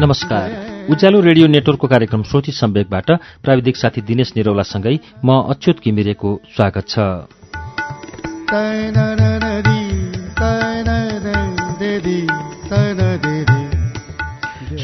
नमस्कार। 0.00 0.46
उज्यालो 0.90 1.20
रेडियो 1.20 1.46
नेटवर्कको 1.46 1.88
कार्यक्रम 1.88 2.22
श्रोति 2.22 2.52
सम्वेकबाट 2.52 3.10
प्राविधिक 3.44 3.76
साथी 3.76 4.00
दिनेश 4.00 4.32
निरौलासँगै 4.36 4.98
म 5.24 5.40
अच्युत 5.48 5.76
घिमिरेको 5.84 6.40
स्वागत 6.56 6.88
छ। 6.88 6.98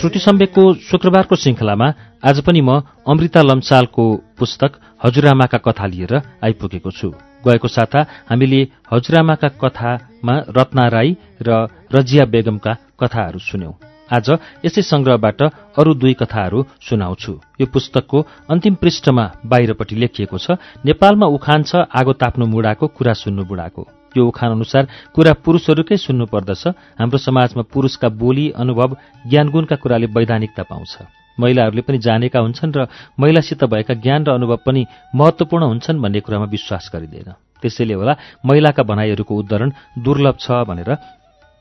श्रुति 0.00 0.18
सम्वेकको 0.18 0.62
शुक्रबारको 0.80 1.36
श्रृङ्खलामा 1.36 1.86
आज 2.24 2.40
पनि 2.40 2.60
म 2.60 2.80
अमृता 3.04 3.40
लम्सालको 3.42 4.04
पुस्तक 4.38 4.78
हजुरआमाका 5.04 5.58
कथा 5.60 5.86
लिएर 5.86 6.14
आइपुगेको 6.40 6.90
छु। 6.90 7.08
गएको 7.44 7.68
साता 7.68 8.00
हामीले 8.30 8.60
हजुरआमाका 8.92 9.48
कथामा 9.60 10.34
रत्ना 10.56 10.86
राई 10.88 11.16
र 11.42 11.68
रजिया 11.92 12.24
बेगमका 12.32 12.76
कथाहरू 12.96 13.38
सुन्यौं। 13.40 13.76
आज 14.08 14.28
यसै 14.64 14.82
संग्रहबाट 14.88 15.40
अरू 15.76 15.94
दुई 15.94 16.14
कथाहरू 16.16 16.64
सुनाउँछु। 16.80 17.32
यो 17.60 17.66
पुस्तकको 17.68 18.26
अन्तिम 18.50 18.80
पृष्ठमा 18.80 19.24
बाहिरपट्टि 19.44 20.00
लेखिएको 20.00 20.38
छ 20.40 20.56
नेपालमा 20.80 21.26
उखान 21.36 21.62
छ 21.68 21.84
आगो 21.92 22.12
ताप्नु 22.16 22.46
मुडाको 22.48 22.86
कुरा 22.88 23.12
सुन्नु 23.20 23.44
बुढाको। 23.44 23.99
यो 24.16 24.26
उखान 24.26 24.50
अनुसार 24.50 24.88
कुरा 25.14 25.32
पुरूषहरूकै 25.44 25.96
सुन्नु 25.96 26.26
पर्दछ 26.26 26.62
हाम्रो 26.98 27.18
समाजमा 27.18 27.62
पुरूषका 27.72 28.08
बोली 28.08 28.46
अनुभव 28.56 28.96
ज्ञानगुणका 29.30 29.76
कुराले 29.76 30.06
वैधानिकता 30.06 30.62
पाउँछ। 30.62 30.94
महिलाहरूले 31.40 31.82
पनि 31.82 31.98
जानेका 31.98 32.38
हुन्छन् 32.40 32.74
र 32.76 32.86
महिलासित 33.20 33.64
भएका 33.64 33.94
ज्ञान 33.94 34.24
र 34.24 34.30
अनुभव 34.30 34.58
पनि 34.66 34.86
महत्वपूर्ण 35.14 35.64
हुन्छन् 35.64 36.02
भन्ने 36.02 36.20
कुरामा 36.20 36.46
विश्वास 36.50 36.90
गरिँदैन। 36.94 37.30
त्यसैले 37.62 37.94
होला 37.94 38.14
महिलाका 38.46 38.82
भनाइहरूको 38.82 39.34
उद्धरण 39.34 39.70
दुर्लभ 39.98 40.36
छ 40.40 40.64
भनेर 40.68 40.90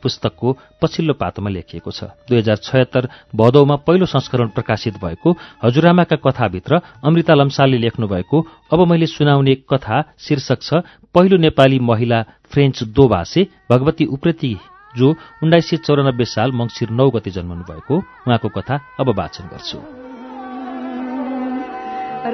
पुस्तकको 0.04 0.58
पछिल्लो 0.82 1.14
पातोमा 1.14 1.50
लेखिएको 1.50 1.92
छ। 1.92 2.04
दुई 2.30 2.38
हजार 2.38 2.58
छयत्तर 2.58 3.10
भदौमा 3.36 3.76
पहिलो 3.88 4.06
संस्करण 4.06 4.48
प्रकाशित 4.48 4.98
भएको 4.98 5.30
हजुरआमाका 5.64 6.16
कथाभित्र 6.16 6.82
अमृता 7.04 7.34
लम्सालले 7.34 7.78
लेख्नु 7.78 8.08
भएको 8.08 8.38
अब 8.74 8.80
मैले 8.88 9.08
सुनाउने 9.08 9.56
कथा 9.70 10.02
शीर्षक 10.20 10.60
छ 10.62 10.74
पहिलो 11.14 11.38
नेपाली 11.38 11.80
महिला 11.80 12.22
फ्रेन्च 12.52 12.84
दोभाषे 12.84 13.48
भगवती 13.72 14.06
उप्रेती 14.06 14.58
जो 14.98 15.10
उन्नाइस 15.44 15.70
सय 15.70 15.78
चौरानब्बे 15.78 16.26
साल 16.26 16.52
मङ्सिर 16.52 16.90
नौ 16.90 17.10
गते 17.10 17.32
जन्मनु 17.32 17.64
भएको। 17.64 17.96
उहाँको 17.98 18.50
कथा 18.50 18.76
अब 19.00 19.08
वाचन 19.18 19.46
गर्छु। 19.54 19.78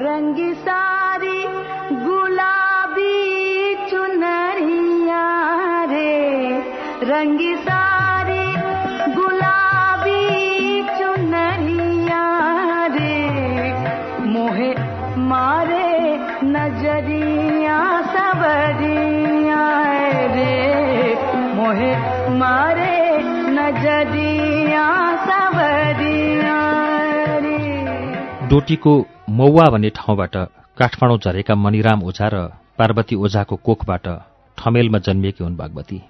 रंगी 0.05 0.53
डोटीको 28.49 28.93
मौवा 29.29 29.65
भन्ने 29.69 29.89
ठाउँबाट 29.89 30.35
काठमाडौँ 30.79 31.17
झरेका 31.17 31.55
मणिराम 31.55 32.03
ओझा 32.03 32.27
र 32.33 32.35
पार्वती 32.77 33.15
ओझाको 33.15 33.55
कोखबाट 33.55 34.05
ठमेलमा 34.57 34.97
जन्मिएकी 34.97 35.43
हुन् 35.43 35.57
भगवती। 35.57 36.03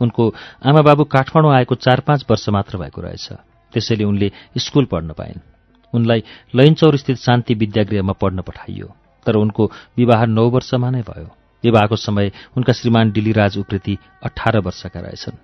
उनको 0.00 0.34
आमाबाबु 0.66 1.04
काठमाडौँ 1.04 1.54
आएको 1.54 1.74
चार 1.74 2.00
पाँच 2.00 2.26
वर्ष 2.30 2.48
मात्र 2.48 2.78
भएको 2.78 3.00
रहेछ। 3.00 3.28
त्यसैले 3.72 4.04
उनले 4.04 4.32
स्कूल 4.58 4.84
पढ्न 4.84 5.12
पाइन्। 5.12 5.40
उनलाई 5.94 6.24
लैनचौरस्थित 6.54 7.16
शान्ति 7.16 7.54
विद्यागृहमा 7.54 8.12
पढ्न 8.12 8.42
पठाइयो। 8.42 8.94
तर 9.26 9.34
उनको 9.36 9.72
विवाह 9.96 10.26
नौ 10.26 10.50
वर्षमा 10.50 10.90
नै 10.90 11.00
भयो। 11.00 11.30
विवाहको 11.64 11.96
समय 11.96 12.32
उनका 12.56 12.72
श्रीमान 12.72 13.10
डिलिराज 13.10 13.58
उप्रेती 13.58 13.98
अठार 14.22 14.58
वर्षका 14.58 15.00
रहेछन्। 15.00 15.36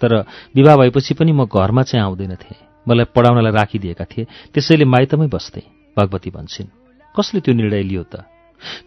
तर 0.00 0.24
विवाह 0.54 0.76
भएपछि 0.76 1.14
पनि 1.14 1.32
म 1.32 1.44
घरमा 1.44 1.82
चाहिँ 1.82 2.04
आउँदैनथेँ। 2.04 2.56
मलाई 2.88 3.04
पढाउनलाई 3.04 3.52
राखिदिएका 3.52 4.04
थिए। 4.04 4.26
त्यसैले 4.54 4.84
माइतमै 4.84 5.26
बस्थे 5.26 5.62
भगवती 5.98 6.30
भन्छन्। 6.30 6.66
कसले 7.16 7.40
त्यो 7.40 7.54
निर्णय 7.54 7.82
लियो 7.82 8.02
त? 8.02 8.24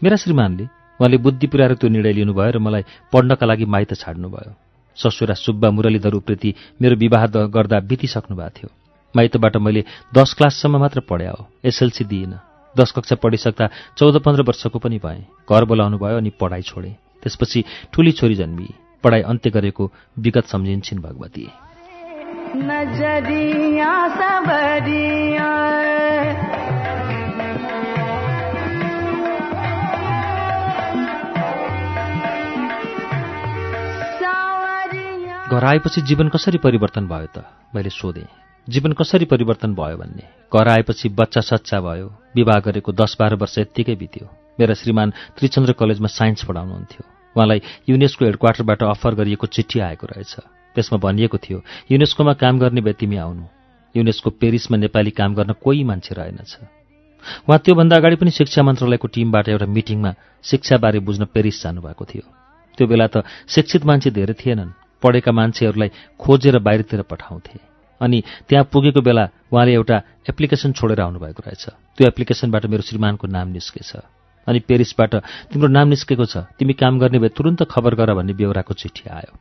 मेरा 0.03 0.15
श्रीमानले 0.15 0.63
उहाँले 0.63 1.17
बुद्धि 1.17 1.47
पुर्याएर 1.47 1.73
त्यो 1.73 1.89
निर्णय 1.89 2.13
लिनुभयो 2.13 2.51
र 2.51 2.57
मलाई 2.57 2.83
पढ्नका 3.13 3.45
लागि 3.45 3.65
माइत 3.65 3.93
छाड्नुभयो। 3.93 4.70
ससुरा 4.96 5.34
सुब्बा 5.34 5.69
मुरलीधर 5.69 6.13
उप्रेती 6.13 6.56
मेरो 6.81 6.96
विवाह 6.96 7.25
गर्दा 7.25 7.79
बितिसक्नु 7.79 8.38
भएको 8.38 8.50
थियो। 8.50 8.69
माइतबाट 9.16 9.57
मैले 9.57 9.85
दस 10.13 10.34
क्लाससम्म 10.34 10.78
मात्र 10.78 11.00
पढ्या 11.00 11.31
हो। 11.31 11.47
एसएलसी 11.66 12.03
दिइनँ। 12.03 12.40
दस 12.78 12.91
कक्षा 12.91 13.16
पढिसक्दा 13.16 13.69
चौध 13.97 14.24
पन्ध्र 14.24 14.41
वर्षको 14.41 14.80
पनि 14.80 14.97
भएँ। 14.97 15.22
घर 15.50 15.66
बोलाउनु 15.66 15.97
भयो 15.97 16.18
अनि 16.18 16.30
पढाइ 16.30 16.62
छोडेँ। 16.62 16.94
त्यसपछि 17.24 17.63
ठुली 17.94 18.12
छोरी 18.12 18.35
जन्मी। 18.35 18.69
पढाइ 19.03 19.22
अन्त्य 19.22 19.50
गरेको 19.50 19.91
विगत 20.19 20.46
सम्झिन्छन् 20.46 21.00
भगवती। 21.00 21.47
नजरिया 22.56 24.07
सबरिया। 24.07 25.51
घर 35.51 35.63
आएपछि 35.63 36.01
जीवन 36.01 36.29
कसरी 36.29 36.57
परिवर्तन 36.57 37.07
भयो 37.07 37.28
त? 37.35 37.44
मैले 37.75 37.89
सोधेँ। 37.89 38.23
जीवन 38.69 38.91
कसरी 38.91 39.25
परिवर्तन 39.25 39.73
भयो 39.75 39.97
भन्ने? 39.97 40.23
घर 40.47 40.67
आएपछि 40.67 41.09
बच्चा 41.09 41.41
सच्चा 41.41 41.79
भयो। 41.81 42.07
विवाह 42.35 42.59
गरेको 42.59 42.91
दस 42.91 43.17
बाह्र 43.19 43.35
वर्ष 43.35 43.57
यत्तिकै 43.57 43.95
बित्यो। 43.95 44.28
मेरा 44.59 44.73
श्रीमान 44.73 45.09
त्रिचन्द्र 45.35 45.73
कलेजमा 45.73 46.07
साइन्स 46.07 46.44
पढाउनुहुन्थ्यो। 46.47 47.03
उहाँलाई 47.35 47.62
युनेस्को 47.89 48.25
हेडक्वार्टरबाट 48.25 48.84
अफर 48.84 49.16
गरिएको 49.16 49.47
चिठी 49.47 49.79
आएको 49.79 50.07
रहेछ। 50.07 50.34
त्यसमा 50.75 50.97
भनिएको 51.03 51.38
थियो 51.38 51.59
युनेस्कोमा 51.91 52.33
काम 52.33 52.59
गर्ने 52.59 52.81
भए 52.81 52.94
तिमी 52.94 53.18
आउनु। 53.18 53.44
युनेस्को 53.95 54.29
पेरिसमा 54.31 54.78
नेपाली 54.78 55.12
काम 55.12 55.35
गर्न 55.35 55.51
कोही 55.59 55.83
मान्छे 55.83 56.16
रहेनछ 56.16 56.51
उहाँ 57.44 57.59
त्योभन्दा 57.59 57.95
अगाडि 57.95 58.16
पनि 58.16 58.31
शिक्षा 58.31 58.63
मन्त्रालयको 58.63 59.07
टिमबाट 59.07 59.50
एउटा 59.50 59.66
मिटिङमा 59.68 60.12
शिक्षाबारे 60.44 61.00
बुझ्न 61.03 61.25
पेरिस 61.28 61.63
जानुभएको 61.63 62.06
थियो। 62.06 62.23
त्यो 62.78 62.88
बेला 62.88 63.07
त 63.12 63.28
शिक्षित 63.51 63.85
मान्छे 63.85 64.12
धेरै 64.12 64.33
थिएनन्। 64.33 64.81
पढेका 65.03 65.31
मान्छेहरूलाई 65.31 65.89
खोजेर 66.19 66.59
बाहिरतिर 66.59 67.01
पठाउँथे। 67.01 67.59
अनि 68.01 68.23
त्यहाँ 68.50 68.66
पुगेको 68.72 69.01
बेला 69.01 69.23
उहाँले 69.51 69.73
एउटा 69.73 69.97
एप्लिकेसन 70.29 70.72
छोडेर 70.73 71.01
आउनुभएको 71.01 71.41
रहेछ। 71.45 71.66
त्यो 71.97 72.07
एप्लिकेसनबाट 72.07 72.66
मेरो 72.66 72.81
श्रीमानको 72.81 73.28
नाम 73.28 73.47
निस्केछ। 73.50 73.91
अनि 74.47 74.59
पेरिसबाट 74.66 75.16
तिम्रो 75.53 75.67
नाम 75.69 75.88
निस्केको 75.88 76.25
छ। 76.25 76.50
तिमी 76.57 76.73
काम 76.73 77.00
गर्ने 77.00 77.19
भए 77.19 77.29
तुरन्त 77.29 77.63
खबर 77.69 77.95
गर 77.95 78.13
भन्ने 78.17 78.34
बेहोराको 78.34 78.73
चिठी 78.73 79.09
आयो। 79.09 79.34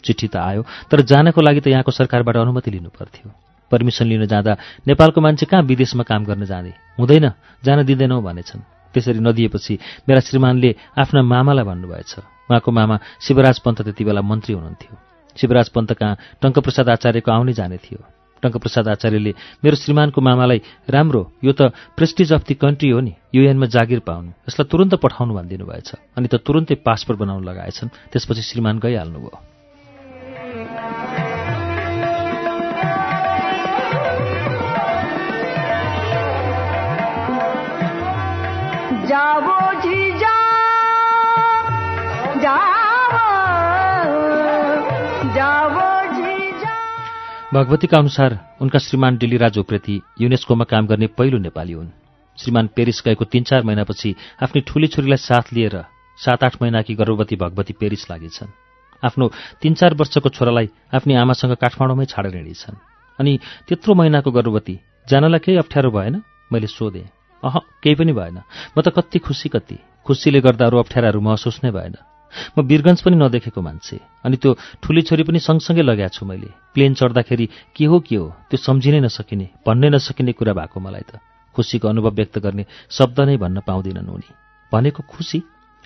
चिठी 0.00 0.28
त 0.28 0.36
आयो 0.36 0.64
तर 0.88 1.00
जानको 1.04 1.40
लागि 1.40 1.60
त 1.60 1.66
यहाँको 1.68 1.92
सरकारबाट 1.92 2.36
अनुमति 2.36 2.70
लिनु 2.70 2.88
पर्थ्यो। 2.88 3.28
पर्मिसन 3.72 4.06
लिन 4.06 4.24
जाँदा 4.26 4.56
नेपालको 4.86 5.20
मान्छे 5.20 5.46
कहाँ 5.46 5.62
विदेशमा 5.62 6.02
काम 6.08 6.24
गर्न 6.24 6.44
जाने? 6.46 6.72
हुँदैन। 6.96 7.26
जान 7.64 7.84
दिँदैनौ 7.84 8.20
भनेछन्। 8.22 8.60
त्यसरी 8.94 9.20
नदिएपछि 9.20 9.74
मेरा 10.08 10.20
श्रीमानले 10.20 10.70
आफ्ना 10.96 11.22
मामालाई 11.22 11.64
भन्नुभएछ। 11.64 12.12
उहाँको 12.48 12.70
मामा 12.72 12.96
शिवराज 13.20 13.58
पन्त 13.60 13.82
त्यति 13.82 14.04
बेला 14.04 14.22
मन्त्री 14.22 14.54
हुनुहुन्थ्यो। 14.54 15.05
शिवराज 15.40 15.68
पन्त 15.74 15.92
कहाँ 15.92 16.16
टङ्कप्रसाद 16.42 16.88
आचार्यको 16.88 17.30
आउने 17.32 17.52
जाने 17.52 17.78
थियो। 17.78 18.00
टङ्कप्रसाद 18.42 18.88
आचार्यले 18.88 19.32
मेरो 19.64 19.76
श्रीमानको 19.76 20.20
मामालाई 20.20 20.60
राम्रो 20.90 21.22
यो 21.44 21.52
त 21.52 21.72
प्रेस्टिज 21.96 22.32
अफ 22.36 22.42
दि 22.48 22.54
कन्ट्री 22.60 22.90
हो 22.92 23.00
नि 23.00 23.12
युएनमा 23.34 23.66
जागिर 23.72 24.00
पाउनु 24.04 24.30
यसलाई 24.44 24.68
तुरन्त 24.68 24.94
पठाउनु 25.00 25.32
भनिदिनु 25.34 25.64
भएछ 25.64 25.88
अनि 26.16 26.28
त 26.28 26.34
तुरन्तै 26.44 26.76
पासपोर्ट 26.84 27.18
बनाउन 27.20 27.42
लगाएछन् 27.48 28.12
त्यसपछि 28.12 28.42
श्रीमान 28.42 28.78
गइहाल्नुभयो। 28.84 29.55
भगवतीका 47.56 47.98
अनुसार 47.98 48.32
उनका 48.60 48.78
श्रीमान 48.78 49.16
डिलिराज 49.16 49.58
उप्रेती 49.58 49.94
युनेस्कोमा 50.20 50.64
काम 50.68 50.86
गर्ने 50.86 51.06
पहिलो 51.16 51.38
नेपाली 51.38 51.72
हुन्। 51.72 51.88
श्रीमान 52.38 52.66
पेरिस 52.76 53.00
गएको 53.04 53.24
तीन 53.24 53.42
चार 53.48 53.62
महिनापछि 53.64 54.14
आफ्नी 54.44 54.60
ठूली 54.60 54.86
छोरीलाई 54.86 55.16
साथ 55.16 55.52
लिएर 55.52 55.76
सात 56.18 56.44
आठ 56.44 56.60
महिनाकी 56.62 56.94
गर्भवती 56.94 57.36
भगवती 57.36 57.72
पेरिस 57.80 58.04
लागेछन्। 58.10 58.52
आफ्नो 59.02 59.30
तीन 59.62 59.74
चार 59.74 59.94
वर्षको 59.94 60.28
छोरालाई 60.28 60.68
आफ्नी 60.94 61.14
आमासँग 61.16 61.54
काठमाडौँमै 61.56 62.04
छाडेर 62.04 62.36
हिँडेछन्। 62.36 62.76
अनि 63.18 63.38
त्यत्रो 63.68 63.94
महिनाको 63.94 64.30
गर्भवती 64.36 64.78
जानलाई 65.08 65.40
केही 65.40 65.56
अप्ठ्यारो 65.56 65.90
भएन? 65.96 66.20
मैले 66.52 66.66
सोधेँ। 66.68 67.08
अह 67.42 67.56
केही 67.80 67.94
पनि 67.96 68.12
भएन। 68.12 68.36
म 68.76 68.84
त 68.84 68.92
कति 68.92 69.18
खुसी 69.24 69.48
कति 69.48 69.78
खुसीले 70.04 70.40
गर्दा 70.44 70.66
अरू 70.66 70.76
अप्ठ्याराहरू 70.78 71.20
महसुस 71.24 71.64
नै 71.64 71.72
भएन। 71.72 71.96
म 72.58 72.62
वीरगन्ज 72.62 73.00
पनि 73.02 73.16
नदेखेको 73.16 73.60
मान्छे। 73.62 73.96
अनि 74.24 74.36
त्यो 74.36 74.50
ठुली 74.82 75.02
छोरी 75.02 75.22
पनि 75.22 75.38
सँगसँगै 75.38 75.82
लगाएको 75.82 76.14
छु 76.14 76.26
मैले। 76.26 76.50
प्लेन 76.74 76.94
चढ्दाखेरि 76.94 77.46
के 77.76 77.84
हो 77.84 78.00
के 78.00 78.16
हो 78.16 78.26
त्यो 78.50 78.58
सम्झिनै 78.58 79.00
नसकिने 79.00 79.46
भन्नै 79.66 79.88
नसकिने 79.90 80.32
कुरा 80.32 80.52
भएको 80.52 80.78
मलाई 80.80 81.04
त। 81.06 81.20
खुसीको 81.54 81.88
अनुभव 81.88 82.12
व्यक्त 82.12 82.38
गर्ने 82.38 82.64
शब्द 82.90 83.20
नै 83.20 83.36
भन्न 83.36 83.60
पाउँदिनन् 83.66 84.08
उनी। 84.08 84.28
भनेको 84.72 85.02
खुसी? 85.08 85.38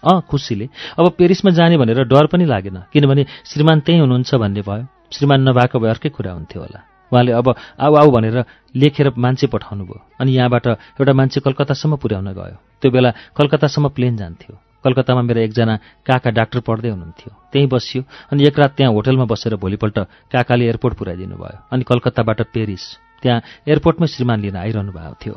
अँ 0.03 0.21
खुसीले। 0.27 0.67
अब 0.99 1.15
पेरिसमा 1.19 1.51
जाने 1.51 1.77
भनेर 1.77 2.05
डर 2.09 2.27
पनि 2.27 2.45
लागेन 2.45 2.91
किनभने 2.93 3.27
श्रीमान 3.47 3.81
त्यहीँ 3.81 4.01
हुनुहुन्छ 4.01 4.35
भन्ने 4.35 4.63
भयो। 4.63 4.87
श्रीमान 5.13 5.49
नभएको 5.49 5.79
भए 5.79 5.91
अर्कै 5.91 6.09
कुरा 6.09 6.33
हुन्थ्यो 6.33 6.63
होला। 6.63 6.81
उहाँले 7.13 7.33
अब 7.33 7.55
आऊ 7.79 7.95
आऊ 7.95 8.11
भनेर 8.11 8.45
लेखेर 8.75 9.13
मान्छे 9.19 9.47
पठाउनु 9.47 9.85
भयो 9.85 10.01
अनि 10.21 10.31
यहाँबाट 10.33 10.67
एउटा 10.99 11.13
मान्छे 11.13 11.41
कलकत्तासम्म 11.43 11.97
पुर्याउन 11.99 12.29
गयो। 12.33 12.57
त्यो 12.81 12.91
बेला 12.91 13.11
कलकत्तासम्म 13.37 13.89
प्लेन 13.95 14.17
जान्थ्यो। 14.17 14.70
कलकत्तामा 14.85 15.23
मेरो 15.23 15.41
एकजना 15.41 15.75
काका 16.07 16.31
डाक्टर 16.31 16.61
पढ्दै 16.61 16.91
हुनुहुन्थ्यो। 16.91 17.31
त्यहीँ 17.53 17.69
बसियो 17.69 18.03
अनि 18.33 18.47
एक 18.47 18.59
रात 18.59 18.73
त्यहाँ 18.77 18.93
होटलमा 18.93 19.25
बसेर 19.25 19.57
भोलिपल्ट 19.57 19.99
काकाले 20.33 20.65
एयरपोर्ट 20.65 20.95
पुऱ्याइदिनु 20.99 21.37
भयो 21.37 21.59
अनि 21.73 21.83
कलकत्ताबाट 21.85 22.41
पेरिस। 22.55 22.85
त्यहाँ 23.23 23.41
एयरपोर्टमै 23.69 24.07
श्रीमान 24.07 24.39
लिन 24.41 24.57
आइरहनु 24.57 24.93
भएको 24.93 25.15
थियो। 25.21 25.37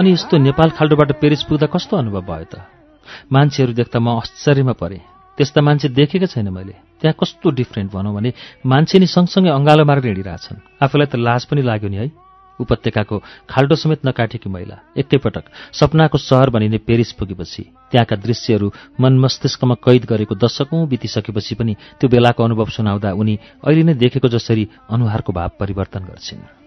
अनि 0.00 0.12
यस्तो 0.12 0.36
नेपाल 0.40 0.70
खाल्डोबाट 0.80 1.12
पेरिस 1.20 1.42
पुग्दा 1.44 1.66
कस्तो 1.68 1.96
अनुभव 2.00 2.24
भयो 2.24 2.44
त? 2.48 2.64
मान्छेहरू 3.28 3.72
देख्दा 3.76 4.00
म 4.00 4.16
आश्चर्यमा 4.16 4.72
परेँ। 4.72 5.04
त्यस्ता 5.36 5.60
मान्छे 5.60 5.92
देखेकै 5.92 6.24
छैन 6.24 6.48
मैले। 6.48 6.72
त्यहाँ 7.04 7.20
कस्तो 7.20 7.50
डिफ्रेन्ट 7.52 7.92
भनौँ 7.92 8.14
भने 8.16 8.32
मान्छे 8.64 8.96
नि 8.96 9.06
सँगसँगै 9.06 9.52
अँगालो 9.52 9.84
मारेर 9.84 10.08
हिँडिरहेछन्। 10.08 10.64
आफूलाई 10.80 11.06
त 11.12 11.20
लाज 11.20 11.52
पनि 11.52 11.60
लाग्यो 11.60 11.88
नि 11.92 11.96
है। 12.00 12.06
उपत्यकाको 12.60 13.16
खाल्डो 13.44 13.76
समेत 13.76 14.00
नकाटेकी 14.08 14.48
महिला। 14.48 14.76
एकैपटक 14.96 15.44
सपनाको 15.76 16.16
सहर 16.16 16.48
भनिने 16.48 16.80
पेरिस 16.80 17.12
पुगेपछि 17.20 17.62
त्यहाँका 17.92 18.16
दृश्यहरू 18.16 18.72
मन 19.00 19.20
मस्तिष्कमा 19.20 19.84
कैद 19.84 20.08
गरेको 20.08 20.34
दशकौँ 20.34 20.88
बितिसकेपछि 20.88 21.54
पनि 21.60 21.76
त्यो 22.00 22.08
बेलाको 22.08 22.40
अनुभव 22.40 22.72
सुनाउँदा 22.72 23.12
उनी 23.12 23.34
अहिले 23.68 23.82
नै 23.84 23.94
देखेको 24.00 24.28
जसरी 24.32 24.64
अनुहारको 24.88 25.32
भाव 25.32 25.60
परिवर्तन 25.60 26.08
गर्छिन्। 26.08 26.59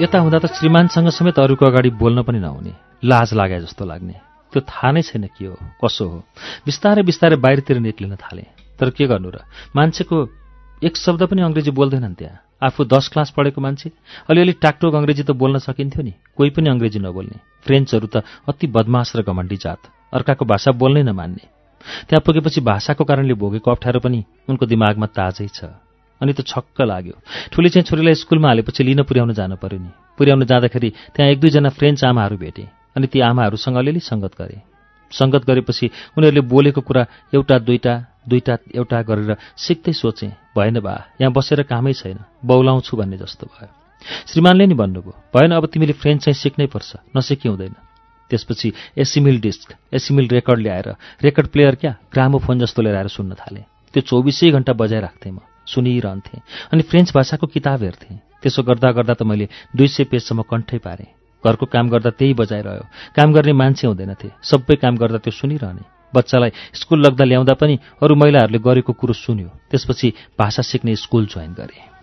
यता 0.00 0.18
हुँदा 0.18 0.38
त 0.38 0.46
श्रीमानसँग 0.46 1.08
समेत 1.08 1.38
अरूको 1.38 1.66
अगाडि 1.66 1.90
बोल्न 1.90 2.22
पनि 2.22 2.38
नहुने 2.38 2.74
लाज 3.04 3.34
लागे 3.34 3.60
जस्तो 3.60 3.84
लाग्ने। 3.84 4.12
त्यो 4.52 4.60
थाहा 4.60 4.92
नै 4.92 5.02
छैन 5.02 5.26
के 5.26 5.46
हो 5.46 5.56
कसो 5.84 6.08
हो। 6.08 6.18
बिस्तारै 6.66 7.02
बिस्तारै 7.02 7.36
बाहिरतिर 7.36 7.78
निक्लिन 7.78 8.16
थाले। 8.16 8.42
तर 8.78 8.90
के 8.90 9.06
गर्नु 9.06 9.30
र? 9.30 9.38
मान्छेको 9.76 10.28
एक 10.84 10.96
शब्द 10.96 11.22
पनि 11.22 11.42
अङ्ग्रेजी 11.42 11.70
बोल्दैनन् 11.70 12.14
त्यहाँ। 12.14 12.40
आफू 12.62 12.84
दस 12.84 13.08
क्लास 13.08 13.30
पढेको 13.30 13.60
मान्छे? 13.60 13.92
अलिअलि 14.30 14.52
टाकटोक 14.52 14.94
अङ्ग्रेजी 14.94 15.22
त 15.22 15.30
बोल्न 15.30 15.58
सकिन्थ्यो 15.58 16.02
नि 16.02 16.14
कोही 16.36 16.50
पनि 16.50 16.70
अङ्ग्रेजी 16.70 16.98
नबोल्ने। 16.98 17.38
फ्रेन्चहरू 17.66 18.06
त 18.06 18.16
अति 18.48 18.66
बदमास 18.66 19.12
र 19.16 19.22
घमण्डी 19.22 19.56
जात। 19.56 19.78
अर्काको 20.12 20.44
भाषा 20.44 20.70
बोल्नै 20.72 21.02
नमान्ने। 21.02 21.44
त्यहाँ 22.08 22.22
पुगेपछि 22.26 22.60
भाषाको 22.60 23.04
कारणले 23.04 23.34
भोगेको 23.34 23.70
अप्ठ्यारो 23.70 24.00
पनि 24.00 24.24
उनको 24.48 24.66
दिमागमा 24.66 25.06
ताजै 25.06 25.48
छ। 25.48 25.64
अनि 26.20 26.32
त 26.32 26.40
छक्क 26.42 26.80
लाग्यो। 26.82 27.14
ठुली 27.52 27.68
चाहिँ 27.70 27.86
छोरीलाई 27.86 28.14
स्कुलमा 28.14 28.48
हालेपछि 28.48 28.82
लिन 28.84 29.02
पुर्याउन 29.02 29.32
जानु 29.32 29.56
पर्यो 29.56 29.78
नि। 29.78 29.90
पुर्याउन 30.18 30.44
जाँदाखेरि 30.44 30.90
त्यहाँ 31.14 31.30
एक 31.32 31.40
दुईजना 31.40 31.70
फ्रेन्च 31.70 32.04
आमाहरू 32.04 32.36
भेटे। 32.36 32.64
अनि 32.96 33.06
ती 33.06 33.20
आमाहरूसँग 33.20 33.76
अलिअलि 33.76 34.00
सङ्गत 34.00 34.34
गरे। 34.34 34.58
सङ्गत 35.12 35.42
गरेपछि 35.48 35.86
उनीहरूले 36.18 36.40
बोलेको 36.42 36.80
कुरा 36.80 37.02
एउटा 37.34 37.58
दुईटा 37.58 37.94
दुईटा 38.28 38.54
एउटा 38.74 38.98
गरेर 39.08 39.36
सिक्दै 39.56 39.92
सोचे 39.92 40.26
भएन 40.56 40.80
बा 40.80 40.94
यहाँ 41.20 41.32
बसेर 41.32 41.62
कामै 41.62 41.92
छैन। 41.92 42.18
बौलाउँछु 42.44 42.96
भन्ने 42.96 43.16
जस्तो 43.16 43.46
भयो। 43.46 43.70
श्रीमानले 44.26 44.66
नि 44.66 44.74
भन्नुभयो 44.74 45.14
भएन 45.34 45.50
अब 45.54 45.64
तिमीले 45.72 45.94
फ्रेन्च 45.96 46.24
चाहिँ 46.24 46.34
सिक्नै 46.34 46.66
पर्छ। 46.66 46.90
नसिकी 47.16 47.48
हुँदैन। 47.48 47.87
त्यसपछि 48.30 48.72
एसिमिल 48.98 49.40
डिस्क 49.40 49.74
एसिमिल 49.92 50.28
रेकर्ड 50.28 50.60
ल्याएर 50.60 50.88
रेकर्ड 51.22 51.48
प्लेयर 51.48 51.74
क्या 51.74 51.92
ग्रामोफोन 52.12 52.58
जस्तो 52.60 52.82
लिएर 52.82 52.96
आएर 52.96 53.08
सुन्न 53.08 53.34
थालेँ। 53.34 53.64
त्यो 53.94 54.02
चौबिसै 54.02 54.50
घन्टा 54.50 54.72
बजाइराख्थेँ 54.72 55.32
म 55.32 55.38
सुनिरहन्थेँ 55.66 56.40
अनि 56.72 56.82
फ्रेन्च 56.82 57.12
भाषाको 57.14 57.46
किताब 57.46 57.82
हेर्थेँ। 57.82 58.16
त्यसो 58.42 58.62
गर्दा 58.62 58.90
गर्दा 58.92 59.14
त 59.14 59.22
मैले 59.22 59.48
दुई 59.76 59.88
सय 59.88 60.04
पेजसम्म 60.08 60.42
कण्ठै 60.48 60.78
पारेँ। 60.78 61.12
घरको 61.44 61.66
काम 61.66 61.88
गर्दा 61.88 62.10
त्यही 62.18 62.34
बजाइरह्यो 62.34 62.84
काम 63.16 63.32
गर्ने 63.32 63.52
मान्छे 63.52 63.86
हुँदैनथे 63.86 64.28
सबै 64.42 64.76
काम 64.82 64.96
गर्दा 64.96 65.18
त्यो 65.18 65.32
सुनिरहने। 65.32 65.84
बच्चालाई 66.12 66.50
स्कुल 66.72 66.98
लग्दा 67.06 67.24
ल्याउँदा 67.24 67.54
पनि 67.60 67.78
अरू 68.02 68.14
महिलाहरूले 68.16 68.58
गरेको 68.58 68.92
कुरो 68.92 69.12
सुन्यो। 69.12 69.48
त्यसपछि 69.70 70.08
भाषा 70.38 70.62
सिक्ने 70.62 70.96
स्कुल 70.96 71.26
जोइन 71.26 71.52
गरेँ। 71.52 71.97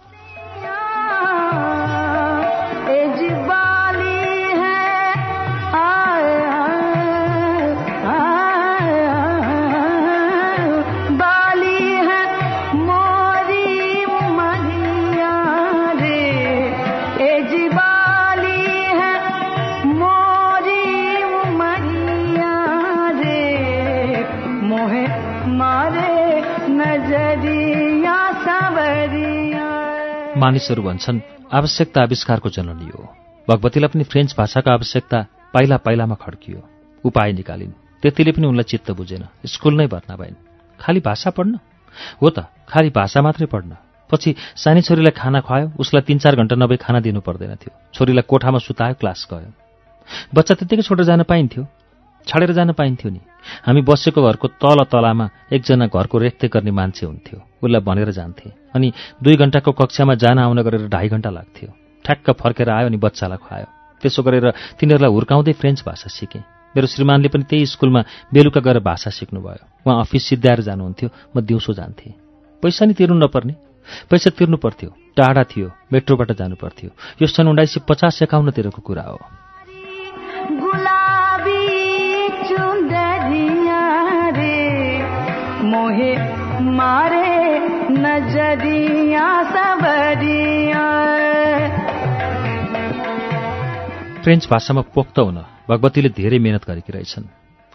मानिसहरू 30.38 30.84
भन्छन् 30.84 31.20
आवश्यकता 31.54 32.02
आविष्कारको 32.02 32.50
जननी 32.50 32.90
हो। 32.92 33.04
भगवतीलाई 33.50 33.88
पनि 33.88 34.04
फ्रेन्च 34.04 34.36
भाषाको 34.38 34.70
आवश्यकता 34.72 35.20
पाइला 35.54 35.78
पाइलामा 35.78 36.16
खड्कियो। 36.16 36.60
उपाय 37.06 37.32
निकालिन्। 37.34 37.72
त्यतिले 38.02 38.32
पनि 38.32 38.48
उनलाई 38.48 38.64
चित्त 38.64 38.92
बुझेन। 38.92 39.24
स्कुल 39.46 39.74
नै 39.74 39.88
भर्ना 39.88 40.16
भइन्। 40.16 40.36
खालि 40.80 41.00
भाषा 41.00 41.30
पढ्न? 41.30 41.60
हो 42.22 42.30
त 42.30 42.52
खालि 42.68 42.90
भाषा 42.90 43.22
मात्रै 43.22 43.48
पढ्न। 43.48 43.78
पछि 44.12 44.36
सानी 44.56 44.82
छोरीलाई 44.82 45.12
खाना 45.12 45.40
खुवायो 45.42 45.72
उसलाई 45.80 46.02
तिन 46.02 46.20
चार 46.20 46.36
घन्टा 46.36 46.56
नभई 46.56 46.76
खाना 46.76 47.00
दिनु 47.00 47.22
पर्दैन 47.22 47.56
थियो। 47.56 47.72
छोरीलाई 47.94 48.28
कोठामा 48.28 48.60
सुतायो 48.60 48.94
क्लास 48.94 49.28
गयो। 49.32 49.52
बच्चा 50.36 50.54
त्यत्तिकै 50.56 50.84
छोडेर 50.84 51.06
जान 51.06 51.24
पाइन्थ्यो। 51.24 51.64
छाडेर 52.28 52.52
जान 52.52 52.72
पाइन्थ्यो 52.74 53.10
नि। 53.12 53.22
हामी 53.66 53.82
बसेको 53.82 54.22
घरको 54.22 54.48
तल 54.58 54.84
तलामा 54.90 55.26
एकजना 55.54 55.86
घरको 55.88 56.18
रेखदेख 56.18 56.52
गर्ने 56.52 56.72
मान्छे 56.72 57.06
हुन्थ्यो। 57.06 57.38
उसलाई 57.64 57.82
भनेर 57.82 58.10
जान्थे 58.12 58.50
अनि 58.76 58.88
दुई 59.24 59.36
घन्टाको 59.36 59.72
कक्षामा 59.72 60.14
जान 60.16 60.40
आउन 60.40 60.62
गरेर 60.62 60.88
ढाई 60.90 61.08
घन्टा 61.10 61.30
लाग्थ्यो। 61.30 61.70
ठ्याक्क 62.06 62.28
फर्केर 62.42 62.70
आयो 62.70 62.88
अनि 62.88 62.98
बच्चालाई 62.98 63.38
खुवायो। 63.38 63.68
त्यसो 64.02 64.22
गरेर 64.24 64.46
तिनीहरूलाई 64.78 65.12
हुर्काउँदै 65.12 65.54
फ्रेन्च 65.54 65.84
भाषा 65.86 66.10
सिकेँ। 66.10 66.44
मेरो 66.76 66.88
श्रीमानले 66.88 67.30
पनि 67.30 67.44
त्यही 67.50 67.66
स्कुलमा 67.66 68.02
बेलुका 68.34 68.62
गएर 68.62 68.80
भाषा 68.84 69.10
सिक्नुभयो। 69.10 69.86
उहाँ 69.86 70.02
अफिस 70.02 70.24
सिद्ध्याएर 70.30 70.62
जानुहुन्थ्यो। 70.68 71.10
म 71.36 71.42
दिउँसो 71.42 71.74
जान्थेँ। 71.74 72.14
पैसा 72.64 72.86
नि 72.86 72.94
तिर्नु 72.94 73.16
नपर्ने। 73.16 73.54
पैसा 74.10 74.30
तिर्नु 74.34 74.58
पर्थ्यो। 74.58 74.90
टाढा 75.16 75.44
थियो। 75.46 75.72
मेट्रोबाट 75.94 76.32
जानु 76.36 76.56
पर्थ्यो। 76.58 76.90
यो 77.22 77.28
सन् 77.28 77.48
उन्नाइस 77.48 77.74
सय 77.74 77.82
पचास 77.88 78.22
एकाउन्नतिरको 78.22 78.82
कुरा 78.82 79.04
हो। 79.04 79.45
मोहे 85.96 86.72
मारे 86.76 87.60
नजरिया 87.96 89.28
सबरिया। 89.52 90.84
फ्रेन्च 94.24 94.48
भाषामा 94.52 94.82
पोख्त 94.96 95.20
हुन 95.20 95.38
भगवतीले 95.70 96.10
धेरै 96.10 96.40
मेहनत 96.40 96.64
गरेकी 96.68 96.92
रहेछन्। 96.92 97.24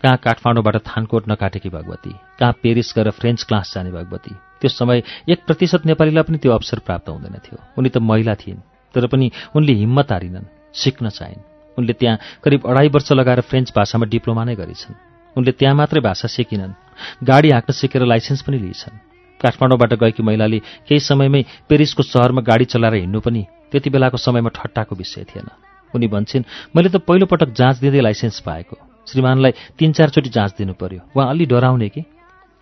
कहाँ 0.03 0.17
काठमाडौँबाट 0.25 0.77
थानकोट 0.85 1.29
नकाटेकी 1.29 1.69
भगवती 1.69 2.13
कहाँ 2.39 2.53
पेरिस 2.63 2.93
गएर 2.97 3.11
फ्रेन्च 3.11 3.43
क्लास 3.49 3.73
जाने 3.75 3.91
भगवती 3.91 4.35
त्यो 4.61 4.69
समय 4.71 5.03
एक 5.29 5.45
प्रतिशत 5.47 5.87
नेपालीलाई 5.87 6.23
पनि 6.23 6.39
त्यो 6.39 6.53
अवसर 6.53 6.79
प्राप्त 6.85 7.09
हुँदैन 7.09 7.41
थियो। 7.41 7.59
उनी 7.79 7.89
त 7.89 8.05
महिला 8.05 8.35
थिइन् 8.37 8.61
तर 8.95 9.07
पनि 9.07 9.31
उनले 9.57 9.73
हिम्मत 9.81 10.13
हारिनन् 10.13 10.51
सिक्न 10.75 11.09
चाहिन्। 11.09 11.45
उनले 11.79 11.93
त्यहाँ 11.97 12.19
करिब 12.45 12.69
अढाई 12.69 12.89
वर्ष 12.93 13.13
लगाएर 13.13 13.41
फ्रेन्च 13.49 13.73
भाषामा 13.73 14.13
डिप्लोमा 14.13 14.45
नै 14.45 14.55
गरेछन्। 14.61 14.95
उनले 15.37 15.53
त्यहाँ 15.53 15.75
मात्रै 15.75 16.01
भाषा 16.01 16.29
सिकिनन् 16.29 16.90
गाडी 17.25 17.51
हाँक्न 17.51 17.73
सिकेर 17.73 18.05
लाइसेन्स 18.05 18.43
पनि 18.43 18.59
लिएछन् 18.59 18.99
काठमाडौँबाट 19.41 19.95
गएकी 19.95 20.23
महिलाले 20.23 20.59
केही 20.89 21.01
समयमै 21.01 21.43
पेरिसको 21.69 22.03
सहरमा 22.03 22.43
गाडी 22.43 22.65
चलाएर 22.65 22.95
हिँड्नु 22.95 23.21
पनि 23.21 23.47
त्यति 23.73 23.91
बेलाको 23.91 24.17
समयमा 24.17 24.51
ठट्टाको 24.51 24.97
विषय 24.97 25.25
थिएन। 25.25 25.49
उनी 25.95 26.07
भन्छन् 26.07 26.45
मैले 26.77 26.89
त 26.89 26.97
पहिलोपटक 27.03 27.51
जाँच 27.51 27.77
दिँदै 27.81 28.01
लाइसेन्स 28.01 28.41
पाएको। 28.41 28.77
श्रीमानलाई 29.09 29.53
तिन 29.79 29.93
चारचोटि 29.93 30.31
जाँच 30.31 30.55
दिनु 30.59 30.75
पर्यो। 30.75 31.01
उहाँ 31.17 31.29
अलि 31.31 31.47
डराउने 31.47 31.89
कि? 31.89 32.05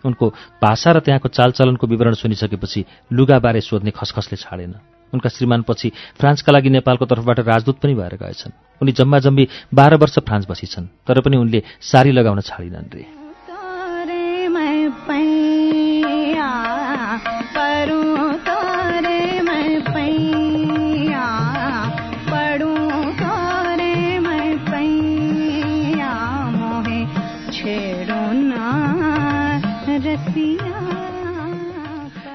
उनको 0.05 0.29
भाषा 0.63 0.91
र 0.91 0.99
त्यहाँको 0.99 1.29
चालचलनको 1.29 1.87
विवरण 1.87 2.13
सुनिसकेपछि 2.13 2.85
लुगाबारे 3.11 3.61
सोध्ने 3.61 3.91
खसखसले 3.91 4.37
छाडेन। 4.37 4.73
उनका 5.13 5.29
श्रीमानपछि 5.29 5.91
फ्रान्सका 6.15 6.51
लागि 6.53 6.69
नेपालको 6.69 7.05
तर्फबाट 7.05 7.39
राजदूत 7.43 7.77
पनि 7.81 7.93
भएर 7.93 8.15
गएछन्। 8.15 8.81
उनी 8.81 8.91
जम्मा 8.91 9.19
जम्मी 9.19 9.47
बाह्र 9.73 9.95
वर्ष 9.99 10.19
फ्रान्स 10.19 10.45
बसिछन् 10.49 10.87
तर 11.03 11.21
पनि 11.21 11.37
उनले 11.37 11.63
सारी 11.81 12.11
लगाउन 12.11 12.39
छाडिनन् 12.41 12.93
रे। 12.93 13.18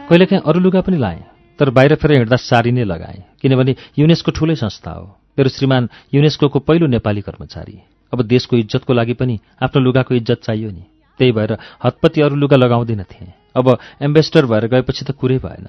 कहिलेकाहीँ 0.09 0.43
अरू 0.47 0.61
लुगा 0.61 0.81
पनि 0.81 0.97
लाएँ 0.97 1.25
तर 1.59 1.71
बाहिर 1.71 1.95
फेर 1.95 2.13
हिँड्दा 2.13 2.37
सारी 2.37 2.73
नै 2.73 2.85
लगाएँ 2.85 3.23
किनभने 3.43 3.77
युनेस्को 3.99 4.33
ठूलै 4.33 4.55
संस्था 4.55 4.91
हो। 4.91 5.05
मेरो 5.39 5.49
श्रीमान 5.49 5.89
युनेस्को 6.15 6.49
पहिलो 6.49 6.87
नेपाली 6.87 7.21
कर्मचारी। 7.21 7.79
अब 8.13 8.23
देशको 8.23 8.57
इज्जतको 8.57 8.93
लागि 8.93 9.13
पनि 9.13 9.39
आफ्नो 9.63 9.83
लुगाको 9.83 10.15
इज्जत 10.15 10.41
चाहियो 10.43 10.71
नि। 10.71 10.85
त्यही 11.19 11.33
भएर 11.33 11.53
हतपति 11.85 12.21
अरू 12.21 12.37
लुगा 12.37 12.57
लगाउँदैन 12.57 13.03
थिएँ। 13.05 13.33
अब 13.57 13.67
एम्बेसडर 14.03 14.47
भएर 14.47 14.67
गएपछि 14.67 15.05
त 15.05 15.11
कुरै 15.13 15.39
भएन। 15.39 15.67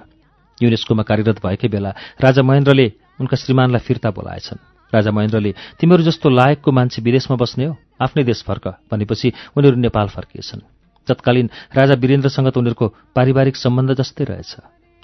युनेस्कोमा 0.58 1.04
कार्यरत 1.04 1.44
भएकै 1.44 1.68
बेला 1.68 1.90
राजा 2.22 2.42
महेन्द्रले 2.42 2.88
उनका 3.20 3.36
श्रीमानलाई 3.38 3.82
फिर्ता 3.82 4.10
बोलाएछन्। 4.12 4.60
राजा 4.94 5.12
महेन्द्रले 5.12 5.52
तिमीहरू 5.80 6.04
जस्तो 6.04 6.30
लायकको 6.30 6.72
मान्छे 6.72 7.02
विदेशमा 7.02 7.36
बस्ने 7.36 7.66
हो 7.66 7.76
आफ्नै 8.02 8.24
देश 8.24 8.44
फर्क 8.48 8.66
भनेपछि 8.92 9.34
उनीहरू 9.58 9.78
नेपाल 9.78 10.08
फर्किएछन्। 10.08 10.62
तत्कालीन 11.08 11.50
राजा 11.76 11.94
वीरेन्द्रसँग 11.94 12.50
त 12.50 12.58
उनीहरूको 12.58 12.88
पारिवारिक 13.16 13.56
सम्बन्ध 13.56 13.94
जस्तै 13.94 14.24
रहेछ। 14.26 14.52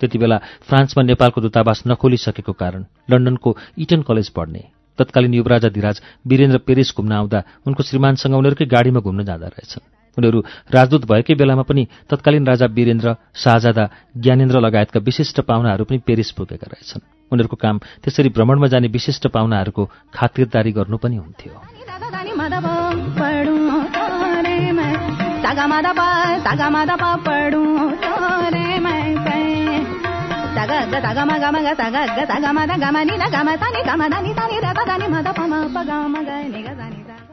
त्यति 0.01 0.17
बेला 0.17 0.37
फ्रान्समा 0.65 1.03
नेपालको 1.03 1.41
दूतावास 1.41 1.83
नखोलिसकेको 1.87 2.53
कारण 2.53 2.85
लन्डनको 3.05 3.49
इटन 3.77 4.01
कलेज 4.01 4.29
पढ्ने 4.33 4.63
तत्कालीन 4.99 5.33
युवराजा 5.33 5.69
धिराज 5.69 6.01
वीरेन्द्र 6.25 6.57
पेरिस 6.65 6.89
घुम्न 6.97 7.11
आउँदा 7.11 7.39
उनको 7.67 7.81
श्रीमानसँग 7.83 8.33
उनीहरूकै 8.33 8.65
गाडीमा 8.65 8.99
घुम्न 8.99 9.23
जाँदा 9.23 9.47
रहेछन्। 9.47 10.00
उनीहरू 10.17 10.39
राजदूत 10.71 11.05
भएकै 11.05 11.35
बेलामा 11.35 11.61
पनि 11.61 11.87
तत्कालीन 12.09 12.47
राजा 12.47 12.65
वीरेन्द्र 12.65 13.15
शाहजादा 13.35 13.89
ज्ञानेन्द्र 14.17 14.59
लगायतका 14.59 14.99
विशिष्ट 14.99 15.41
पाहुनाहरू 15.41 15.83
पनि 15.85 15.97
पेरिस 15.97 16.31
पुगेका 16.31 16.67
रहेछन्। 16.71 17.01
उनीहरूको 17.31 17.55
काम 17.55 17.77
त्यसरी 18.03 18.29
भ्रमणमा 18.29 18.67
जाने 18.67 18.87
विशिष्ट 18.87 19.27
पाहुनाहरूको 19.27 19.83
खातिरदारी 20.13 20.71
गर्नु 20.71 20.97
पनि 20.97 21.15
हुन्थ्यो। 21.15 21.53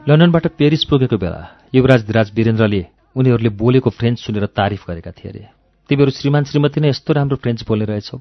लन्डनबाट 0.09 0.45
पेरिस 0.57 0.83
पुगेको 0.89 1.17
बेला 1.21 1.41
युवराज 1.73 2.05
धिराज 2.05 2.31
वीरेन्द्रले 2.33 2.81
उनीहरूले 3.15 3.49
बोलेको 3.53 3.89
फ्रेन्च 3.93 4.17
सुनेर 4.19 4.45
तारिफ 4.57 4.83
गरेका 4.89 5.11
थिए 5.13 5.29
अरे। 5.29 5.43
तिमीहरू 5.89 6.11
श्रीमान 6.11 6.43
श्रीमती 6.49 6.81
नै 6.81 6.89
यस्तो 6.89 7.13
राम्रो 7.13 7.37
फ्रेन्च 7.37 7.61
बोल्ने 7.69 7.85
रहेछौ। 7.85 8.17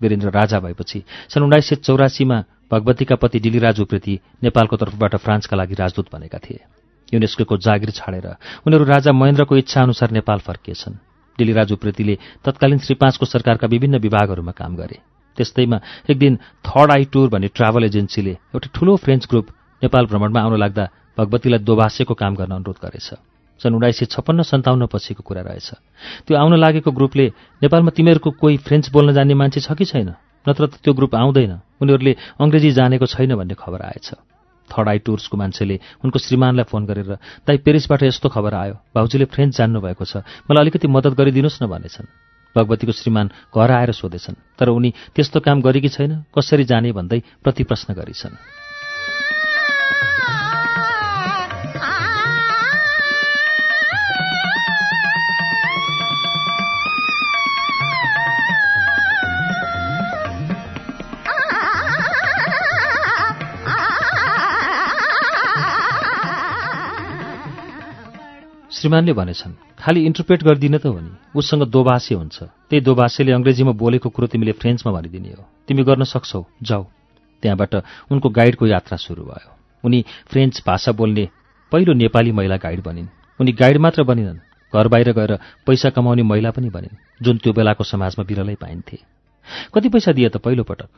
वीरेन्द्र 0.00 0.30
राजा 0.30 0.58
भएपछि 0.62 1.02
सन् 1.34 1.42
उन्नाइस 1.42 1.66
सय 1.68 1.76
चौरासीमा 1.82 2.38
भगवतीका 2.70 3.16
पति 3.18 3.38
डिलिराज 3.42 3.80
उप्रेती 3.82 4.14
नेपालको 4.46 4.76
तर्फबाट 4.78 5.14
फ्रान्सका 5.26 5.56
लागि 5.58 5.74
राजदूत 5.74 6.06
बनेका 6.14 6.38
थिए। 6.38 6.60
युनेस्को 7.10 7.56
जागिर 7.58 7.90
छाडेर 7.90 8.26
उनीहरू 8.62 8.84
राजा 8.86 9.10
महेन्द्रको 9.12 9.56
इच्छा 9.58 9.82
अनुसार 9.82 10.14
नेपाल 10.14 10.38
फर्किएछन्। 10.38 11.02
डिलिराज 11.38 11.72
उप्रेतीले 11.72 12.18
तत्कालीन 12.46 12.78
श्री 12.78 12.94
पाँचको 12.94 13.26
सरकारका 13.26 13.66
विभिन्न 13.66 13.98
विभागहरूमा 13.98 14.52
काम 14.54 14.76
गरे। 14.76 15.02
त्यस्तैमा 15.38 15.78
एक 16.06 16.18
दिन 16.18 16.36
थर्ड 16.62 16.90
आई 16.92 17.04
टुर 17.10 17.28
भन्ने 17.28 17.48
ट्राभल 17.50 17.84
एजेन्सीले 17.84 18.34
एउटा 18.54 18.68
ठूलो 18.70 18.96
फ्रेन्च 19.02 19.26
ग्रुप 19.26 19.46
नेपाल 19.82 20.06
भ्रमणमा 20.06 20.40
आउन 20.40 20.54
लाग्दा 20.60 20.84
भगवतीलाई 21.18 21.58
दोभाषेको 21.58 22.14
काम 22.14 22.34
गर्न 22.34 22.50
अनुरोध 22.50 22.78
गरेछ। 22.82 23.08
सन् 23.62 23.74
उन्नाइस 23.74 23.98
सय 23.98 24.06
छप्पन्न 24.06 24.42
सन्ताउन्न 24.42 24.86
पछिको 24.86 25.22
कुरा 25.22 25.42
रहेछ। 25.42 25.70
त्यो 26.26 26.38
आउन 26.38 26.54
लागेको 26.58 26.90
ग्रुपले 26.90 27.26
नेपालमा 27.62 27.90
तिमीहरूको 27.90 28.30
कोही 28.30 28.56
फ्रेन्च 28.56 28.90
बोल्न 28.90 29.12
जान्ने 29.14 29.34
मान्छे 29.34 29.60
छ 29.60 29.72
कि 29.72 29.84
छैन? 29.84 30.14
नत्र 30.48 30.66
त 30.66 30.74
त्यो 30.82 30.92
ग्रुप 30.94 31.14
आउँदैन। 31.14 31.52
उनीहरूले 31.80 32.16
अङ्ग्रेजी 32.40 32.70
जानेको 32.70 33.06
छैन 33.06 33.34
भन्ने 33.34 33.54
खबर 33.54 33.80
आएछ। 33.82 34.10
थर्ड 34.70 34.88
आई 34.88 34.98
टुर्सको 34.98 35.36
मान्छेले 35.36 35.80
उनको 36.04 36.18
श्रीमानलाई 36.18 36.64
फोन 36.64 36.86
गरेर 36.86 37.14
दाइ 37.46 37.56
पेरिसबाट 37.58 38.02
यस्तो 38.02 38.28
खबर 38.28 38.54
आयो। 38.54 38.74
भाउजूले 38.94 39.24
फ्रेन्च 39.24 39.56
जान्नुभएको 39.56 40.04
छ। 40.04 40.16
मलाई 40.50 40.60
अलिकति 40.60 40.88
मद्दत 40.88 41.14
गरिदिनुहोस् 41.14 41.62
न 41.62 41.66
भनेछन्। 41.66 42.06
भगवतीको 42.56 42.92
श्रीमान 42.92 43.26
घर 43.54 43.70
आएर 43.70 43.92
सोधेछन्। 43.92 44.34
तर 44.58 44.68
उनी 44.68 44.90
त्यस्तो 45.14 45.40
काम 45.40 45.62
गरेकी 45.62 45.88
छैन? 45.88 46.24
कसरी 46.38 46.64
जाने? 46.64 46.92
भन्दै 46.92 47.22
प्रतिप्रश्न 47.44 47.94
गरिछन्। 47.94 48.34
श्रीमानले 68.84 69.12
भनेछन् 69.12 69.52
खालि 69.80 70.00
इन्टरप्रेट 70.04 70.42
गरिदिन 70.44 70.78
त 70.78 70.86
हो 70.86 71.00
नि। 71.00 71.16
उसँग 71.36 71.62
दोभाषे 71.72 72.14
हुन्छ। 72.14 72.42
त्यही 72.42 72.80
दोभाषेले 72.80 73.32
अङ्ग्रेजीमा 73.32 73.72
बोलेको 73.72 74.08
कुरो 74.10 74.26
तिमीले 74.28 74.52
फ्रेन्चमा 74.52 74.92
भनिदिने 74.92 75.28
हो। 75.28 75.44
तिमी 75.68 75.82
गर्न 75.82 76.04
सक्छौ। 76.04 76.44
जाऊ। 76.62 76.84
त्यहाँबाट 77.42 77.74
उनको 78.12 78.28
गाइडको 78.28 78.66
यात्रा 78.66 78.96
सुरु 78.96 79.24
भयो। 79.24 79.50
उनी 79.84 80.04
फ्रेन्च 80.28 80.62
भाषा 80.66 80.92
बोल्ने 80.92 81.28
पहिलो 81.72 81.92
नेपाली 81.92 82.32
महिला 82.32 82.56
गाइड 82.56 82.82
बनिन्। 82.82 83.08
उनी 83.40 83.52
गाइड 83.52 83.76
मात्र 83.76 84.02
बनिनन्। 84.02 84.38
घर 84.76 84.88
बाहिर 84.88 85.12
गएर 85.12 85.32
पैसा 85.66 85.90
कमाउने 85.90 86.22
महिला 86.22 86.50
पनि 86.50 86.68
बनिन् 86.68 87.24
जुन 87.24 87.36
त्यो 87.36 87.52
बेलाको 87.52 87.84
समाजमा 87.84 88.24
बिरलै 88.24 88.54
पाइन्थे। 88.54 88.98
कति 89.74 89.88
पैसा 89.88 90.12
दिए 90.12 90.28
त 90.28 90.36
पहिलोपटक 90.36 90.88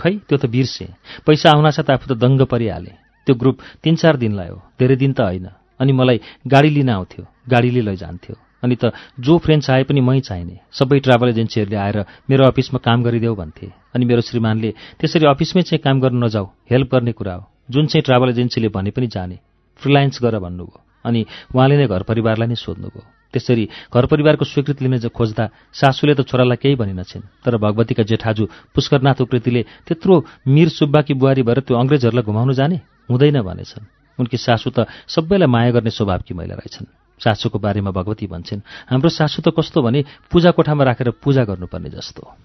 खै 0.00 0.12
त्यो 0.28 0.38
त 0.38 0.46
बिर्से। 0.46 0.88
पैसा 1.26 1.50
आउनासाथ 1.50 1.90
आफू 1.90 2.14
त 2.14 2.16
दङ्ग 2.16 2.42
परिहाले। 2.42 2.92
त्यो 3.26 3.34
ग्रुप 3.36 3.58
तिन 3.84 3.96
चार 3.96 4.16
दिन 4.16 4.32
लायो। 4.32 4.62
धेरै 4.78 4.96
दिन 4.96 5.12
त 5.12 5.20
होइन। 5.20 5.48
अनि 5.84 5.92
मलाई 5.92 6.18
गाडी 6.48 6.70
लिन 6.76 6.88
आउँथ्यो 6.88 7.24
गाडीले 7.52 7.82
लैजान्थ्यो। 7.84 8.34
अनि 8.64 8.76
त 8.80 8.96
जो 9.20 9.38
फ्रेन्च 9.38 9.70
आए 9.70 9.82
पनि 9.84 10.00
मै 10.00 10.20
चाहिने। 10.24 10.56
सबै 10.72 10.98
ट्राभल 11.04 11.28
एजेन्सीहरूले 11.28 11.76
आएर 11.76 11.98
मेरो 12.30 12.42
अफिसमा 12.48 12.78
काम 12.80 13.02
गरिदेऊ 13.04 13.34
भन्थे। 13.36 13.68
अनि 13.94 14.04
मेरो 14.08 14.20
श्रीमानले 14.24 14.70
त्यसरी 15.00 15.26
अफिसमै 15.28 15.62
चाहिँ 15.68 15.82
काम 15.84 16.00
गर्न 16.00 16.24
नजाऊ 16.24 16.46
हेल्प 16.72 16.88
गर्ने 16.92 17.12
कुरा 17.12 17.34
हो। 17.34 17.44
जुन 17.70 17.86
चाहिँ 17.92 18.02
ट्राभल 18.02 18.28
एजेन्सीले 18.28 18.68
भने 18.72 18.90
पनि 18.96 19.06
जाने। 19.06 19.36
फ्रिलायन्स 19.76 20.16
गर 20.24 20.38
भन्नुभयो। 20.40 20.80
अनि 21.04 21.20
उहाँले 21.54 21.76
नै 21.76 21.86
घर 21.92 22.02
परिवारलाई 22.08 22.48
नै 22.48 22.56
सोध्नुभयो। 22.56 23.04
त्यसरी 23.32 23.64
घर 23.94 24.04
परिवारको 24.06 24.44
स्वीकृति 24.44 24.80
लिन 24.84 25.08
खोज्दा 25.12 25.44
सासूले 25.76 26.14
त 26.14 26.20
छोरालाई 26.24 26.56
केही 26.56 26.74
भनिनछिन्। 26.80 27.44
तर 27.44 27.56
भगवतीका 27.60 28.02
जेठाजु 28.08 28.44
पुष्करनाथ 28.74 29.20
उप्रेतीले 29.20 29.62
त्यत्रो 29.86 30.14
मिर 30.48 30.68
सुब्बाकी 30.68 31.14
बुहारी 31.20 31.42
भएर 31.42 31.60
त्यो 31.68 31.76
अङ्ग्रेजहरूलाई 31.76 32.24
घुमाउनु 32.24 32.52
जाने? 32.56 32.76
हुँदैन 33.10 33.42
भनेछन्। 33.42 33.93
उनकी 34.20 34.36
सासू 34.36 34.70
त 34.70 34.86
सबैलाई 35.08 35.46
माया 35.46 35.70
गर्ने 35.70 35.90
स्वभावकी 35.90 36.34
महिला 36.34 36.54
रहेछन्। 36.54 36.86
सासूको 37.24 37.58
बारेमा 37.58 37.90
भगवती 37.90 38.26
भन्छन् 38.26 38.60
हाम्रो 38.90 39.08
सासू 39.08 39.42
त 39.42 39.54
कस्तो 39.58 39.82
भने 39.82 40.04
पूजा 40.30 40.50
कोठामा 40.50 40.84
राखेर 40.84 41.10
पूजा 41.10 41.44
गर्नुपर्ने 41.44 41.90
जस्तो। 41.90 42.36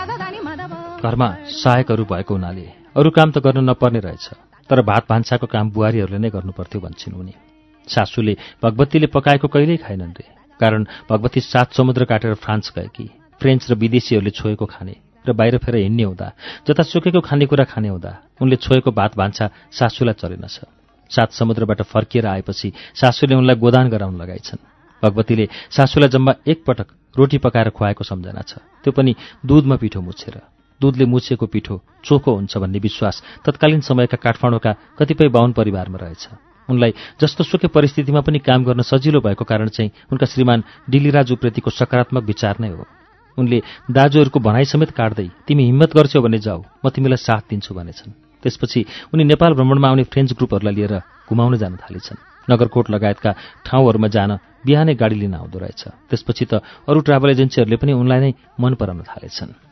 गा 0.00 0.79
घरमा 1.00 1.28
सहायकहरू 1.52 2.04
भएको 2.04 2.34
हुनाले 2.34 2.66
अरू 2.96 3.10
काम 3.10 3.30
त 3.30 3.38
गर्न 3.40 3.64
नपर्ने 3.64 4.00
रहेछ। 4.00 4.26
तर 4.70 4.82
भात 4.82 5.04
भान्साको 5.10 5.46
काम 5.46 5.70
बुहारीहरूले 5.70 6.18
नै 6.18 6.30
गर्नुपर्थ्यो 6.30 6.80
भन्छन् 6.80 7.16
उनी। 7.16 7.34
सासूले 7.88 8.34
भगवतीले 8.62 9.06
पकाएको 9.08 9.48
कहिल्यै 9.48 9.82
खाएनन् 9.82 10.14
रे। 10.14 10.26
कारण 10.60 10.84
भगवती 11.10 11.40
सात 11.42 11.72
समुद्र 11.72 12.04
काटेर 12.04 12.34
फ्रान्स 12.36 12.72
गएकी 12.76 13.06
फ्रेन्च 13.40 13.70
र 13.70 13.74
विदेशीहरूले 13.74 14.30
छोएको 14.30 14.66
खाने 14.66 14.94
र 15.24 15.32
बाहिर 15.32 15.56
फेर 15.58 15.74
हिँड्ने 15.76 16.04
हुँदा 16.04 16.28
जता 16.68 16.82
सुकेको 16.84 17.20
खानेकुरा 17.20 17.64
खाने 17.64 17.88
हुँदा 17.88 18.12
उनले 18.40 18.56
छोएको 18.56 18.90
भात 18.92 19.16
भान्सा 19.16 19.50
सासूलाई 19.72 20.14
चलेनछ 20.20 20.56
सात 21.10 21.32
समुद्रबाट 21.32 21.82
फर्किएर 21.82 22.26
आएपछि 22.26 22.72
सासूले 22.94 23.34
उनलाई 23.34 23.56
गोदान 23.56 23.88
गराउन 23.88 24.20
लगाइछन्। 24.22 24.60
भगवतीले 25.02 25.48
सासूलाई 25.70 26.08
जम्मा 26.08 26.32
एकपटक 26.46 26.88
रोटी 27.16 27.38
पकाएर 27.40 27.68
खुवाएको 27.72 28.04
सम्झना 28.04 28.42
छ। 28.42 28.60
त्यो 28.84 28.92
पनि 28.92 29.16
दुधमा 29.42 29.76
पिठो 29.76 30.00
मुछेर। 30.00 30.59
दुधले 30.80 31.04
मुछेको 31.04 31.46
पिठो 31.46 31.80
चोखो 32.04 32.30
हुन्छ 32.34 32.56
भन्ने 32.56 32.78
विश्वास 32.78 33.22
तत्कालीन 33.44 33.80
समयका 33.80 34.16
काठमाडौँका 34.16 34.72
कतिपय 34.98 35.28
बाहुन 35.28 35.52
परिवारमा 35.52 35.98
रहेछ। 35.98 36.28
उनलाई 36.68 36.92
जस्तो 37.20 37.44
सुकै 37.44 37.68
परिस्थितिमा 37.68 38.20
पनि 38.20 38.38
काम 38.38 38.64
गर्न 38.64 38.82
सजिलो 38.82 39.20
भएको 39.20 39.44
कारण 39.44 39.68
चाहिँ 39.68 39.90
उनका 40.12 40.26
श्रीमान 40.26 40.64
डिलिराजुप्रतिको 40.90 41.70
सकारात्मक 41.70 42.24
विचार 42.24 42.56
नै 42.60 42.68
हो। 42.70 42.86
उनले 43.38 43.58
दाजुहरूको 43.90 44.40
भनाइ 44.40 44.64
समेत 44.64 44.90
काट्दै 44.90 45.28
तिमी 45.46 45.64
हिम्मत 45.64 45.90
गर्छौ 45.96 46.20
भने 46.22 46.38
जाऊ 46.38 46.62
म 46.84 46.88
तिमीलाई 46.90 47.16
साथ 47.18 47.42
दिन्छु 47.50 47.74
भनेछन्। 47.74 48.12
त्यसपछि 48.42 48.80
उनी 49.14 49.24
नेपाल 49.24 49.52
भ्रमणमा 49.54 49.88
आउने 49.88 50.04
फ्रेन्च 50.06 50.32
ग्रुपहरूलाई 50.38 50.74
लिएर 50.74 50.94
घुमाउन 51.28 51.56
जान 51.58 51.76
थालेछन्। 51.76 52.22
नगरकोट 52.50 52.90
लगायतका 52.90 53.30
ठाउँहरूमा 53.66 54.08
जान 54.08 54.30
बिहानै 54.66 54.94
गाडी 54.94 55.16
लिन 55.22 55.34
आउँदो 55.34 55.58
रहेछ। 55.58 55.82
त्यसपछि 56.08 56.44
त 56.50 56.52
अरू 56.88 57.00
ट्राभल 57.00 57.30
एजेन्सीहरूले 57.30 57.76
पनि 57.76 57.92
उनलाई 57.92 58.20
नै 58.20 58.32
मन 58.60 58.74
पराउन 58.74 59.02
थालेछन्। 59.06 59.69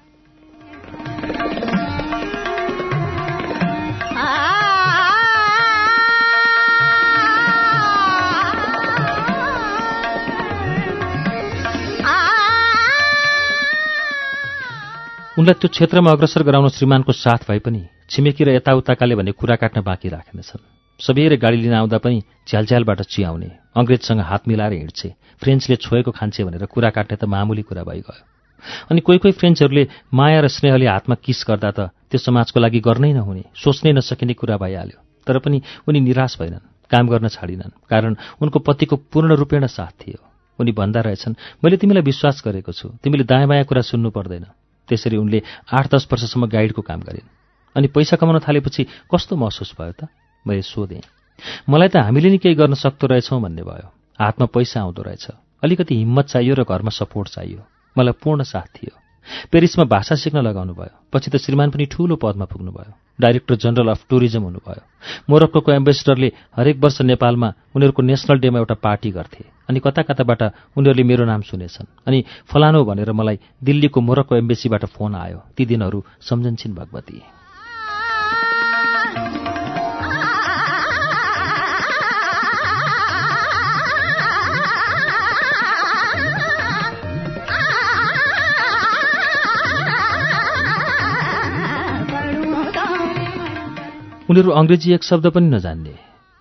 उनलाई 15.38 15.54
त्यो 15.54 15.68
क्षेत्रमा 15.70 16.10
अग्रसर 16.10 16.42
गराउन 16.42 16.68
श्रीमानको 16.74 17.12
साथ 17.14 17.46
भए 17.46 17.58
पनि 17.62 17.82
छिमेकी 18.10 18.42
र 18.44 18.58
यताउताकाले 18.58 19.14
भने 19.14 19.32
कुरा 19.38 19.56
काट्न 19.62 19.86
बाँकी 19.86 20.08
राखेनछन्। 20.10 20.62
सबैले 20.98 21.36
गाडी 21.38 21.56
लिन 21.62 21.74
आउँदा 21.78 21.98
पनि 22.02 22.18
झ्यालझ्यालबाट 22.50 23.00
चियाउने 23.06 23.50
अङ्ग्रेजसँग 23.78 24.20
हात 24.20 24.48
मिलाएर 24.50 24.72
हिँड्छे 24.82 25.08
फ्रेन्चले 25.38 25.76
छोएको 25.78 26.10
खान्छे 26.10 26.42
भनेर 26.42 26.66
कुरा 26.66 26.90
काट्ने 26.90 27.16
त 27.22 27.24
मामुली 27.30 27.62
कुरा 27.70 27.86
भइगयो। 27.86 28.18
अनि 28.90 29.00
कोही 29.06 29.18
कोही 29.22 29.32
फ्रेन्चहरूले 29.38 29.86
माया 30.10 30.40
र 30.42 30.50
स्नेहले 30.50 30.86
हातमा 30.90 31.14
किस 31.22 31.46
गर्दा 31.46 31.70
त 31.70 31.94
त्यो 32.10 32.18
समाजको 32.18 32.58
लागि 32.58 32.82
गर्नै 32.82 33.14
नहुने 33.14 33.54
सोच्नै 33.54 33.94
नसकिने 33.94 34.34
कुरा 34.34 34.58
भइहाल्यो। 34.58 34.98
तर 35.22 35.38
पनि 35.38 35.62
उनी 35.86 36.00
निराश 36.02 36.34
भएनन् 36.42 36.66
काम 36.90 37.04
गर्न 37.14 37.30
छाडिनन् 37.30 37.78
कारण 37.86 38.42
उनको 38.42 38.58
पतिको 38.66 39.06
पूर्ण 39.06 39.38
रूपेण 39.38 39.70
साथ 39.70 39.94
थियो। 40.02 40.18
उनी 40.58 40.72
भन्दा 40.74 41.00
रहेछन् 41.06 41.38
मैले 41.62 41.76
तिमीलाई 41.78 42.02
विश्वास 42.02 42.42
गरेको 42.42 42.74
छु 42.74 42.98
तिमीले 42.98 43.22
दायाँ 43.22 43.46
बायाँ 43.46 43.70
कुरा 43.70 43.86
सुन्नु 43.86 44.10
पर्दैन। 44.10 44.50
त्यसरी 44.88 45.16
उनले 45.16 45.42
आठ 45.72 45.94
दस 45.94 46.08
वर्षसम्म 46.12 46.46
गाइडको 46.46 46.82
काम 46.82 47.00
गरिन्। 47.00 47.28
अनि 47.76 47.86
पैसा 47.86 48.16
कमाउन 48.16 48.38
थालेपछि 48.48 48.86
कस्तो 49.14 49.36
महसुस 49.36 49.74
भयो 49.80 49.92
त? 49.92 50.08
मैले 50.46 50.62
सोधेँ। 50.62 51.02
मलाई 51.68 51.88
त 51.88 51.96
हामीले 51.96 52.30
नि 52.30 52.38
केही 52.38 52.54
गर्न 52.54 52.74
सक्दो 52.74 53.06
रहेछौँ 53.06 53.40
भन्ने 53.42 53.62
भयो। 53.62 53.88
हातमा 54.20 54.46
पैसा 54.46 54.80
आउँदो 54.80 55.02
रहेछ। 55.02 55.26
अलिकति 55.62 55.94
हिम्मत 55.96 56.24
चाहियो 56.24 56.54
र 56.54 56.64
घरमा 56.64 56.90
सपोर्ट 56.90 57.28
चाहियो। 57.28 57.60
मलाई 57.98 58.12
पूर्ण 58.12 58.42
साथ 58.42 58.66
थियो। 58.76 58.94
पेरिसमा 59.52 59.84
भाषा 59.84 60.14
सिक्न 60.14 60.38
लगाउनु 60.38 60.74
भयो। 60.74 60.94
पछि 61.12 61.30
त 61.30 61.36
श्रीमान 61.36 61.70
पनि 61.70 61.86
ठूलो 61.86 62.16
पदमा 62.16 62.44
पुग्नुभयो 62.44 63.07
डाइरेक्टर 63.20 63.54
जनरल 63.54 63.88
अफ 63.88 64.04
टुरिज्म 64.10 64.42
हुनुभयो। 64.42 64.82
मोरक्को 65.30 65.72
एम्बेसडरले 65.72 66.32
हरेक 66.56 66.76
वर्ष 66.76 67.00
नेपालमा 67.02 67.48
उनीहरूको 67.76 68.02
नेसनल 68.02 68.38
डेमा 68.38 68.58
एउटा 68.58 68.74
पार्टी 68.74 69.10
गर्थे 69.10 69.44
अनि 69.68 69.80
कता 69.80 70.02
कताबाट 70.02 70.42
उनीहरूले 70.76 71.02
मेरो 71.02 71.24
नाम 71.24 71.40
सुनेछन्। 71.42 71.86
अनि 72.06 72.24
फलानो 72.48 72.84
भनेर 72.84 73.12
मलाई 73.12 73.38
दिल्लीको 73.64 74.00
मोरक्को 74.00 74.36
एम्बेसीबाट 74.36 74.84
फोन 74.84 75.14
आयो। 75.14 75.38
ती 75.56 75.66
दिनहरू 75.66 76.04
सम्झन्छन् 76.20 76.74
भगवती। 76.74 77.22
उनीहरू 94.28 94.50
अङ्ग्रेजी 94.50 94.92
एक 94.92 95.02
शब्द 95.02 95.26
पनि 95.34 95.48
नजान्ने 95.48 95.94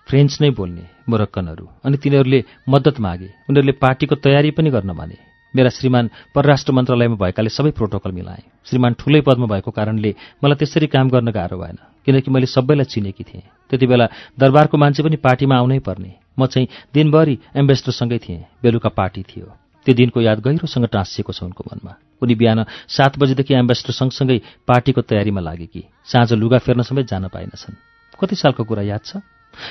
फ्रेन्च 0.08 0.32
नै 0.40 0.50
बोल्ने 0.52 0.84
मोरक्कनहरू। 1.08 1.64
अनि 1.84 1.96
तिनीहरूले 1.96 2.40
मद्दत 2.68 2.96
मागे 3.00 3.28
उनीहरूले 3.48 3.74
पार्टीको 3.80 4.14
तयारी 4.24 4.50
पनि 4.52 4.70
गर्न 4.70 4.92
भने। 4.92 5.16
मेरा 5.54 5.70
श्रीमान 5.72 6.10
परराष्ट्र 6.36 6.72
मन्त्रालयमा 6.72 7.16
भएकाले 7.16 7.48
सबै 7.48 7.70
प्रोटोकल 7.72 8.12
मिलाएँ। 8.12 8.44
श्रीमान 8.68 8.92
ठुलै 9.00 9.20
पदमा 9.24 9.46
भएको 9.48 9.70
कारणले 9.72 10.10
मलाई 10.44 10.56
त्यसरी 10.60 10.86
काम 10.92 11.08
गर्न 11.08 11.32
गाह्रो 11.32 11.56
भएन 11.56 11.78
किनकि 12.04 12.28
मैले 12.28 12.46
सबैलाई 12.46 12.84
चिनेकी 12.92 13.24
थिएँ। 13.24 13.48
त्यति 13.72 13.86
बेला 13.88 14.06
दरबारको 14.36 14.76
मान्छे 14.76 15.00
पनि 15.02 15.16
पार्टीमा 15.16 15.56
आउनै 15.56 15.80
पर्ने। 15.80 16.12
म 16.38 16.44
चाहिँ 16.44 16.68
दिनभरि 16.92 17.34
एम्बेसडरसँगै 17.56 18.18
थिएँ 18.20 18.44
बेलुका 18.62 18.88
पार्टी 18.92 19.22
थियो। 19.24 19.48
त्यो 19.86 19.94
दिनको 19.96 20.20
याद 20.20 20.44
गहिरोसँग 20.44 20.86
टाँसिएको 20.92 21.32
छ 21.32 21.48
उनको 21.48 21.64
मनमा। 21.64 21.92
उनी 22.22 22.34
बिहान 22.34 22.64
सात 22.88 23.18
बजेदेखि 23.18 23.54
एम्बेसडर 23.54 23.92
सँगसँगै 23.92 24.38
पार्टीको 24.66 25.00
तयारीमा 25.02 25.40
लागेकी 25.40 25.82
साँझ 26.04 26.32
लुगा 26.32 26.58
फेर्न 26.58 26.82
समेत 26.82 27.06
जान 27.06 27.28
पाइनछन् 27.28 27.80
कति 28.20 28.34
सालको 28.36 28.64
कुरा 28.64 28.82
याद 28.82 29.02
छ? 29.04 29.22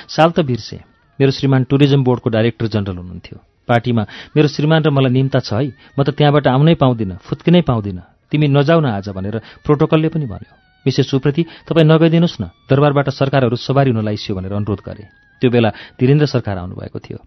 साल 0.08 0.30
त 0.30 0.40
बिर्से। 0.40 0.80
मेरो 1.18 1.30
श्रीमान 1.30 1.64
टुरिज्म 1.64 2.04
बोर्डको 2.04 2.30
डाइरेक्टर 2.30 2.66
जनरल 2.66 2.96
हुनुहुन्थ्यो। 2.96 3.38
पार्टीमा 3.68 4.02
मेरो 4.36 4.48
श्रीमान 4.48 4.82
र 4.82 4.90
मलाई 4.90 5.12
निम्ता 5.12 5.40
छ 5.44 5.52
है। 5.52 5.72
म 5.98 6.02
त 6.02 6.16
त्यहाँबाट 6.16 6.46
आउनै 6.48 6.74
पाउँदिनँ 6.74 7.20
फुत्किनै 7.20 7.62
पाउँदिनँ। 7.68 8.04
तिमी 8.32 8.48
नजाउ 8.48 8.80
न 8.80 8.86
आज 8.96 9.08
भनेर 9.12 9.36
प्रोटोकलले 9.64 10.08
पनि 10.08 10.26
भन्यो। 10.26 10.54
मिसेस 10.86 11.10
सुप्रति 11.10 11.42
तपाईँ 11.68 11.84
नगइदिनुहोस् 11.84 12.40
न। 12.40 12.44
दरबारबाट 12.70 13.08
सरकारहरू 13.12 13.56
सवारी 13.56 13.90
हुन 13.92 14.04
लाइसियो 14.04 14.36
भनेर 14.36 14.52
अनुरोध 14.52 14.80
गरे। 14.80 15.27
त्यो 15.40 15.50
बेला 15.50 15.70
धीरेन्द्र 16.00 16.26
सरकार 16.26 16.58
आउनुभएको 16.58 16.98
थियो। 16.98 17.18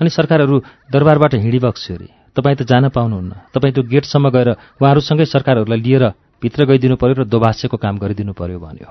अनि 0.00 0.10
सरकारहरू 0.10 0.56
दरबारबाट 0.92 1.34
हिँडिबक्स्यो 1.34 1.96
अरे। 1.96 2.08
तपाईँ 2.36 2.56
त 2.56 2.62
जान 2.62 2.88
पाउनुहुन्न। 2.88 3.32
तपाईँ 3.54 3.74
त्यो 3.74 3.82
गेटसम्म 3.82 4.28
गएर 4.30 4.48
उहाँहरूसँगै 4.80 5.24
सरकारहरूलाई 5.24 5.80
लिएर 5.80 6.04
भित्र 6.42 6.64
गइदिनु 6.64 6.96
पर्यो 6.96 7.14
र 7.14 7.24
दोभाष्यको 7.24 7.76
काम 7.76 7.98
गरिदिनु 7.98 8.32
पर्यो 8.32 8.58
भन्यो। 8.60 8.90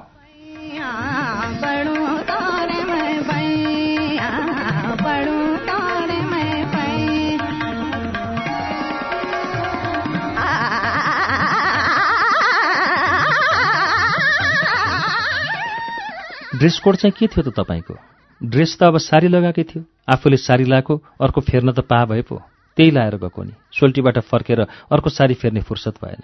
ड्रेस 16.56 16.80
कोड 16.80 16.96
चाहिँ 16.96 17.14
के 17.20 17.28
थियो 17.28 17.52
त 17.52 17.54
तपाईँको? 17.54 18.15
ड्रेस 18.44 18.78
त 18.80 18.84
अब 18.84 18.98
सारी 18.98 19.28
लगाएकै 19.28 19.64
थियो। 19.64 19.84
आफूले 20.10 20.38
सारी 20.38 20.64
लगाएको 20.64 21.02
अर्को 21.22 21.42
फेर्न 21.42 21.72
त 21.72 21.80
पा 21.80 22.06
भए 22.06 22.22
पो। 22.22 22.42
त्यही 22.78 22.92
लाएर 22.92 23.16
गएको 23.16 23.44
नि। 23.44 23.54
सोल्टीबाट 23.72 24.20
फर्केर 24.20 24.60
अर्को 24.92 25.10
सारी 25.10 25.34
फेर्ने 25.34 25.62
फुर्सद 25.62 25.96
भएन। 26.04 26.22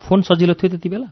फोन 0.00 0.22
सजिलो 0.22 0.54
थियो 0.54 0.68
त्यति 0.70 0.88
बेला? 0.88 1.08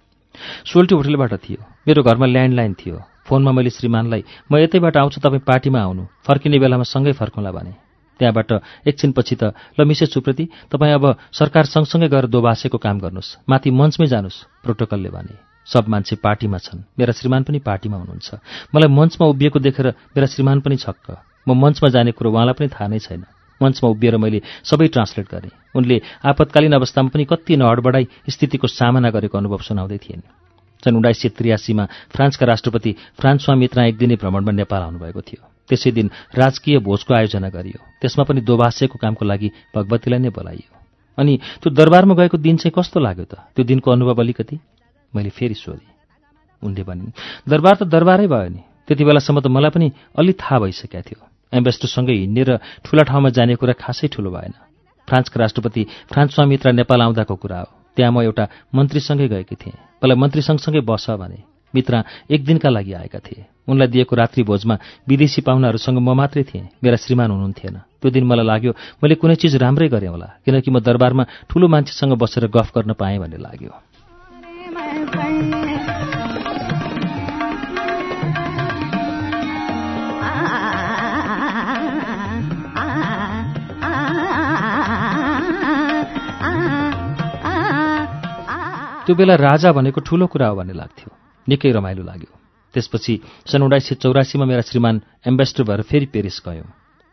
सोल्टी 0.67 0.95
होटलबाट 0.95 1.35
थियो। 1.35 1.65
मेरो 1.89 2.03
घरमा 2.03 2.27
ल्यान्डलाइन 2.27 2.75
थियो। 2.75 3.01
फोनमा 3.27 3.53
मैले 3.53 3.71
श्रीमानलाई 3.71 4.25
म 4.53 4.57
यतैबाट 4.57 4.97
आउँछु 4.97 5.21
तपाईँ 5.21 5.41
पार्टीमा 5.41 5.81
आउनु। 5.81 6.05
फर्किने 6.27 6.59
बेलामा 6.59 6.85
सँगै 6.85 7.13
फर्कौँला 7.13 7.53
भने। 7.53 7.73
त्यहाँबाट 8.21 8.53
एकछिनपछि 8.87 9.37
त 9.37 9.45
ल 9.81 9.85
मिसेस 9.85 10.13
सुप्रति 10.13 10.49
तपाईँ 10.71 10.95
अब 10.95 11.05
सरकार 11.33 11.65
सँगसँगै 11.65 12.09
गएर 12.09 12.27
दोबासेको 12.27 12.79
काम 12.79 13.01
गर्नुहोस्। 13.01 13.49
माथि 13.49 13.71
मञ्चमै 13.71 14.07
जानुहोस् 14.07 14.45
प्रोटोकलले 14.63 15.09
भने। 15.09 15.54
सब 15.67 15.89
मान्छे 15.89 16.17
पार्टीमा 16.17 16.59
छन्। 16.59 16.83
मेरा 16.99 17.13
श्रीमान 17.13 17.43
पनि 17.43 17.59
पार्टीमा 17.59 17.97
हुनुहुन्छ। 17.97 18.35
मलाई 18.75 18.89
मञ्चमा 18.89 19.27
उभिएको 19.27 19.59
देखेर 19.59 19.87
मेरा 20.17 20.27
श्रीमान 20.27 20.61
पनि 20.61 20.77
छक्क। 20.77 21.17
म 21.49 21.53
मञ्चमा 21.57 21.89
जाने 21.89 22.13
कुरो 22.13 22.31
उहाँलाई 22.31 22.55
पनि 22.55 22.69
थाहा 22.69 22.89
नै 22.89 22.99
छैन। 22.99 23.25
मञ्चमा 23.63 23.91
उभिएर 23.91 24.17
मैले 24.17 24.43
सबै 24.65 24.89
ट्रान्सलेट 24.89 25.27
गरेँ। 25.29 25.51
उनले 25.75 25.97
आपतकालीन 26.25 26.73
अवस्थामा 26.73 27.09
पनि 27.09 27.25
कति 27.25 27.57
नहडबडाई 27.57 28.05
स्थितिको 28.31 28.67
सामना 28.67 29.11
गरेको 29.11 29.39
अनुभव 29.39 29.59
सुनाउँदै 29.59 29.99
थिएन 29.99 30.23
सन् 30.85 30.97
उन्नाइस 30.97 31.23
सय 31.23 31.29
त्रियासीमा 31.29 31.85
फ्रान्सका 32.13 32.47
राष्ट्रपति 32.47 32.93
फ्रान्सवा 33.21 33.55
मित्रा 33.55 33.85
एक 33.85 33.97
दिने 33.97 34.17
भ्रमणमा 34.17 34.53
नेपाल 34.53 34.83
आउनुभएको 34.83 35.21
थियो। 35.21 35.43
त्यसै 35.69 35.91
दिन 35.91 36.11
राजकीय 36.35 36.79
भोजको 36.79 37.15
आयोजना 37.15 37.49
गरियो। 37.49 37.81
त्यसमा 38.01 38.25
पनि 38.25 38.41
दोभाष्यको 38.41 38.99
कामको 38.99 39.25
लागि 39.25 39.49
भगवतीलाई 39.77 40.21
नै 40.21 40.29
बोलाइयो। 40.29 40.69
अनि 41.19 41.39
त्यो 41.63 41.71
दरबारमा 41.73 42.15
गएको 42.15 42.37
दिन 42.37 42.57
चाहिँ 42.57 42.73
कस्तो 42.77 43.01
लाग्यो 43.01 43.25
त? 43.25 43.35
त्यो 43.57 43.65
दिनको 43.65 43.91
अनुभव 43.91 44.21
अलिकति? 44.21 44.57
मैले 45.15 45.31
फेरि 45.31 45.55
सोधेँ। 45.55 45.93
उनले 46.63 46.83
भनिन् 46.83 47.17
दरबार 47.49 47.75
त 47.75 47.83
दरबारै 47.85 48.27
भयो 48.27 48.49
नि। 48.49 48.63
त्यति 48.89 49.05
बेलासम्म 49.05 49.41
त 49.41 49.47
मलाई 49.47 49.71
पनि 49.71 49.89
अलि 50.19 50.33
थाहा 50.37 50.59
भइसकेका 50.59 51.01
थियो। 51.01 51.21
एम्बेसडरसँगै 51.53 52.15
हिँड्ने 52.15 52.43
र 52.43 52.51
ठुला 52.85 53.03
ठाउँमा 53.09 53.29
जाने 53.31 53.55
कुरा 53.57 53.75
खासै 53.79 54.09
ठुलो 54.09 54.31
भएन। 54.31 54.55
फ्रान्सका 55.09 55.37
राष्ट्रपति 55.41 55.83
फ्रान्सवा 56.13 56.45
मित्र 56.45 56.73
नेपाल 56.73 57.01
आउँदाको 57.03 57.35
कुरा 57.37 57.59
हो। 57.61 57.71
त्यहाँ 57.97 58.13
म 58.13 58.21
एउटा 58.23 58.45
मन्त्रीसँगै 58.75 59.29
गएकी 59.29 59.57
थिएँ। 59.57 59.79
मलाई 60.03 60.17
मन्त्री 60.17 60.43
सँगसँगै 60.43 60.81
बस 60.81 61.07
भने 61.17 61.39
मित्र 61.75 62.03
एक 62.31 62.45
दिनका 62.45 62.69
लागि 62.69 62.93
आएका 62.93 63.19
थिए। 63.19 63.45
उनलाई 63.69 63.89
दिएको 63.89 64.17
रात्रि 64.17 64.43
भोजमा 64.43 64.75
विदेशी 65.09 65.41
पाहुनाहरूसँग 65.43 65.99
म 65.99 66.13
मात्रै 66.13 66.43
थिएँ। 66.45 66.69
मेरा 66.83 66.97
श्रीमान 66.97 67.31
हुनुहुन्थेन। 67.31 67.77
त्यो 68.01 68.11
दिन 68.11 68.25
मलाई 68.25 68.47
लाग्यो 68.47 68.73
मैले 69.03 69.15
कुनै 69.15 69.35
चिज 69.37 69.57
राम्रै 69.57 69.89
गरेँ 69.89 70.09
होला 70.09 70.29
किनकि 70.45 70.71
म 70.71 70.79
दरबारमा 70.81 71.25
ठुलो 71.49 71.67
मान्छेसँग 71.69 72.13
बसेर 72.19 72.47
गफ 72.47 72.71
गर्न 72.75 72.93
पाएँ 72.93 73.19
भन्ने 73.19 73.39
लाग्यो। 73.39 73.73
त्यो 89.07 89.15
बेला 89.15 89.35
राजा 89.35 89.73
भनेको 89.73 90.01
ठूलो 90.01 90.27
कुरा 90.27 90.47
हो 90.47 90.57
भन्ने 90.57 90.73
लाग्थ्यो। 90.73 91.17
निकै 91.49 91.73
रमाइलो 91.73 92.03
लाग्यो। 92.03 92.39
त्यसपछि 92.75 93.21
सन् 93.47 93.63
उन्नाइस 93.63 93.89
सय 93.89 93.95
चौरासीमा 93.95 94.45
मेरा 94.45 94.61
श्रीमान 94.61 95.03
एम्बेसडर 95.27 95.65
भएर 95.65 95.83
फेरि 95.83 96.07
पेरिस 96.07 96.43
गयौँ। 96.49 96.65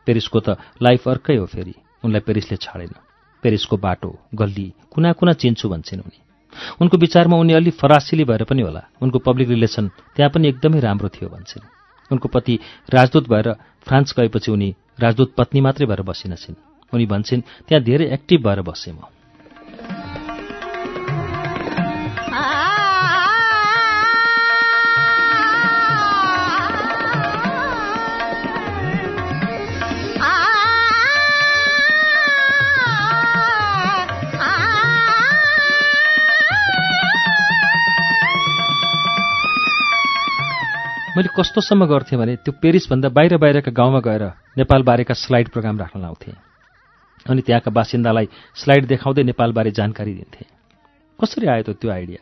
पेरिसको 0.06 0.40
त 0.40 0.50
लाइफ 0.82 1.10
अर्कै 1.10 1.36
हो 1.36 1.46
फेरि। 1.46 1.74
उनलाई 2.04 2.22
पेरिसले 2.22 2.58
छाडेन। 2.58 2.96
पेरिसको 3.44 3.78
बाटो 3.78 4.20
गल्ली 4.36 4.74
कुना 4.92 5.14
कुना 5.14 5.34
चिन्छु 5.34 5.70
भन्छन् 5.70 6.00
उनी। 6.00 6.31
उनको 6.82 6.98
विचारमा 6.98 7.38
उनी 7.38 7.54
अलि 7.54 7.72
फरासिली 7.72 8.24
भएर 8.24 8.44
पनि 8.44 8.62
होला। 8.62 8.82
उनको 9.02 9.20
पब्लिक 9.20 9.50
रिलेसन 9.50 9.88
त्यहाँ 10.16 10.30
पनि 10.30 10.48
एकदमै 10.48 10.80
राम्रो 10.80 11.10
थियो 11.10 11.30
भन्छन्। 11.30 11.68
उनको 12.12 12.28
पति 12.28 12.60
राजदूत 12.94 13.30
भएर 13.30 13.52
फ्रान्स 13.88 14.14
गएपछि 14.20 14.52
उनी 14.52 14.76
राजदूत 15.00 15.34
पत्नी 15.38 15.62
मात्रै 15.62 15.86
भएर 15.86 16.02
बसिनछिन् 16.02 16.56
उनी 16.94 17.06
भन्छन् 17.06 17.42
त्यहाँ 17.68 17.84
धेरै 17.84 18.06
एक्टिभ 18.06 18.48
भएर 18.48 18.62
बसेँ 18.62 18.94
म। 18.94 19.21
मैले 41.22 41.38
कस्तोसम्म 41.38 41.86
गर्थेँ 41.86 42.18
भने 42.18 42.36
त्यो 42.42 42.52
पेरिसभन्दा 42.58 43.10
बाहिर 43.14 43.38
बाहिरका 43.38 43.72
गाउँमा 43.72 44.00
गएर 44.02 44.24
नेपालबारेका 44.58 45.14
स्लाइड 45.14 45.54
प्रोग्राम 45.54 45.78
राख्न 45.78 46.02
लाउँथेँ। 46.02 46.34
अनि 47.30 47.42
त्यहाँका 47.46 47.70
बासिन्दालाई 47.70 48.28
स्लाइड 48.58 48.86
देखाउँदै 48.90 49.24
नेपालबारे 49.30 49.72
जानकारी 49.72 50.14
दिन्थेँ। 50.18 50.50
कसरी 51.20 51.46
आयो 51.46 51.62
त 51.62 51.78
त्यो 51.78 51.92
आइडिया? 51.94 52.22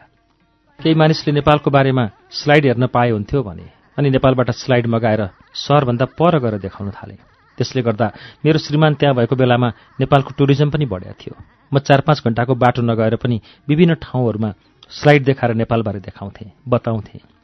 केही 0.84 0.96
मानिसले 1.00 1.32
नेपालको 1.32 1.72
बारेमा 1.72 2.04
स्लाइड 2.28 2.66
हेर्न 2.66 2.86
पाए 2.92 3.10
हुन्थ्यो 3.16 3.40
भने 3.40 3.68
अनि 3.96 4.10
नेपालबाट 4.20 4.52
स्लाइड 4.52 4.92
मगाएर 4.92 5.24
सहरभन्दा 5.56 6.06
पर 6.20 6.40
गएर 6.44 6.60
देखाउन 6.60 6.92
थाले। 6.92 7.16
त्यसले 7.56 7.82
गर्दा 7.88 8.08
मेरो 8.44 8.60
श्रीमान 8.60 9.00
त्यहाँ 9.00 9.16
भएको 9.16 9.36
बेलामा 9.40 9.70
नेपालको 9.96 10.36
टुरिज्म 10.36 10.76
पनि 10.76 10.86
बढेको 10.92 11.16
थियो। 11.16 11.36
म 11.72 11.80
चार 11.80 12.04
पाँच 12.04 12.20
घन्टाको 12.28 12.52
बाटो 12.52 12.84
नगएर 12.84 13.16
पनि 13.16 13.40
विभिन्न 13.64 13.96
ठाउँहरूमा 13.96 14.52
स्लाइड 14.92 15.24
देखाएर 15.24 15.56
नेपालबारे 15.56 16.00
देखाउँथेँ 16.04 16.52
बताउँथेँ। 16.68 17.39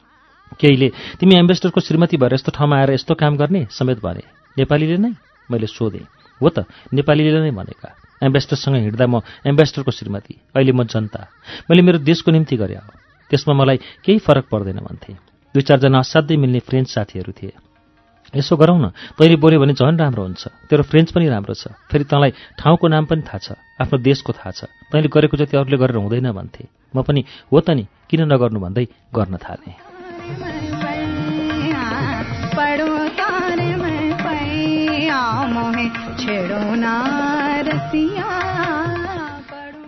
केहीले 0.54 0.88
तिमी 1.20 1.34
एम्बेसडरको 1.36 1.80
श्रीमती 1.80 2.16
भएर 2.16 2.34
यस्तो 2.34 2.50
ठाउँमा 2.54 2.76
आएर 2.78 2.90
यस्तो 2.92 3.14
काम 3.14 3.36
गर्ने? 3.36 3.66
समेत 3.70 3.98
भने 4.00 4.22
नेपालीले 4.58 4.96
नै 4.96 5.12
मैले 5.50 5.66
सोधेँ। 5.66 6.06
हो 6.40 6.48
त 6.48 6.64
नेपालीले 6.94 7.40
नै 7.40 7.50
भनेका। 7.50 7.88
एम्बेसडरसँग 8.22 8.76
हिँड्दा 8.76 9.06
म 9.06 9.20
एम्बेसडरको 9.44 9.90
श्रीमती 9.90 10.34
अहिले 10.54 10.72
म 10.72 10.84
जनता। 10.84 11.20
मैले 11.68 11.82
मेरो 11.82 11.98
देशको 12.00 12.30
निम्ति 12.32 12.56
गरे 12.56 12.74
हो। 12.78 12.90
त्यसमा 13.30 13.54
मलाई 13.54 13.78
केही 14.04 14.18
फरक 14.22 14.46
पर्दैन 14.48 14.78
भन्थे। 14.80 15.12
दुई 15.54 15.62
चारजना 15.62 15.98
असाध्यै 15.98 16.36
मिल्ने 16.38 16.60
फ्रेन्च 16.62 16.88
साथीहरू 16.88 17.32
थिए। 17.32 17.52
यसो 18.34 18.56
गरौँ 18.56 18.78
न 18.78 18.86
तैँले 19.18 19.36
बोल्यो 19.36 19.60
भने 19.60 19.74
झन् 19.74 19.98
राम्रो 19.98 20.22
हुन्छ। 20.22 20.68
तेरो 20.68 20.82
फ्रेन्च 20.82 21.12
पनि 21.12 21.28
राम्रो 21.28 21.54
छ। 21.54 21.72
फेरि 21.90 22.04
तँलाई 22.04 22.30
ठाउँको 22.60 22.86
नाम 22.88 23.04
पनि 23.06 23.22
थाहा 23.22 23.38
छ 23.38 23.48
आफ्नो 23.80 23.96
देशको 23.98 24.32
थाहा 24.32 24.50
छ। 24.50 24.60
तैँले 24.92 25.08
गरेको 25.08 25.36
जति 25.36 25.56
अरूले 25.56 25.76
गरेर 25.76 25.96
हुँदैन 25.96 26.32
भन्थे। 26.32 26.64
म 26.94 27.02
पनि 27.02 27.24
हो 27.52 27.60
त 27.60 27.70
नि 27.76 27.84
किन 28.08 28.28
नगर्नु 28.28 28.60
भन्दै 28.60 28.84
गर्न 29.14 29.36
थालेँ। 29.36 29.95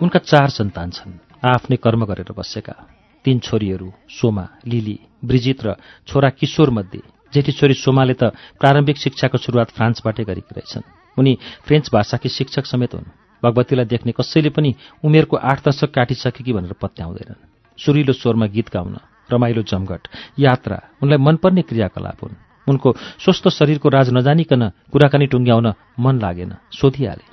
उनका 0.01 0.19
चार 0.19 0.49
सन्तान 0.49 0.89
छन्। 0.89 1.11
आफ्नै 1.43 1.75
कर्म 1.75 2.05
गरेर 2.05 2.31
बसेका 2.31 2.75
तीन 3.25 3.39
छोरीहरू 3.39 3.91
सोमा 4.09 4.47
लिली 4.67 4.99
ब्रिजित 5.25 5.59
र 5.65 5.75
छोरा 6.07 6.29
किशोर 6.29 6.69
मध्ये। 6.69 7.01
जेठी 7.33 7.51
छोरी 7.51 7.73
सोमाले 7.73 8.13
त 8.13 8.23
प्रारम्भिक 8.59 8.97
शिक्षाको 8.97 9.37
सुरुवात 9.37 9.69
फ्रान्सबाटै 9.69 10.23
गरेकी 10.23 10.55
रहेछन्। 10.55 10.87
उनी 11.19 11.37
फ्रेन्च 11.67 11.89
भाषाकी 11.93 12.29
शिक्षक 12.29 12.65
समेत 12.65 12.95
हुन्। 12.95 13.11
भगवतीलाई 13.43 13.85
देख्ने 13.85 14.11
कसैले 14.11 14.49
पनि 14.49 14.75
उमेरको 15.03 15.35
आठ 15.37 15.67
दशक 15.67 15.91
काटिसकेकी 15.91 16.53
भनेर 16.53 16.73
पत्याउँदैनन्। 16.73 17.43
सुरिलो 17.77 18.13
स्वरमा 18.13 18.45
गीत 18.45 18.69
गाउन 18.71 18.95
रमाइलो 19.31 19.61
जमघट 19.61 20.07
यात्रा 20.39 20.77
उनलाई 21.03 21.17
मनपर्ने 21.17 21.61
क्रियाकलाप 21.61 22.23
हुन्। 22.23 22.48
उनको 22.69 22.89
स्वस्थ 23.23 23.49
शरीरको 23.49 23.89
राज 23.89 24.07
नजानिकन 24.13 24.61
कुराकानी 24.91 25.27
टुङ्ग्याउन 25.27 25.67
मन 25.99 26.15
लागेन। 26.21 26.51
सोधिहाले। 26.71 27.25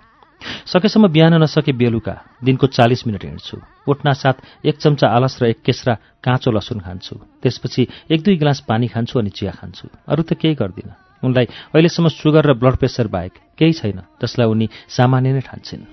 सकेसम्म 0.66 1.08
बिहान 1.08 1.34
नसके 1.42 1.72
बेलुका 1.72 2.14
दिनको 2.44 2.66
चालिस 2.66 3.06
मिनट 3.06 3.24
हिँड्छु। 3.24 3.56
उठ्ना 3.88 4.12
साथ 4.12 4.66
एक 4.66 4.76
चम्चा 4.78 5.06
आलस 5.08 5.38
र 5.42 5.46
एक 5.46 5.58
केस्रा 5.64 5.94
काँचो 6.24 6.50
लसुन 6.50 6.80
खान्छु। 6.80 7.14
त्यसपछि 7.42 7.82
एक 8.10 8.22
दुई 8.22 8.36
गिलास 8.36 8.60
पानी 8.68 8.86
खान्छु 8.88 9.18
अनि 9.18 9.30
चिया 9.30 9.52
खान्छु। 9.52 9.88
अरू 10.08 10.22
त 10.22 10.34
केही 10.34 10.54
गर्दिनँ। 10.54 10.94
उनलाई 11.24 11.46
अहिलेसम्म 11.74 12.08
सुगर 12.12 12.44
र 12.46 12.52
ब्लड 12.54 12.76
प्रेसर 12.76 13.06
बाहेक 13.08 13.34
केही 13.58 13.72
छैन 13.72 14.00
जसलाई 14.22 14.46
उनी 14.46 14.66
सामान्य 14.88 15.32
नै 15.32 15.40
ठान्छन्। 15.40 15.84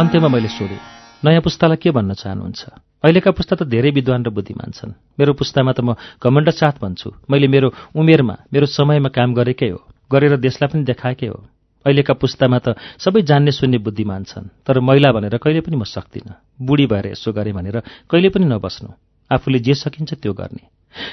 अन्त्यमा 0.00 0.28
मैले 0.28 0.48
सोधेँ। 0.48 0.99
नयाँ 1.24 1.40
पुस्तालाई 1.40 1.76
के 1.76 1.90
भन्न 1.90 2.14
चाहनुहुन्छ? 2.16 2.62
अहिलेका 3.04 3.30
पुस्ता 3.36 3.56
त 3.56 3.62
धेरै 3.68 3.90
विद्वान 3.92 4.24
र 4.24 4.30
बुद्धिमान 4.32 4.70
छन्। 4.72 4.96
मेरो 5.20 5.32
पुस्तामा 5.36 5.72
त 5.76 5.80
म 5.84 5.92
घमण्ड 6.16 6.48
साथ 6.48 6.80
भन्छु। 6.80 7.28
मैले 7.28 7.48
मेरो 7.48 7.68
उमेरमा 7.92 8.36
मेरो 8.48 8.66
समयमा 8.66 9.12
काम 9.12 9.36
गरेकै 9.36 9.68
हो 9.68 9.80
गरेर 10.08 10.36
देशलाई 10.40 10.68
पनि 10.72 10.84
देखाएकै 10.88 11.28
हो। 11.28 11.38
अहिलेका 11.84 12.14
पुस्तामा 12.16 12.58
त 12.64 12.80
सबै 12.96 13.20
जान्ने 13.28 13.52
सुन्ने 13.52 13.78
बुद्धिमान 13.84 14.24
छन् 14.24 14.48
तर 14.64 14.80
महिला 14.80 15.12
भनेर 15.12 15.36
कहिले 15.36 15.60
पनि 15.60 15.76
म 15.76 15.84
सक्दिनँ। 15.84 16.40
बुढी 16.56 16.86
भएर 16.88 17.12
यसो 17.12 17.32
गरेँ 17.36 17.52
भनेर 17.52 17.84
कहिले 18.08 18.28
पनि 18.32 18.48
नबस्नु। 18.48 18.88
आफूले 19.30 19.58
जे 19.60 19.74
सकिन्छ 19.76 20.24
त्यो 20.24 20.32
गर्ने। 20.32 20.64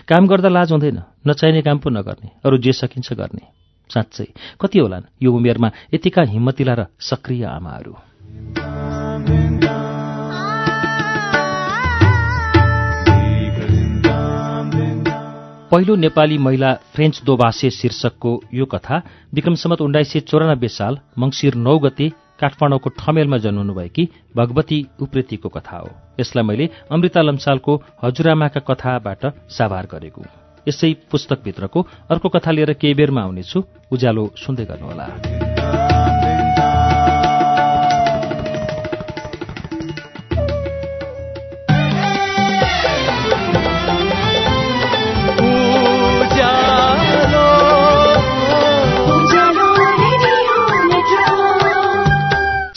काम 0.08 0.24
गर्दा 0.28 0.50
लाज 0.50 0.72
हुँदैन 0.72 1.00
नचाहिने 1.28 1.62
काम 1.67 1.78
पो 1.84 1.91
नगर्ने 1.91 2.48
अरू 2.48 2.58
जे 2.63 2.72
सकिन्छ 2.72 3.12
गर्ने। 3.12 3.43
साँच्चै 3.91 4.28
कति 4.56 4.80
होलान् 4.80 5.12
यो 5.20 5.30
उमेरमा 5.32 5.72
यतिका 5.91 6.22
हिम्मतिला 6.32 6.74
र 6.80 6.82
सक्रिय 6.96 7.43
आमाहरू। 7.43 8.57
पहिलो 15.72 15.96
नेपाली 15.96 16.38
महिला 16.38 16.74
फ्रेन्च 16.96 17.22
दोभाषे 17.26 17.70
शीर्षकको 17.70 18.32
यो 18.54 18.66
कथा 18.66 19.02
विक्रमसम्मत 19.34 19.82
उन्नाइस 19.82 20.12
सय 20.12 20.20
चौरानब्बे 20.20 20.68
साल 20.68 20.98
मङ्सिर 21.20 21.56
नौ 21.56 21.78
गते 21.80 22.08
काठमाडौँको 22.40 22.90
ठमेलमा 23.00 23.38
जन्मनुभएकी 23.38 24.08
भगवती 24.36 24.80
उप्रेतीको 25.02 25.50
कथा 25.50 25.78
हो। 25.78 25.90
यसलाई 26.20 26.44
मैले 26.44 26.70
अमृता 26.92 27.22
लम्सालको 27.22 27.76
हजुरआमाका 28.04 28.60
कथाबाट 28.70 29.26
साभार 29.52 29.88
गरेको। 29.92 30.24
यसै 30.68 30.94
पुस्तकभित्रको 31.12 31.86
अर्को 32.12 32.30
कथा 32.30 32.52
लिएर 32.52 32.74
केही 32.74 32.94
बेरमा 32.94 33.22
आउनेछु। 33.22 33.64
उज्यालो 33.92 34.24
सुन्दै 34.40 34.66
गर्नुहोला। 34.66 35.47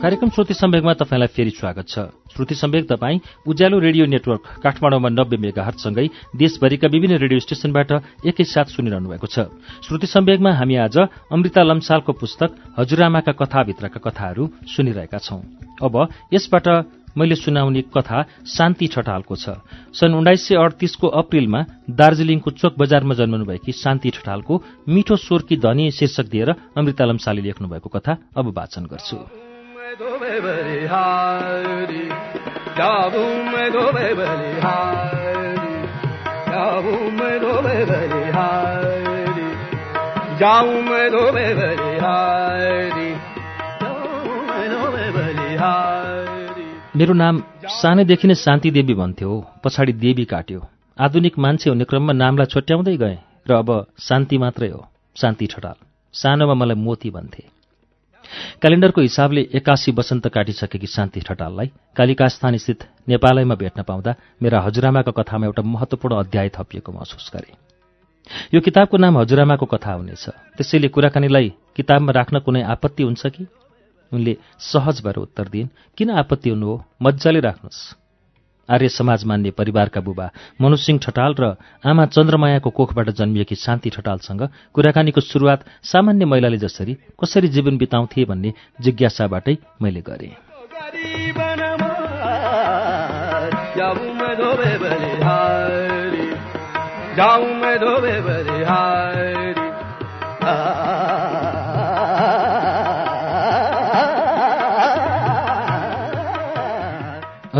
कार्यक्रम 0.00 0.30
श्रुति 0.30 0.54
सम्वेकमा 0.54 0.92
तपाईँलाई 0.96 1.28
फेरि 1.28 1.50
स्वागत 1.50 1.88
छ। 1.88 1.98
श्रुति 2.32 2.54
सम्वेक 2.54 2.84
तपाईँ 2.88 3.18
उज्यालो 3.44 3.78
रेडियो 3.78 4.04
नेटवर्क 4.06 4.44
काठमाडौँमा 4.64 5.08
नब्बे 5.10 5.36
मेगाहरसँगै 5.36 6.06
देशभरिका 6.40 6.88
विभिन्न 6.88 7.16
रेडियो 7.20 7.40
स्टेशनबाट 7.40 7.92
एकैसाथ 8.24 8.72
सुनिरहनु 8.72 9.08
भएको 9.10 9.26
छ। 9.28 9.52
श्रुति 9.84 10.06
सम्वेकमा 10.06 10.52
हामी 10.56 10.76
आज 10.80 10.96
अमृता 11.28 11.62
लम्सालको 11.62 12.12
पुस्तक 12.16 12.48
हजुरआमाका 12.78 13.32
कथाभित्रका 13.36 14.00
कथाहरू 14.00 14.48
सुनिरहेका 14.72 15.18
छौं। 15.20 15.44
अब 15.84 15.94
यसबाट 16.32 16.68
मैले 17.12 17.36
सुनाउने 17.36 17.82
कथा 17.92 18.24
शान्ति 18.48 18.86
ठटालको 18.88 19.36
छ। 19.36 19.60
सन् 19.92 20.16
उन्नाइस 20.16 20.48
सय 20.48 20.56
अडतिसको 20.56 21.12
अप्रिलमा 21.20 21.60
दार्जीलिङको 21.92 22.50
चोक 22.56 22.80
बजारमा 22.80 23.14
जन्मनुभएकी 23.20 23.72
शान्ति 23.74 24.16
ठटालको 24.16 24.62
मिठो 24.88 25.16
स्वरकी 25.18 25.60
धनी 25.60 25.90
शीर्षक 25.92 26.32
दिएर 26.32 26.56
अमृता 26.72 27.04
लम्साले 27.04 27.42
लेख्नुभएको 27.42 27.88
कथा 27.90 28.16
अब 28.32 28.56
वाचन 28.56 28.88
गर्छु। 28.88 29.49
मेरो 46.96 47.12
नाम 47.12 47.42
सानैदेखि 47.66 48.28
नै 48.28 48.34
शान्ति 48.34 48.70
देवी 48.70 48.94
भन्थ्यो 48.94 49.46
पछाडि 49.64 49.92
देवी 49.92 50.24
काट्यो। 50.24 50.66
आधुनिक 51.00 51.38
मान्छे 51.38 51.70
हुने 51.70 51.84
क्रममा 51.84 52.12
नामलाई 52.12 52.46
छोट्याउँदै 52.46 52.96
गएँ 52.96 53.16
र 53.50 53.52
अब 53.52 53.86
शान्ति 53.98 54.38
मात्रै 54.38 54.68
हो। 54.68 54.88
शान्ति 55.16 55.46
ठटाल। 55.46 55.74
सानोमा 56.12 56.54
मलाई 56.54 56.76
मोती 56.76 57.10
भन्थे। 57.10 57.59
क्यालेन्डरको 58.60 59.00
हिसाबले 59.00 59.40
एकासी 59.54 59.92
वसन्त 59.92 60.28
काटिसकेकी 60.28 60.86
शान्ति 60.86 61.20
ठटाललाई 61.20 61.70
कालिकास्थान 61.96 62.56
स्थित 62.56 62.84
नेपालैमा 63.08 63.54
भेट्न 63.54 63.82
पाउँदा 63.82 64.14
मेरा 64.42 64.60
हजुरआमाको 64.60 65.12
कथामा 65.12 65.46
एउटा 65.46 65.62
महत्त्वपूर्ण 65.62 66.16
अध्याय 66.16 66.48
थपिएको 66.48 66.92
महसुस 66.92 67.30
गरे। 67.34 67.52
यो 68.54 68.60
किताबको 68.60 68.96
नाम 68.96 69.18
हजुरआमाको 69.18 69.66
कथा 69.66 69.92
हुनेछ। 69.92 70.28
त्यसैले 70.56 70.88
कुराकानीलाई 70.88 71.52
किताबमा 71.76 72.12
राख्न 72.12 72.38
कुनै 72.38 72.62
आपत्ति 72.62 73.02
हुन्छ 73.02 73.26
कि? 73.26 73.46
उनले 74.12 74.36
सहज 74.58 75.02
भएर 75.04 75.16
उत्तर 75.16 75.48
दिइन् 75.48 75.68
किन 75.96 76.10
आपत्ति 76.10 76.50
हुनु 76.50 76.66
हो? 76.66 76.84
मजाले 77.02 77.40
राख्नुहोस्। 77.40 77.96
आर्य 78.70 78.88
समाज 78.88 79.24
मान्ने 79.24 79.50
परिवारका 79.50 80.00
बुबा 80.00 80.30
मनुसिंह 80.60 80.98
ठटाल 81.02 81.34
र 81.40 81.56
आमा 81.86 82.06
चन्द्रमायाको 82.06 82.70
कोखबाट 82.70 83.10
जन्मिएकी 83.10 83.54
शान्ति 83.54 83.90
ठटालसँग 83.90 84.42
कुराकानीको 84.74 85.20
सुरुवात 85.20 85.64
सामान्य 85.82 86.24
महिलाले 86.24 86.58
जसरी 86.58 86.94
कसरी 86.94 87.48
जीवन 87.48 87.78
बिताउँथे 87.78 88.24
भन्ने 88.24 88.52
जिज्ञासाबाटै 88.80 89.56
मैले 89.82 90.00
गरेँ। 90.00 90.32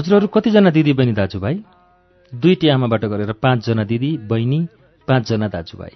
हजुरहरू 0.01 0.27
कतिजना 0.33 0.71
दिदी 0.73 0.93
बहिनी 0.97 1.13
दाजुभाइ? 1.13 1.57
दुईटी 2.33 2.69
आमाबाट 2.73 3.05
गरेर 3.05 3.33
पाँचजना 3.37 3.85
दिदी 3.85 4.11
बहिनी 4.25 4.61
पाँचजना 5.09 5.49
दाजुभाइ। 5.53 5.93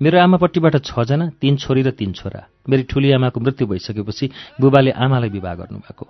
मेरो 0.00 0.16
आमापट्टिबाट 0.20 0.76
छजना 0.84 1.26
तीन 1.40 1.56
छोरी 1.56 1.82
र 1.82 1.90
तीन 1.96 2.12
छोरा। 2.20 2.40
मेरी 2.68 2.82
ठुली 2.84 3.12
आमाको 3.16 3.40
मृत्यु 3.40 3.66
भइसकेपछि 3.66 4.26
बुबाले 4.60 4.90
आमालाई 4.92 5.30
विवाह 5.32 5.54
गर्नुभएको। 5.56 6.04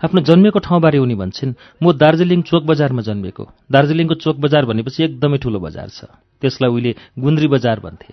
आफ्नो 0.00 0.20
जन्मेको 0.24 0.58
ठाउँबारे 0.64 0.98
उनी 0.98 1.14
भन्छन् 1.20 1.52
म 1.84 1.92
दार्जिलिङ 1.92 2.40
चोक 2.48 2.64
बजारमा 2.64 3.02
जन्मेको। 3.04 3.44
दार्जिलिङको 3.68 4.14
चोक 4.24 4.36
बजार 4.40 4.64
भनेपछि 4.64 5.04
एकदमै 5.04 5.38
ठुलो 5.44 5.60
बजार 5.60 5.88
छ। 5.92 6.08
त्यसलाई 6.40 6.70
उहिले 6.72 6.92
गुन्द्री 7.20 7.48
बजार 7.52 7.80
भन्थे। 7.84 8.12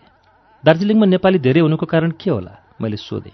दार्जिलिङमा 0.63 1.05
नेपाली 1.15 1.39
धेरै 1.39 1.61
हुनुको 1.63 1.85
कारण 1.87 2.11
के 2.19 2.27
होला? 2.27 2.59
मैले 2.81 2.99
सोधेँ। 2.99 3.31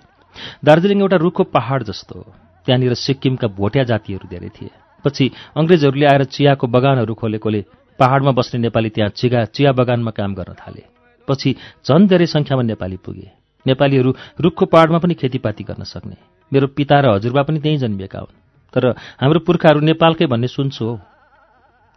दार्जिलिङ 0.62 1.02
एउटा 1.02 1.17
रुखो 1.17 1.43
पहाड 1.50 1.89
जस्तो 1.89 2.13
हो। 2.13 2.30
त्यहाँनिर 2.65 2.93
सिक्किमका 2.93 3.48
भोटिया 3.58 3.84
जातिहरू 3.89 4.30
धेरै 4.30 4.54
थिए। 4.54 4.69
पछि 5.06 5.32
अङ्ग्रेजहरूले 5.56 6.06
आएर 6.06 6.24
चियाको 6.24 6.68
बगानहरू 6.68 7.14
खोलेकोले 7.14 7.66
पहाडमा 8.00 8.32
बस्ने 8.32 8.60
नेपाली 8.60 8.90
त्यहाँ 8.90 9.10
चिगा 9.10 9.46
चिया 9.46 9.72
बगानमा 9.72 10.12
काम 10.12 10.34
गर्न 10.34 10.54
थाले। 10.54 10.84
पछि 11.28 11.56
झन् 11.86 12.08
धेरै 12.08 12.26
सङ्ख्यामा 12.26 12.64
नेपाली 12.64 12.98
पुगे। 12.98 13.28
नेपालीहरू 13.68 14.16
रुखको 14.40 14.66
पहाडमा 14.66 14.98
पनि 14.98 15.14
खेतीपाती 15.14 15.64
गर्न 15.64 15.84
सक्ने। 15.84 16.16
मेरो 16.54 16.68
पिता 16.68 17.00
र 17.00 17.06
हजुरबा 17.16 17.42
पनि 17.44 17.60
त्यहीँ 17.60 17.78
जन्मिएका 17.78 18.20
हुन्। 18.20 18.38
तर 18.74 18.84
हाम्रो 19.20 19.40
पुर्खाहरू 19.40 19.80
नेपालकै 19.80 20.26
भन्ने 20.26 20.48
सुन्छु 20.48 20.86
हौ। 20.86 20.96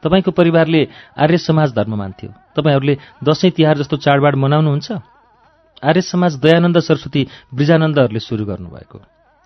तपाईँको 0.03 0.31
परिवारले 0.31 0.89
आर्य 1.17 1.39
समाज 1.39 1.73
धर्म 1.73 1.95
मान्थ्यो। 1.95 2.31
तपाईँहरूले 2.57 2.95
दसैँ 3.25 3.51
तिहार 3.51 3.79
जस्तो 3.79 3.97
चाडबाड 3.97 4.35
मनाउनुहुन्छ? 4.35 4.93
आर्य 5.83 6.01
समाज 6.01 6.33
दयानन्द 6.41 6.79
सरस्वती 6.79 7.23
ब्रिजानन्दहरूले 7.55 8.21
सुरु 8.21 8.45
गर्नुभएको। 8.45 8.99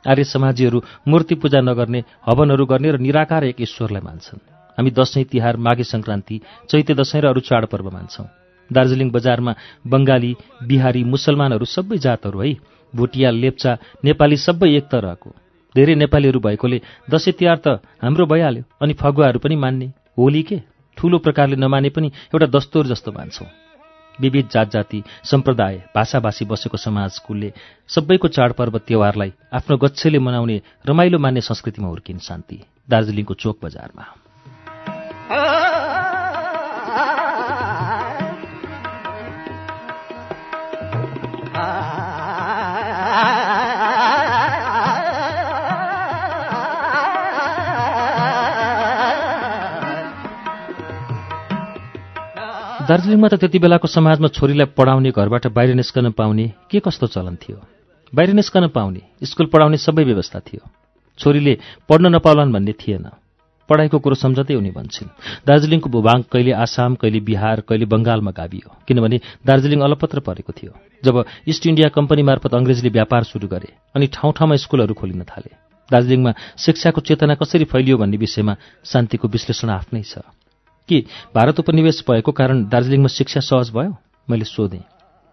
आर्य 0.07 0.25
समाजीहरू 0.25 0.83
मूर्ति 1.09 1.35
पूजा 1.35 1.61
नगर्ने 1.61 2.05
हवनहरू 2.27 2.66
गर्ने 2.66 2.90
र 2.90 2.99
निराकार 2.99 3.45
एक 3.45 3.61
ईश्वरलाई 3.61 4.03
मान्छन्। 4.03 4.40
हामी 4.79 4.90
दसैँ 4.90 5.25
तिहार 5.25 5.57
माघे 5.57 5.85
सङ्क्रान्ति 5.85 6.40
चैते 6.71 6.95
दसैँ 6.95 7.21
र 7.21 7.27
अरू 7.27 7.40
चाडपर्व 7.40 7.90
मान्छौँ। 7.90 8.27
दार्जिलिङ 8.71 9.11
बजारमा 9.11 9.55
बङ्गाली 9.87 10.33
बिहारी 10.62 11.05
मुसलमानहरू 11.05 11.64
सबै 11.64 11.99
जातहरू 11.99 12.40
है। 12.40 12.55
भुटिया 12.95 13.31
लेप्चा 13.31 13.73
नेपाली 14.05 14.37
सबै 14.37 14.71
एक 14.77 14.85
तरहको। 14.85 15.31
धेरै 15.75 15.95
नेपालीहरू 15.95 16.40
भएकोले 16.40 16.81
दसैँ 17.11 17.35
तिहार 17.35 17.59
त 17.59 17.83
हाम्रो 18.03 18.27
भइहाल्यो। 18.27 18.62
अनि 18.83 18.92
फगुवाहरू 18.95 19.38
पनि 19.38 19.57
मान्ने। 19.57 19.87
होली 20.19 20.42
के? 20.42 20.61
ठूलो 20.97 21.19
प्रकारले 21.19 21.57
नमाने 21.57 21.88
पनि 21.90 22.09
एउटा 22.33 22.47
दस्तुर 22.47 22.87
जस्तो 22.87 23.12
मान्छौँ। 23.12 23.65
विविध 24.20 24.48
जात 24.48 24.70
जाति 24.70 25.02
सम्प्रदाय 25.24 25.83
भाषाभाषी 25.94 26.44
बसेको 26.44 26.76
समाजकुलले 26.76 27.52
सबैको 27.88 28.29
चाडपर्व 28.29 28.79
त्योहारलाई 28.79 29.33
आफ्नो 29.52 29.76
गच्छेले 29.76 30.18
मनाउने 30.18 30.62
रमाइलो 30.87 31.18
मान्ने 31.18 31.40
संस्कृतिमा 31.40 31.88
हुर्किन् 31.88 32.18
शान्ति। 32.18 32.64
दार्जिलिङको 32.90 33.35
चोक 33.35 33.59
बजारमा। 33.64 34.05
दार्जिलिङमा 52.87 53.29
त 53.29 53.35
त्यति 53.42 53.59
बेलाको 53.59 53.88
समाजमा 53.88 54.29
छोरीलाई 54.31 54.70
पढाउने 54.79 55.11
घरबाट 55.11 55.46
बाहिर 55.51 55.75
निस्कन 55.75 56.11
पाउने 56.14 56.70
के 56.70 56.79
कस्तो 56.79 57.07
चलन 57.11 57.35
थियो? 57.42 57.59
बाहिर 58.12 58.31
निस्कन 58.38 58.66
पाउने 58.70 59.27
स्कुल 59.27 59.46
पढाउने 59.51 59.77
सबै 59.77 60.05
व्यवस्था 60.07 60.38
थियो। 60.46 60.62
छोरीले 61.18 61.55
पढ्न 61.90 62.14
नपाउलान् 62.14 62.53
भन्ने 62.53 62.72
थिएन। 62.79 63.07
पढाइको 63.68 63.99
कुरो 63.99 64.14
सम्झँदै 64.14 64.55
उनी 64.55 64.70
भन्छन् 64.70 65.11
दार्जिलिङको 65.42 65.88
भूभाग 65.90 66.25
कहिले 66.31 66.53
आसाम 66.55 66.94
कहिले 67.03 67.20
बिहार 67.27 67.66
कहिले 67.66 67.87
बङ्गालमा 67.90 68.31
गाभियो 68.31 68.70
किनभने 68.87 69.18
दार्जिलिङ 69.42 69.81
अलपत्र 69.83 70.20
परेको 70.22 70.53
थियो। 70.55 70.72
जब 71.03 71.25
इस्ट 71.51 71.66
इन्डिया 71.66 71.88
कम्पनी 71.90 72.22
मार्फत 72.22 72.55
अङ्ग्रेजले 72.55 72.90
व्यापार 72.94 73.22
सुरु 73.27 73.49
गरे 73.51 73.75
अनि 73.99 74.07
ठाउँ 74.14 74.33
ठाउँमा 74.38 74.62
स्कुलहरू 74.62 74.94
खोलिन 74.94 75.27
थाले। 75.27 75.51
दार्जिलिङमा 75.90 76.33
शिक्षाको 76.55 77.01
चेतना 77.03 77.35
कसरी 77.35 77.66
फैलियो 77.66 77.99
भन्ने 77.99 78.16
विषयमा 78.16 78.55
शान्तिको 78.87 79.27
विश्लेषण 79.27 79.68
आफ्नै 79.75 80.03
छ। 80.07 80.22
कि 80.88 81.05
भारत 81.35 81.61
उपनिवेश 81.61 82.05
भएको 82.11 82.33
कारण 82.33 82.68
दार्जिलिङमा 82.68 83.09
शिक्षा 83.09 83.40
सहज 83.40 83.70
भयो? 83.70 83.96
मैले 84.31 84.44
सोधेँ। 84.44 84.85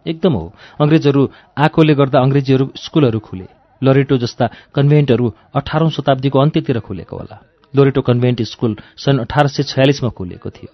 एकदम 0.08 0.34
हो। 0.34 0.54
अङ्ग्रेजहरू 0.82 1.30
आएकोले 1.58 1.96
गर्दा 1.96 2.20
अङ्ग्रेजीहरू 2.20 2.72
स्कुलहरू 2.76 3.20
खुले। 3.20 3.48
लरेटो 3.84 4.18
जस्ता 4.18 4.50
कन्भेन्टहरू 4.76 5.34
अठारौँ 5.56 5.89
शताब्दीको 5.89 6.39
अन्त्यतिर 6.39 6.80
खुलेको 6.80 7.18
होला। 7.18 7.38
लोरेटो 7.76 8.02
कन्भेन्ट 8.02 8.42
स्कुल 8.42 8.78
सन् 8.98 9.20
अठार 9.20 9.48
सय 9.48 9.63
छयालिसमा 9.63 10.10
खुलिएको 10.10 10.50
थियो। 10.50 10.72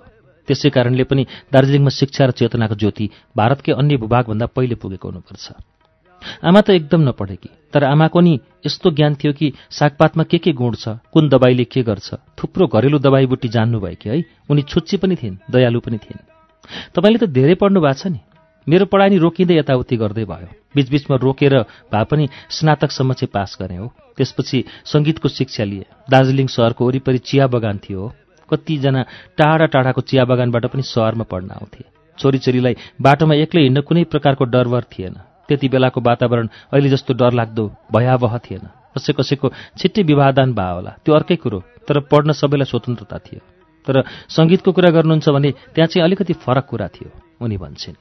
त्यसै 0.47 0.69
कारणले 0.69 1.03
पनि 1.03 1.25
दार्जिलिङमा 1.53 1.89
शिक्षा 1.89 2.25
र 2.25 2.31
चेतनाको 2.31 2.75
ज्योति 2.75 3.09
भारतकै 3.37 3.71
अन्य 3.71 3.97
भूभागभन्दा 3.97 4.45
पहिले 4.45 4.75
पुगेको 4.75 5.07
हुनुपर्छ। 5.09 5.45
आमा 6.43 6.61
त 6.61 6.69
एकदम 6.69 7.01
नपढेकी 7.09 7.49
तर 7.73 7.83
आमाको 7.83 8.19
नि 8.19 8.39
यस्तो 8.65 8.91
ज्ञान 8.91 9.15
थियो 9.15 9.33
कि 9.33 9.51
सागपातमा 9.69 10.23
के 10.23 10.37
के 10.37 10.51
गुण 10.53 10.75
छ 10.75 10.97
कुन 11.13 11.29
दबाईले 11.29 11.63
के 11.63 11.83
गर्छ। 11.83 12.13
थुप्रो 12.37 12.67
घरेलु 12.67 12.99
दबाई 12.99 13.25
बुटी 13.25 13.49
कि 13.49 14.09
है? 14.09 14.23
उनी 14.49 14.61
छुच्ची 14.61 14.97
पनि 14.97 15.15
थिइन् 15.15 15.37
दयालु 15.51 15.79
पनि 15.79 15.97
थिइन्। 15.97 16.25
तपाईँले 16.95 17.19
त 17.19 17.29
धेरै 17.29 17.55
पढ्नु 17.55 17.81
भएको 17.81 17.99
छ 17.99 18.07
नि। 18.07 18.19
मेरो 18.67 18.85
पढाइ 18.85 19.09
नि 19.09 19.17
रोकिँदै 19.17 19.55
यताउति 19.57 19.95
गर्दै 19.97 20.25
भयो। 20.25 20.49
बीचबीचमा 20.75 21.15
रोकेर 21.17 21.53
भए 21.93 22.03
पनि 22.05 22.25
स्नातकसम्म 22.49 23.13
चाहिँ 23.13 23.31
पास 23.33 23.57
गरेँ 23.61 23.77
हो। 23.77 23.87
त्यसपछि 24.17 24.57
सङ्गीतको 24.85 25.29
शिक्षा 25.29 25.63
लिए। 25.63 25.85
दार्जिलिङ 26.09 26.47
सहरको 26.47 26.85
वरिपरि 26.85 27.17
चिया 27.17 27.47
बगान 27.47 27.77
थियो 27.77 28.11
कतिजना 28.49 29.01
टाढा 29.37 29.65
टाढाको 29.65 30.01
चिया 30.01 30.25
बगानबाट 30.25 30.65
पनि 30.65 30.83
सहरमा 30.83 31.23
पढ्न 31.23 31.49
आउँथे। 31.51 31.83
छोरीचोरीलाई 32.17 32.75
बाटोमा 33.01 33.35
एक्लै 33.45 33.61
हिँड्न 33.61 33.81
कुनै 33.81 34.03
प्रकारको 34.03 34.45
डरवर 34.45 34.83
थिएन। 34.91 35.28
त्यति 35.49 35.67
बेलाको 35.69 35.99
वातावरण 36.01 36.47
अहिले 36.73 36.89
जस्तो 36.89 37.13
डरलाग्दो 37.13 37.65
भयावह 37.91 38.37
थिएन। 38.37 38.65
कसै 38.93 39.13
कसैको 39.13 39.47
छिट्टै 39.77 40.01
विवाहदान 40.05 40.53
भए 40.53 40.71
होला। 40.73 40.91
त्यो 41.05 41.13
अर्कै 41.15 41.35
कुरो। 41.41 41.59
तर 41.87 41.99
पढ्न 42.05 42.31
सबैलाई 42.37 42.69
स्वतन्त्रता 42.69 43.17
थियो। 43.17 43.41
तर 43.85 43.95
सङ्गीतको 44.29 44.69
कुरा 44.71 44.89
गर्नुहुन्छ 44.93 45.29
भने 45.29 45.49
त्यहाँ 45.73 45.87
चाहिँ 45.87 46.03
अलिकति 46.05 46.33
फरक 46.45 46.65
कुरा 46.65 46.87
थियो 46.87 47.09
उनी 47.41 47.57
भन्छन्। 47.57 47.97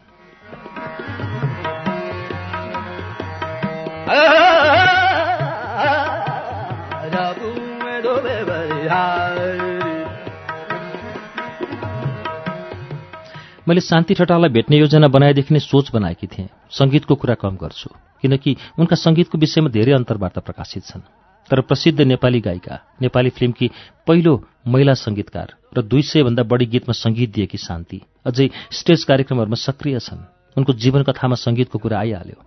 मैले 13.69 13.81
शान्ति 13.81 14.15
ठटाललाई 14.15 14.51
भेट्ने 14.51 14.77
योजना 14.79 15.09
बनाएदेखि 15.13 15.53
नै 15.55 15.61
सोच 15.61 15.91
बनाएकी 15.93 16.27
थिएँ। 16.27 16.49
सङ्गीतको 16.73 17.15
कुरा 17.15 17.35
कम 17.37 17.57
गर्छु 17.61 17.91
किनकि 18.23 18.57
उनका 18.81 18.97
सङ्गीतको 18.97 19.39
विषयमा 19.39 19.69
धेरै 19.69 19.93
अन्तर्वार्ता 19.93 20.41
प्रकाशित 20.41 20.85
छन्। 20.89 21.05
तर 21.51 21.61
प्रसिद्ध 21.61 22.01
नेपाली 22.01 22.41
गायिका 22.41 22.75
नेपाली 23.03 23.31
फिल्मकी 23.31 23.71
पहिलो 24.09 24.33
महिला 24.67 24.95
सङ्गीतकार 24.95 25.49
र 25.77 25.83
दुई 25.85 26.03
सयभन्दा 26.03 26.43
बढी 26.49 26.67
गीतमा 26.67 26.97
सङ्गीत 26.97 27.31
दिएकी 27.37 27.59
शान्ति 27.59 28.01
अझै 28.25 28.49
स्टेज 28.73 29.05
कार्यक्रमहरूमा 29.05 29.61
सक्रिय 29.61 30.01
छन्। 30.01 30.25
उनको 30.57 30.73
जीवन 30.73 31.03
कथामा 31.05 31.37
सङ्गीतको 31.37 31.79
कुरा 31.79 32.01
आइहाल्यो। 32.01 32.41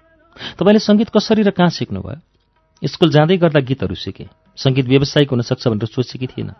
तपाईँले 0.57 0.81
सङ्गीत 0.81 1.09
कसरी 1.13 1.45
र 1.45 1.53
कहाँ 1.53 1.69
सिक्नुभयो? 1.69 2.17
स्कुल 2.81 3.09
जाँदै 3.13 3.37
गर्दा 3.37 3.59
गीतहरू 3.61 3.95
सिकेँ। 3.95 4.29
सङ्गीत 4.57 4.85
व्यावसायिक 4.89 5.29
हुन 5.29 5.41
सक्छ 5.45 5.67
भनेर 5.69 5.85
सोचेकी 5.85 6.27
थिइनँ। 6.33 6.57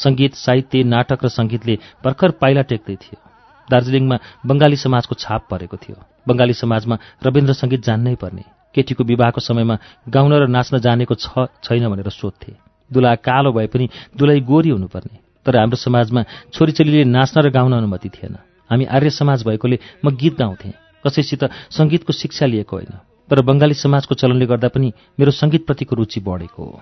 सङ्गीत 0.00 0.32
साहित्य 0.34 0.82
नाटक 0.88 1.24
र 1.24 1.28
सङ्गीतले 1.28 1.74
भर्खर 2.04 2.30
पाइला 2.40 2.62
टेक्दै 2.72 2.96
थियो। 2.96 3.27
दार्जिलिङमा 3.70 4.16
बङ्गाली 4.46 4.76
समाजको 4.76 5.14
छाप 5.14 5.42
परेको 5.50 5.76
थियो। 5.76 5.96
बङ्गाली 6.28 6.54
समाजमा 6.54 6.96
रविन्द्र 7.26 7.52
सङ्गीत 7.52 7.80
जान्नै 7.84 8.14
पर्ने 8.22 8.44
केटीको 8.74 9.02
विवाहको 9.04 9.40
समयमा 9.40 9.76
गाउन 10.08 10.32
र 10.32 10.46
नाच्न 10.46 10.78
जानेको 10.78 11.14
छ 11.14 11.48
छैन 11.64 11.88
भनेर 11.88 12.10
सोध्थे। 12.10 12.52
दुला 12.90 13.14
कालो 13.20 13.52
भए 13.52 13.66
पनि 13.72 13.86
दुलाई 14.16 14.40
गोरी 14.40 14.70
हुनुपर्ने 14.70 15.16
तर 15.46 15.56
हाम्रो 15.56 15.76
समाजमा 15.76 16.20
छोरीचेलीले 16.52 17.04
नाच्न 17.04 17.36
र 17.40 17.48
गाउन 17.50 17.72
अनुमति 17.72 18.08
थिएन। 18.08 18.34
हामी 18.70 18.84
आर्य 18.84 19.10
समाज 19.10 19.44
भएकोले 19.46 19.78
म 20.04 20.06
गीत 20.12 20.34
गाउँथेँ 20.38 20.72
कसैसित 21.04 21.42
सङ्गीतको 21.72 22.12
शिक्षा 22.12 22.46
लिएको 22.46 22.76
होइन 22.76 22.92
तर 23.28 23.40
बङ्गाली 23.42 23.74
समाजको 23.74 24.14
चलनले 24.14 24.46
गर्दा 24.46 24.68
पनि 24.68 24.92
मेरो 25.18 25.30
सङ्गीतप्रतिको 25.32 25.96
रुचि 25.96 26.20
बढेको 26.20 26.62
हो। 26.64 26.76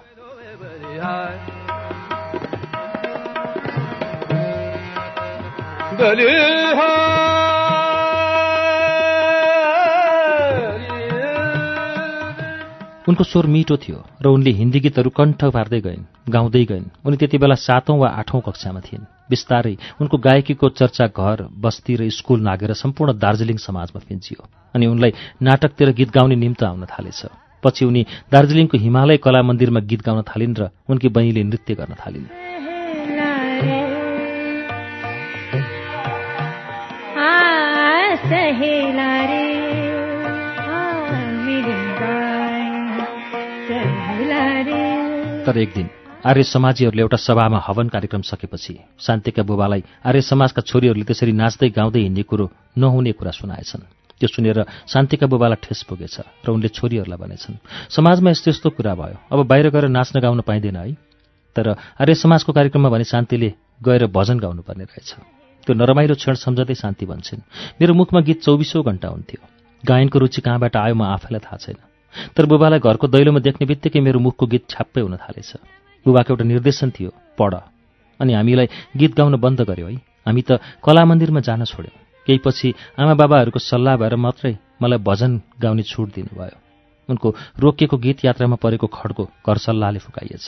उनको 13.06 13.24
स्वर 13.24 13.46
मिठो 13.46 13.76
थियो 13.76 13.98
र 14.22 14.26
उनले 14.28 14.50
हिन्दी 14.50 14.80
गीतहरू 14.80 15.10
कण्ठ 15.10 15.44
पार्दै 15.56 15.80
गइन् 15.80 16.04
गाउँदै 16.28 16.64
गइन्। 16.64 16.84
उनी 17.06 17.16
त्यति 17.16 17.38
बेला 17.38 17.54
सातौँ 17.54 17.96
वा 17.98 18.08
आठौँ 18.20 18.40
कक्षामा 18.44 18.80
थिइन्। 18.80 19.08
बिस्तारै 19.30 19.76
उनको 20.00 20.16
गायकीको 20.18 20.68
चर्चा 20.68 21.06
घर 21.16 21.48
बस्ती 21.56 21.96
र 21.96 22.10
स्कुल 22.10 22.40
नागेर 22.40 22.72
सम्पूर्ण 22.76 23.16
दार्जिलिङ 23.16 23.56
समाजमा 23.56 24.00
फिन्चियो 24.04 24.40
अनि 24.74 24.86
उनलाई 24.86 25.12
नाटकतिर 25.42 25.88
गीत 25.96 26.10
गाउने 26.12 26.36
निम्त 26.36 26.62
आउन 26.62 26.84
थालेछ। 26.84 27.20
पछि 27.64 27.84
उनी 27.84 28.02
दार्जिलिङको 28.32 28.76
हिमालय 28.78 29.16
कला 29.16 29.40
मन्दिरमा 29.42 29.80
गीत 29.80 30.02
गाउन 30.02 30.22
थालिन् 30.22 30.58
र 30.60 30.62
उनकी 30.90 31.08
बहिनीले 31.08 31.42
नृत्य 31.42 31.74
गर्न 31.74 31.94
थालिन्। 31.94 32.45
तर 45.46 45.58
एक 45.58 45.70
दिन 45.74 45.88
आर्य 46.26 46.42
समाजीहरूले 46.42 47.02
एउटा 47.02 47.16
सभामा 47.16 47.58
हवन 47.66 47.88
कार्यक्रम 47.88 48.22
सकेपछि 48.26 48.74
शान्तिका 48.98 49.42
बुबालाई 49.42 49.82
आर्य 50.02 50.20
समाजका 50.20 50.62
छोरीहरूले 50.66 51.04
त्यसरी 51.06 51.32
नाच्दै 51.32 51.68
गाउँदै 51.70 52.00
हिँड्ने 52.00 52.22
कुरो 52.26 52.50
नहुने 52.78 53.12
कुरा 53.12 53.30
सुनाएछन्। 53.30 53.86
त्यो 54.18 54.28
सुनेर 54.34 54.58
शान्तिका 54.90 55.26
बुबालाई 55.30 55.62
ठेस 55.62 55.86
पुगेछ 55.86 56.16
र 56.42 56.50
उनले 56.50 56.68
छोरीहरूलाई 56.74 57.18
भनेछन् 57.22 57.62
समाजमा 57.94 58.30
यस्तो 58.30 58.50
यस्तो 58.50 58.68
कुरा 58.74 58.94
भयो 58.98 59.16
अब 59.30 59.46
बाहिर 59.46 59.70
गएर 59.70 59.86
नाच्न 59.86 60.18
गाउन 60.20 60.40
पाइँदैन 60.42 60.76
है। 60.76 60.98
तर 61.56 61.66
आर्य 62.02 62.14
समाजको 62.18 62.50
कार्यक्रममा 62.52 62.90
भने 62.90 63.04
शान्तिले 63.06 63.54
गएर 63.86 64.06
भजन 64.10 64.38
गाउनुपर्ने 64.42 64.84
रहेछ। 64.84 65.35
त्यो 65.66 65.74
नरमाइलो 65.74 66.14
क्षण 66.14 66.34
सम्झँदै 66.38 66.74
शान्ति 66.74 67.06
भन्छन्। 67.06 67.42
मेरो 67.82 67.94
मुखमा 67.94 68.20
गीत 68.22 68.38
चौबिसौँ 68.42 68.82
घन्टा 68.86 69.08
हुन्थ्यो। 69.08 69.40
गायनको 69.82 70.18
रुचि 70.18 70.40
कहाँबाट 70.40 70.76
आयो 70.76 70.94
म 70.94 71.02
आफैलाई 71.02 71.42
थाहा 71.42 71.56
छैन। 71.58 71.78
तर 72.32 72.46
बुबालाई 72.46 72.78
घरको 72.78 73.06
दैलोमा 73.10 73.40
देख्ने 73.42 73.66
बित्तिकै 73.66 74.00
मेरो 74.00 74.18
मुखको 74.22 74.46
गीत 74.46 74.64
छाप्पै 74.70 75.00
हुन 75.02 75.16
थालेछ। 75.18 75.50
बुबाको 76.06 76.32
एउटा 76.32 76.44
निर्देशन 76.46 76.90
थियो 76.90 77.10
पढ। 77.34 77.54
अनि 78.20 78.32
हामीलाई 78.32 78.66
गीत 78.96 79.12
गाउन 79.18 79.36
बन्द 79.36 79.60
गर्यो 79.66 79.86
है। 79.86 79.98
हामी 80.26 80.42
त 80.42 80.62
कला 80.80 81.04
मन्दिरमा 81.04 81.40
जान 81.42 81.64
छोड्यौँ। 81.66 82.24
केही 82.26 82.38
पछि 82.38 82.74
आमा 82.98 83.14
बाबाहरूको 83.14 83.58
सल्लाह 83.58 83.96
भएर 83.96 84.14
मात्रै 84.16 84.52
मलाई 84.82 84.98
भजन 84.98 85.32
गाउने 85.60 85.82
छुट 85.82 86.08
दिनुभयो। 86.14 86.56
उनको 87.08 87.28
रोकिएको 87.58 87.96
गीत 87.96 88.24
यात्रामा 88.24 88.56
परेको 88.56 88.86
खड्को 88.86 89.24
घर 89.46 89.56
सल्लाहले 89.58 89.98
फुकाइएछ। 89.98 90.46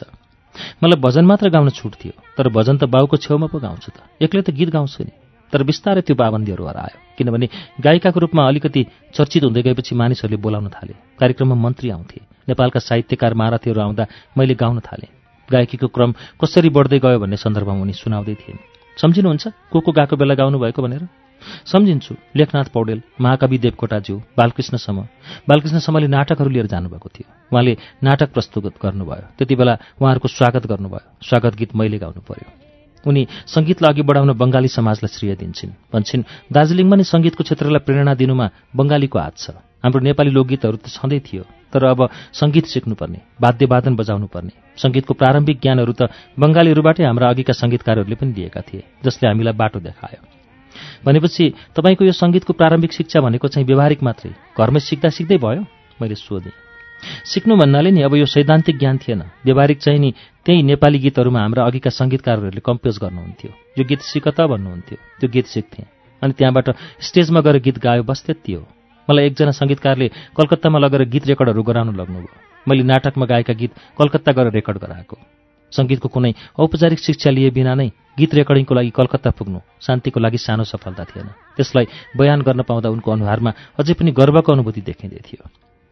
मलाई 0.82 1.00
भजन 1.00 1.24
मात्र 1.24 1.48
गाउन 1.48 1.70
छुट 1.70 1.94
थियो 1.94 2.12
तर 2.36 2.48
भजन 2.48 2.76
त 2.78 2.84
बाउको 2.84 3.16
छेउमा 3.16 3.46
पो 3.46 3.58
गाउँछु 3.58 3.90
त। 3.90 3.98
एक्लै 4.22 4.42
त 4.42 4.50
गीत 4.50 4.70
गाउँछु 4.70 5.04
नि। 5.04 5.12
तर 5.52 5.62
बिस्तारै 5.64 6.00
त्यो 6.04 6.16
पाबन्दीहरू 6.16 6.64
हरायो 6.64 6.98
किनभने 7.16 7.46
गायिकाको 7.80 8.18
रूपमा 8.20 8.42
अलिकति 8.48 8.82
चर्चित 9.16 9.42
हुँदै 9.44 9.62
गएपछि 9.62 9.94
मानिसहरूले 9.94 10.36
बोलाउन 10.36 10.68
थाले। 10.68 10.94
कार्यक्रममा 11.20 11.56
मन्त्री 11.56 11.88
आउँथे। 11.90 12.20
नेपालका 12.48 12.80
साहित्यकार 12.80 13.34
महारथीहरू 13.34 13.80
आउँदा 13.80 14.04
मैले 14.36 14.54
गाउन 14.54 14.80
थालेँ। 14.80 15.10
गायकीको 15.48 15.88
क्रम 15.88 16.10
कसरी 16.40 16.68
बढ्दै 16.68 16.98
गयो 17.00 17.18
भन्ने 17.18 17.36
सन्दर्भमा 17.36 17.80
उनी 17.80 17.94
सुनाउँदै 17.96 18.34
थिइन्। 18.34 18.58
सम्झिनुहुन्छ 18.96 19.44
को 19.72 19.80
को 19.80 19.90
गएको 19.92 20.16
बेला 20.16 20.34
गाउनुभएको 20.34 20.82
भनेर? 20.82 21.27
सम्झिन्छु 21.72 22.14
लेखनाथ 22.36 22.68
पौडेल 22.74 23.02
महाकवि 23.20 23.58
देवकोटाज्यू 23.58 24.16
बालकृष्ण 24.38 24.76
सम 24.76 24.98
बालकृष्ण 25.48 25.78
समले 25.78 26.06
नाटकहरू 26.06 26.50
लिएर 26.50 26.66
जानुभएको 26.66 27.08
थियो। 27.08 27.26
उहाँले 27.52 27.76
नाटक 28.02 28.32
प्रस्तुत 28.32 28.74
गर्नुभयो। 28.82 29.26
त्यति 29.38 29.54
बेला 29.54 29.74
उहाँहरूको 30.00 30.28
स्वागत 30.28 30.66
गर्नुभयो। 30.66 31.04
स्वागत 31.22 31.56
गीत 31.56 31.76
मैले 31.76 31.98
गाउनु 31.98 32.20
पर्यो। 32.20 32.48
उनी 33.04 33.26
सङ्गीतलाई 33.46 33.92
अघि 33.92 34.02
बढाउन 34.02 34.32
बङ्गाली 34.32 34.68
समाजलाई 34.68 35.10
श्रेय 35.14 35.34
दिन्छन्। 35.36 35.72
भन्छन् 35.92 36.28
दार्जिलिङमा 36.52 36.96
नै 36.96 37.04
सङ्गीतको 37.04 37.42
क्षेत्रलाई 37.44 37.82
प्रेरणा 37.86 38.14
दिनुमा 38.14 38.46
बङ्गालीको 38.76 39.18
हात 39.18 39.36
छ। 39.38 39.46
हाम्रो 39.84 40.00
नेपाली 40.02 40.30
लोकगीतहरू 40.30 40.76
त 40.76 40.86
छँदै 40.90 41.20
थियो 41.22 41.44
तर 41.72 41.84
अब 41.84 42.00
सङ्गीत 42.34 42.66
सिक्नुपर्ने 42.66 43.18
वाद्यवादन 43.40 43.94
बजाउनु 43.94 44.26
पर्ने 44.26 44.52
सङ्गीतको 44.82 45.14
प्रारम्भिक 45.14 45.58
ज्ञानहरू 45.62 45.92
त 45.92 46.10
बङ्गालीहरूबाटै 46.34 47.04
हाम्रा 47.04 47.30
अघिका 47.30 47.52
सङ्गीतकारहरूले 47.52 48.16
पनि 48.18 48.32
दिएका 48.32 48.60
थिए 48.66 48.82
जसले 49.04 49.24
हामीलाई 49.28 49.54
बाटो 49.54 49.78
देखायो। 49.80 50.37
भनेपछि 51.04 51.44
तपाईँको 51.76 52.04
यो 52.04 52.12
सङ्गीतको 52.12 52.52
प्रारम्भिक 52.52 52.92
शिक्षा 52.92 53.20
भनेको 53.20 53.48
चाहिँ 53.48 53.66
व्यवहारिक 53.66 54.02
मात्रै। 54.02 54.32
घरमै 54.58 54.80
सिक्दा 54.80 55.08
सिक्दै 55.08 55.38
भयो 55.38 55.62
मैले 56.00 56.14
सोधेँ। 56.14 56.52
सिक्नु 57.24 57.56
भन्नाले 57.56 57.90
नि 57.90 58.02
अब 58.02 58.14
यो 58.14 58.26
सैद्धान्तिक 58.26 58.78
ज्ञान 58.78 58.96
थिएन। 58.98 59.22
व्यवहारिक 59.44 59.78
चाहिँ 59.78 60.00
नि 60.00 60.10
त्यही 60.44 60.62
नेपाली 60.62 60.98
गीतहरूमा 60.98 61.40
हाम्रा 61.40 61.64
अघिका 61.64 61.90
सङ्गीतकारहरूले 61.90 62.60
कम्पोज 62.60 62.98
गर्नुहुन्थ्यो। 62.98 63.50
यो 63.78 63.84
गीत 63.84 64.00
सिक 64.02 64.28
त 64.28 64.40
भन्नुहुन्थ्यो। 64.40 64.96
त्यो 65.20 65.28
गीत 65.30 65.46
सिक्थेँ। 65.46 65.86
अनि 66.22 66.32
त्यहाँबाट 66.32 66.68
स्टेजमा 67.00 67.40
गएर 67.40 67.58
गीत 67.62 67.78
गायो 67.78 68.02
बस 68.02 68.22
त्यति 68.26 68.52
हो। 68.52 68.62
मलाई 69.10 69.24
एकजना 69.26 69.50
सङ्गीतकारले 69.50 70.08
कलकत्तामा 70.36 70.78
लगेर 70.78 71.02
गीत 71.08 71.26
रेकर्डहरू 71.26 71.62
गराउन 71.62 71.94
लग्नुभयो। 71.94 72.34
मैले 72.68 72.82
नाटकमा 72.82 73.26
गाएका 73.26 73.52
गीत 73.52 73.72
कलकत्ता 73.98 74.32
गएर 74.32 74.50
रेकर्ड 74.50 74.78
गराएको। 74.78 75.16
सङ्गीतको 75.72 76.08
कुनै 76.08 76.32
औपचारिक 76.58 76.98
शिक्षा 76.98 77.30
लिए 77.30 77.50
बिना 77.50 77.74
नै 77.74 77.88
गीत 78.18 78.34
रेकर्डिङको 78.34 78.74
लागि 78.74 78.90
कलकत्ता 78.90 79.30
पुग्नु 79.30 79.58
शान्तिको 79.80 80.18
लागि 80.20 80.38
सानो 80.38 80.64
सफलता 80.64 81.04
थिएन। 81.04 81.28
त्यसलाई 81.56 81.86
बयान 82.18 82.42
गर्न 82.42 82.62
पाउँदा 82.62 82.88
उनको 82.90 83.08
अनुहारमा 83.12 83.50
अझै 83.78 83.94
पनि 83.94 84.10
गर्वको 84.10 84.52
अनुभूति 84.52 84.80
देखिँदै 84.80 85.20
थियो। 85.22 85.44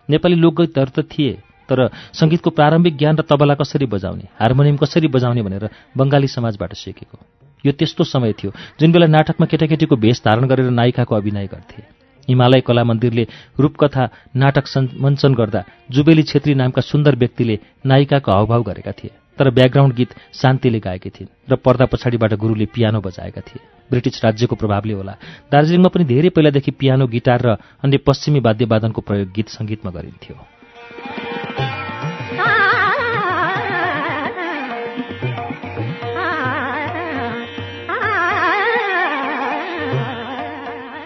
नेपाली 0.08 0.34
लोकगीतहरू 0.34 0.90
त 0.90 1.06
थिए 1.06 1.32
तर 1.68 1.90
सङ्गीतको 2.14 2.50
प्रारम्भिक 2.50 2.94
ज्ञान 2.96 3.14
र 3.18 3.22
तबला 3.26 3.54
कसरी 3.58 3.86
बजाउने 3.86 4.26
हार्मोनियम 4.38 4.76
कसरी 4.78 5.08
बजाउने 5.10 5.42
भनेर 5.42 5.64
बङ्गाली 5.98 6.28
समाजबाट 6.30 6.72
सिकेको। 6.74 7.18
यो 7.64 7.72
त्यस्तो 7.72 8.04
समय 8.04 8.32
थियो 8.38 8.50
जुन 8.78 8.92
बेला 8.92 9.06
नाटकमा 9.06 9.46
केटाकेटीको 9.46 9.96
भेष 9.96 10.22
धारण 10.22 10.46
गरेर 10.46 10.70
नायिकाको 10.70 11.14
अभिनय 11.14 11.46
गर्थे। 11.46 11.82
हिमालय 12.28 12.60
कला 12.60 12.82
मन्दिरले 12.84 13.24
रूपकथा 13.58 14.04
नाटक 14.34 14.66
मञ्चन 14.98 15.34
गर्दा 15.34 15.62
जुबेली 15.90 16.22
छेत्री 16.22 16.54
नामका 16.54 16.82
सुन्दर 16.82 17.14
व्यक्तिले 17.16 17.58
नायिकाको 17.86 18.30
हावभाव 18.32 18.62
गरेका 18.62 18.92
थिए। 18.92 19.25
तर 19.38 19.50
ब्याकग्राउन्ड 19.50 19.94
गीत 19.94 20.14
शान्तिले 20.34 20.80
गाएकी 20.80 21.10
थिइन् 21.10 21.52
र 21.52 21.56
पर्दा 21.56 21.84
पछाडिबाट 21.84 22.34
गुरुले 22.34 22.66
पियानो 22.66 23.00
बजाएका 23.00 23.40
थिए। 23.40 23.60
ब्रिटिस 23.90 24.24
राज्यको 24.24 24.56
प्रभावले 24.56 24.92
होला। 24.92 25.14
दार्जिलिङमा 25.52 25.88
पनि 25.88 26.04
धेरै 26.04 26.28
पहिलादेखि 26.28 26.70
पियानो 26.70 27.06
गिटार 27.06 27.40
र 27.44 27.56
अन्य 27.84 27.96
पश्चिमी 27.98 28.40
वाद्यवादनको 28.40 29.00
प्रयोग 29.00 29.28
गीत 29.32 29.48
सङ्गीतमा 29.48 29.90
गरिन्थ्यो। 29.90 30.36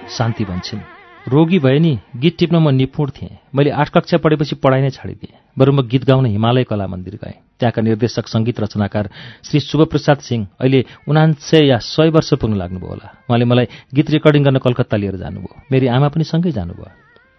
शान्ति 0.09 0.45
भन्छन्। 0.45 1.00
रोगी 1.29 1.59
भए 1.59 1.79
नि 1.79 1.99
गीत 2.17 2.37
टिप्न 2.39 2.57
म 2.57 2.71
निपुण 2.71 3.11
थिएँ। 3.11 3.37
मैले 3.55 3.71
आठ 3.71 3.89
कक्षा 3.89 4.17
पढेपछि 4.25 4.57
पढाइ 4.57 4.81
नै 4.81 4.91
छाडिदिएँ। 4.91 5.53
बरु 5.53 5.73
म 5.73 5.85
गीत 5.85 6.05
गाउन 6.05 6.27
हिमालय 6.27 6.65
कला 6.65 6.87
मन्दिर 6.87 7.15
गएँ। 7.21 7.37
त्यहाँका 7.61 7.83
निर्देशक 7.83 8.25
सङ्गीत 8.25 8.61
रचनाकार 8.61 9.11
श्री 9.45 9.61
शुभप्रसाद 9.61 10.19
सिंह 10.25 10.47
अहिले 10.61 10.85
उनान्सय 11.09 11.67
या 11.69 11.79
सय 11.79 12.09
वर्ष 12.09 12.33
पुग्न 12.41 12.57
लाग्नुभयो 12.57 12.89
होला। 12.89 13.09
उहाँले 13.29 13.45
मलाई 13.45 13.67
गीत 13.95 14.11
रेकर्डिङ 14.11 14.43
गर्न 14.45 14.59
कलकत्ता 14.65 14.97
लिएर 14.97 15.17
जानुभयो। 15.21 15.61
मेरी 15.69 15.87
आमा 15.93 16.09
पनि 16.09 16.25
सँगै 16.25 16.53
जानुभयो। 16.57 16.89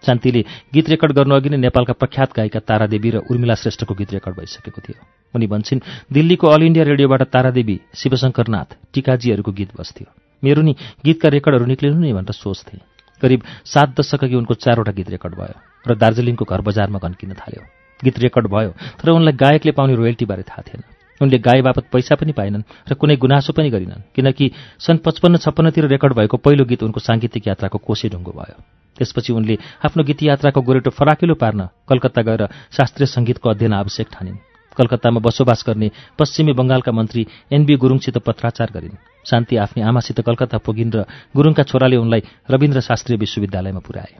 शान्तिले 0.06 0.44
गीत 0.74 0.86
रेकर्ड 0.88 1.12
गर्नु 1.12 1.34
अघि 1.34 1.48
नै 1.50 1.58
नेपालका 1.66 1.92
प्रख्यात 1.98 2.30
गायिका 2.38 2.60
तारादेवी 2.62 3.10
र 3.10 3.16
उर्मिला 3.26 3.54
श्रेष्ठको 3.54 3.94
गीत 3.94 4.12
रेकर्ड 4.14 4.34
भइसकेको 4.38 4.78
थियो। 4.78 4.98
उनी 5.34 5.46
भन्छन् 5.46 5.82
दिल्लीको 6.06 6.46
अल 6.46 6.62
इन्डिया 6.70 6.84
रेडियोबाट 6.86 7.22
तारादेवी 7.34 7.76
शिवशङ्करनाथ 7.98 8.94
टिकाजीहरूको 8.94 9.52
गीत 9.52 9.70
बस्थ्यो। 9.74 10.06
मेरो 10.42 10.62
नि 10.62 10.72
गीतका 11.02 11.28
रेकर्डहरू 11.28 11.66
निक्लिनु 11.66 11.98
नि 11.98 12.12
भनेर 12.14 12.34
सोच्थेँ। 12.34 12.91
करिब 13.22 13.40
सात 13.64 14.00
दशक 14.00 14.24
अघि 14.24 14.34
उनको 14.34 14.54
चारवटा 14.54 14.92
गीत 14.92 15.08
रेकर्ड 15.10 15.34
भयो 15.34 15.56
र 15.88 15.94
दार्जिलिङको 15.94 16.44
घर 16.44 16.60
बजारमा 16.60 16.98
घन्किन 16.98 17.32
थाल्यो। 17.40 17.62
गीत 18.00 18.18
रेकर्ड 18.18 18.46
भयो 18.50 18.70
तर 18.98 19.10
उनलाई 19.10 19.34
गायकले 19.38 19.72
पाउने 19.72 19.94
रोयल्टीबारे 19.94 20.42
थाहा 20.42 20.62
थिएन। 20.66 20.82
उनले 21.20 21.38
गाए 21.38 21.60
बापत 21.62 21.84
पैसा 21.92 22.14
पनि 22.18 22.32
पाएनन् 22.34 22.66
र 22.90 22.94
कुनै 22.98 23.16
गुनासो 23.16 23.52
पनि 23.54 23.70
गरिनन् 23.70 24.10
किनकि 24.14 24.50
सन् 24.78 24.98
पचपन्न 25.06 25.36
छप्पन्नतिर 25.38 25.86
रेकर्ड 25.86 26.12
भएको 26.18 26.36
पहिलो 26.36 26.64
गीत 26.66 26.82
उनको 26.82 27.00
साङ्गीतिक 27.00 27.46
यात्राको 27.46 27.78
कोसे 27.78 28.08
ढुङ्गो 28.10 28.32
भयो। 28.34 28.58
त्यसपछि 28.98 29.32
उनले 29.32 29.54
आफ्नो 29.86 30.02
गीत 30.02 30.22
यात्राको 30.22 30.60
गोरेटो 30.60 30.90
फराकिलो 30.90 31.34
पार्न 31.38 31.60
कलकत्ता 31.88 32.22
गएर 32.22 32.42
शास्त्रीय 32.74 33.06
सङ्गीतको 33.06 33.46
अध्ययन 33.50 33.72
आवश्यक 33.72 34.08
ठानिन्। 34.12 34.51
कलकत्तामा 34.76 35.20
बसोबास 35.20 35.64
गर्ने 35.66 35.88
पश्चिमी 36.18 36.52
बङ्गालका 36.52 36.92
मन्त्री 36.92 37.26
एनबी 37.52 37.74
गुरुङसित 37.76 38.18
पत्राचार 38.18 38.70
गरिन्। 38.74 38.96
शान्ति 39.24 39.56
आफ्नी 39.56 39.82
आमासित 39.82 40.20
कलकत्ता 40.20 40.58
पुगिन् 40.58 40.92
र 40.92 41.04
गुरुङका 41.36 41.62
छोराले 41.62 41.96
उनलाई 41.96 42.22
रविन्द्र 42.50 42.80
शास्त्रीय 42.80 43.18
विश्वविद्यालयमा 43.18 43.80
पुर्याए। 43.80 44.14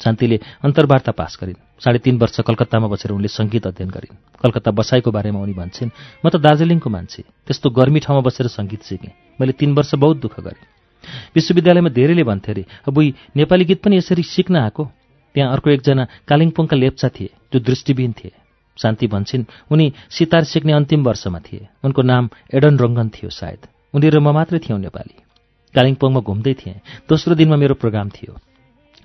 शान्तिले 0.00 0.36
अन्तर्वार्ता 0.64 1.12
पास 1.12 1.38
गरिन्। 1.42 1.82
साढे 1.82 1.98
तीन 1.98 2.18
वर्ष 2.18 2.40
कलकत्तामा 2.40 2.86
बसेर 2.86 3.12
उनले 3.12 3.28
सङ्गीत 3.28 3.66
अध्ययन 3.66 3.90
गरिन्। 3.90 4.16
कलकत्ता 4.42 4.70
बसाइको 4.70 5.10
बारेमा 5.10 5.38
उनी 5.42 5.54
भन्छन् 5.54 5.90
म 6.24 6.28
त 6.30 6.36
दार्जिलिङको 6.38 6.90
मान्छे। 6.90 7.22
त्यस्तो 7.46 7.70
गर्मी 7.70 8.00
ठाउँमा 8.00 8.22
बसेर 8.22 8.46
सङ्गीत 8.46 8.82
सिकेँ। 8.82 9.12
मैले 9.40 9.52
तीन 9.52 9.74
वर्ष 9.74 9.94
बहुत 9.94 10.16
दुःख 10.22 10.40
गरेँ। 10.40 10.66
विश्वविद्यालयमा 11.34 11.88
धेरैले 11.88 12.22
भन्थे 12.22 12.52
अरे 12.52 12.64
अब 12.88 12.96
नेपाली 13.36 13.64
गीत 13.64 13.82
पनि 13.82 13.96
यसरी 13.96 14.22
सिक्न 14.22 14.56
आएको? 14.56 14.84
त्यहाँ 15.34 15.52
अर्को 15.52 15.70
एकजना 15.70 16.04
कालिम्पोङका 16.28 16.76
लेप्चा 16.76 17.08
थिए 17.08 17.30
जो 17.52 17.58
दृष्टिविहीन 17.60 18.12
थिए। 18.12 18.32
शान्ति 18.82 19.06
भन्छन्। 19.06 19.44
उनी 19.70 19.92
सितार 20.10 20.44
सिक्ने 20.44 20.72
अन्तिम 20.72 21.02
वर्षमा 21.02 21.38
थिए। 21.38 21.68
उनको 21.84 22.02
नाम 22.02 22.30
एडन 22.54 22.78
रङ्गन 22.78 23.08
थियो 23.08 23.30
सायद। 23.30 23.66
उनी 23.94 24.08
र 24.08 24.18
म 24.18 24.28
मात्रै 24.32 24.58
थियौँ 24.58 24.80
नेपाली। 24.80 25.16
कालिम्पोङमा 25.74 26.20
घुम्दै 26.20 26.54
थिएँ। 26.54 26.80
दोस्रो 27.08 27.34
दिनमा 27.34 27.56
मेरो 27.56 27.74
प्रोग्राम 27.74 28.08
थियो। 28.08 28.38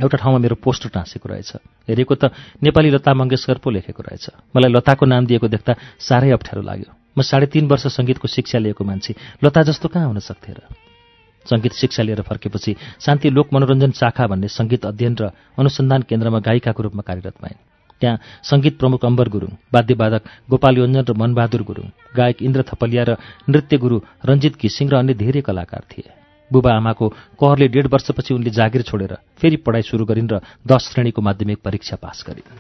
एउटा 0.01 0.17
ठाउँमा 0.17 0.39
मेरो 0.39 0.55
पोस्टर 0.55 0.89
टाँसेको 0.89 1.30
रहेछ। 1.30 1.51
हेरेको 1.89 2.15
त 2.15 2.26
नेपाली 2.63 2.89
लता 2.89 3.13
मङ्गेशकर 3.13 3.57
पो 3.57 3.69
लेखेको 3.69 4.03
रहेछ। 4.03 4.30
मलाई 4.55 4.71
लताको 4.71 5.05
नाम 5.05 5.26
दिएको 5.26 5.47
देख्दा 5.47 5.74
साह्रै 5.99 6.32
अप्ठ्यारो 6.32 6.61
लाग्यो। 6.61 6.89
म 7.17 7.21
साढे 7.21 7.45
तीन 7.45 7.67
वर्ष 7.67 7.88
सङ्गीतको 7.88 8.28
शिक्षा 8.28 8.59
लिएको 8.59 8.84
मान्छे। 8.84 9.15
लता 9.43 9.61
जस्तो 9.63 9.88
कहाँ 9.89 10.07
हुन 10.07 10.19
सक्थे 10.19 10.53
र? 10.53 10.61
सङ्गीत 11.45 11.74
शिक्षा 11.74 12.03
लिएर 12.03 12.21
फर्केपछि 12.21 12.76
शान्ति 12.99 13.30
लोक 13.30 13.53
मनोरञ्जन 13.53 13.91
शाखा 13.91 14.28
भन्ने 14.28 14.47
सङ्गीत 14.47 14.86
अध्ययन 14.86 15.15
र 15.19 15.32
अनुसन्धान 15.59 16.01
केन्द्रमा 16.01 16.39
गायिकाको 16.39 16.84
रूपमा 16.84 17.01
कार्यरत 17.01 17.36
भइन् 17.43 17.72
त्यहाँ 18.04 18.20
सङ्गीत 18.43 18.76
प्रमुख 18.80 19.06
अम्बर 19.06 19.28
गुरुङ 19.32 19.51
वाद्यवादक 19.74 20.24
गोपाल 20.51 20.76
योञ्जन 20.78 21.08
र 21.08 21.14
मनबहादुर 21.16 21.64
गुरुङ 21.64 21.88
गायक 22.12 22.43
इन्द्र 22.43 22.62
थपलिया 22.68 23.04
र 23.08 23.12
नृत्य 23.47 23.78
गुरु 23.80 23.97
रञ्जित 24.28 24.60
घिसिङ 24.60 24.91
र 24.91 24.99
अन्य 24.99 25.14
धेरै 25.16 25.41
कलाकार 25.47 25.84
थिए। 25.88 26.12
बुबा 26.51 26.72
आमाको 26.76 27.06
कहरले 27.39 27.68
डेढ 27.72 27.88
वर्षपछि 27.88 28.34
उनले 28.36 28.51
जागिर 28.51 28.82
छोडेर 28.84 29.14
फेरि 29.39 29.58
पढाइ 29.64 29.82
सुरु 29.88 30.04
गरिन् 30.04 30.28
र 30.28 30.43
दश 30.68 30.84
श्रेणीको 30.91 31.22
माध्यमिक 31.24 31.64
परीक्षा 31.64 31.95
पास 31.95 32.28
गरिन्। 32.28 32.51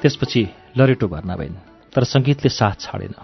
त्यसपछि 0.00 0.42
लरेटो 0.76 1.06
भर्ना 1.08 1.36
भइन्। 1.36 1.73
तर 1.94 2.04
सङ्गीतले 2.04 2.50
साथ 2.50 2.76
छाडेन। 2.80 3.14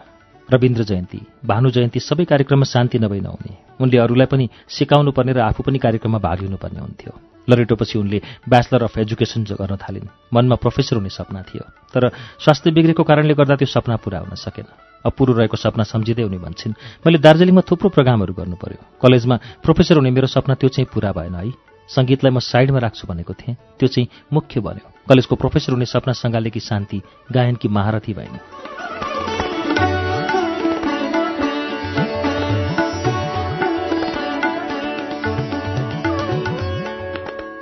रविन्द्र 0.49 0.83
जयन्ती 0.83 1.21
भानु 1.47 1.71
जयन्ती 1.71 2.01
सबै 2.01 2.25
कार्यक्रममा 2.25 2.67
शान्ति 2.67 2.99
नभई 2.99 3.21
नहुने। 3.21 3.53
उनले 3.81 3.99
अरूलाई 3.99 4.27
पनि 4.27 4.49
सिकाउनु 4.69 5.11
पर्ने 5.13 5.33
र 5.33 5.41
आफू 5.51 5.63
पनि 5.63 5.79
कार्यक्रममा 5.79 6.19
भाग 6.19 6.39
लिनुपर्ने 6.43 6.81
हुन्थ्यो। 6.81 7.13
लरेटोपछि 7.49 7.99
उनले 7.99 8.19
ब्याचलर 8.49 8.83
अफ 8.83 8.99
एजुकेसन 8.99 9.43
गर्न 9.55 9.77
थालिन्। 9.77 10.11
मनमा 10.35 10.57
प्रोफेसर 10.59 10.97
हुने 10.97 11.09
सपना 11.09 11.43
थियो। 11.43 11.65
तर 11.95 12.11
स्वास्थ्य 12.43 12.71
बिग्रेको 12.71 13.03
कारणले 13.03 13.35
गर्दा 13.35 13.57
त्यो 13.57 13.67
सपना 13.67 13.97
पुरा 14.03 14.19
हुन 14.27 14.35
सकेन। 14.35 14.67
अपुरो 15.07 15.33
रहेको 15.33 15.57
सपना 15.57 15.85
सम्झिँदै 15.87 16.23
उनी 16.27 16.39
भन्छन् 16.39 16.75
मैले 17.07 17.19
दार्जिलिङमा 17.19 17.63
थुप्रो 17.65 17.89
प्रोग्रामहरू 17.91 18.35
गर्नु 18.35 18.57
पर्यो। 18.59 18.99
कलेजमा 19.03 19.37
प्रोफेसर 19.63 19.97
हुने 19.97 20.11
मेरो 20.11 20.27
सपना 20.27 20.55
त्यो 20.55 20.69
चाहिँ 20.69 20.89
पुरा 20.93 21.11
भएन 21.15 21.35
है। 21.35 21.70
सङ्गीतलाई 21.91 22.33
म 22.33 22.39
साइडमा 22.39 22.79
राख्छु 22.79 23.05
भनेको 23.11 23.33
थिएँ। 23.35 23.57
त्यो 23.79 23.89
चाहिँ 23.89 24.09
मुख्य 24.33 24.61
बन्यो। 24.61 24.87
कलेजको 25.09 25.35
प्रोफेसर 25.37 25.73
हुने 25.75 25.87
सपना 25.87 26.13
सङ्घालेकी 26.15 26.61
शान्ति 26.61 26.99
गायनकी 27.35 27.69
महारथी 27.69 28.13
भइन् 28.15 28.39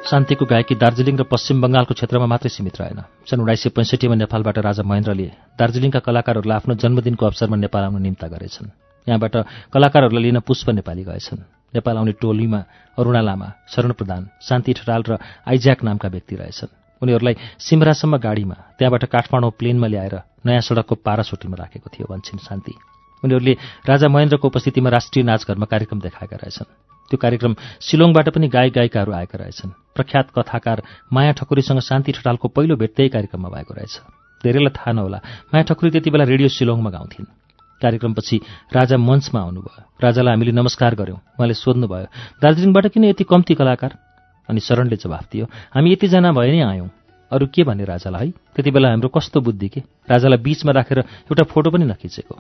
शान्तिको 0.09 0.45
गायकी 0.49 0.75
दार्जिलिङ 0.81 1.17
र 1.21 1.25
पश्चिम 1.29 1.61
बङ्गालको 1.61 1.93
क्षेत्रमा 1.93 2.27
मात्रै 2.33 2.49
सीमित 2.49 2.81
रहेन। 2.81 3.01
सन् 3.29 3.41
उन्नाइस 3.45 3.61
सय 3.63 3.71
पैँसठीमा 3.77 4.17
नेपालबाट 4.17 4.57
राजा 4.65 4.83
महेन्द्रले 4.83 5.29
दार्जिलिङका 5.61 6.01
कलाकारहरूलाई 6.01 6.57
आफ्नो 6.57 6.75
जन्मदिनको 6.81 7.27
अवसरमा 7.29 7.57
नेपाल 7.61 7.83
आउन 7.85 8.01
निम्ता 8.03 8.27
गरेछन्। 8.33 8.88
यहाँबाट 9.09 9.37
कलाकारहरूलाई 9.73 10.23
लिन 10.23 10.39
पुष्प 10.41 10.71
नेपाली 10.71 11.05
गएछन्। 11.05 11.41
नेपाल 11.75 11.97
आउने 11.97 12.13
टोलीमा 12.21 12.61
अरूणा 12.99 13.21
लामा 13.21 13.49
शरण 13.73 13.93
प्रधान 13.93 14.29
शान्ति 14.41 14.73
ठटाल 14.73 15.03
र 15.09 15.19
आइज्याक 15.49 15.85
नामका 15.85 16.09
व्यक्ति 16.09 16.35
रहेछन्। 16.37 17.03
उनीहरूलाई 17.03 17.35
सिमरासम्म 17.59 18.17
गाडीमा 18.17 18.57
त्यहाँबाट 18.79 19.05
काठमाडौँ 19.05 19.51
प्लेनमा 19.59 19.87
ल्याएर 19.87 20.15
नयाँ 20.47 20.61
सडकको 20.61 20.95
पारासुटीमा 21.01 21.57
राखेको 21.57 21.89
थियो 21.89 22.07
भन्छन् 22.11 22.45
शान्ति। 22.45 22.75
उनीहरूले 23.23 23.55
राजा 23.89 24.09
महेन्द्रको 24.09 24.49
उपस्थितिमा 24.49 24.91
राष्ट्रिय 24.91 25.25
नाचघरमा 25.25 25.67
कार्यक्रम 25.67 26.01
देखाएका 26.01 26.37
रहेछन्। 26.37 26.69
त्यो 27.11 27.17
कार्यक्रम 27.17 27.53
शिलोङबाट 27.81 28.29
पनि 28.29 28.49
गायक 28.49 28.73
गायिकाहरू 28.73 29.13
आएका 29.13 29.39
रहेछन्। 29.39 29.71
प्रख्यात 29.95 30.27
कथाकार 30.37 30.83
माया 31.13 31.33
ठकुरीसँग 31.33 31.81
शान्ति 31.81 32.13
ठटालको 32.13 32.49
पहिलो 32.49 32.77
भेट 32.77 32.93
त्यही 32.97 33.09
कार्यक्रममा 33.09 33.49
भएको 33.49 33.75
रहेछ। 33.75 33.95
धेरैलाई 34.45 34.73
थाहा 34.77 34.93
नहोला 34.93 35.19
माया 35.51 35.63
ठकुरी 35.63 35.91
त्यति 35.91 36.11
बेला 36.11 36.25
रेडियो 36.25 36.49
शिलोङमा 36.49 36.91
गाउँथिन्। 36.91 37.48
कार्यक्रमपछि 37.83 38.37
राजा 38.75 38.97
मञ्चमा 38.99 39.41
आउनुभयो। 39.41 39.83
राजालाई 40.03 40.33
हामीले 40.35 40.53
नमस्कार 40.53 40.95
गऱ्यौँ। 40.95 41.17
उहाँले 41.17 41.55
सोध्नुभयो 41.55 42.07
दार्जिलिङबाट 42.43 42.87
किन 42.93 43.05
यति 43.05 43.25
कम्ती 43.25 43.55
कलाकार? 43.55 43.93
अनि 44.49 44.61
शरणले 44.61 44.97
जवाफ 44.97 45.25
दियो 45.33 45.45
हामी 45.75 45.93
यतिजना 45.93 46.33
भए 46.33 46.51
नै 46.51 46.61
आयौँ। 46.63 46.89
अरू 47.33 47.47
के 47.53 47.63
भने 47.65 47.85
राजालाई? 47.85 48.27
है 48.27 48.33
त्यति 48.57 48.71
बेला 48.71 48.89
हाम्रो 48.89 49.09
कस्तो 49.09 49.41
बुद्धि 49.41 49.69
के? 49.69 49.81
राजालाई 50.11 50.39
बीचमा 50.41 50.73
राखेर 50.73 50.99
एउटा 50.99 51.45
फोटो 51.45 51.71
पनि 51.71 51.85
नखिचेको। 51.85 52.35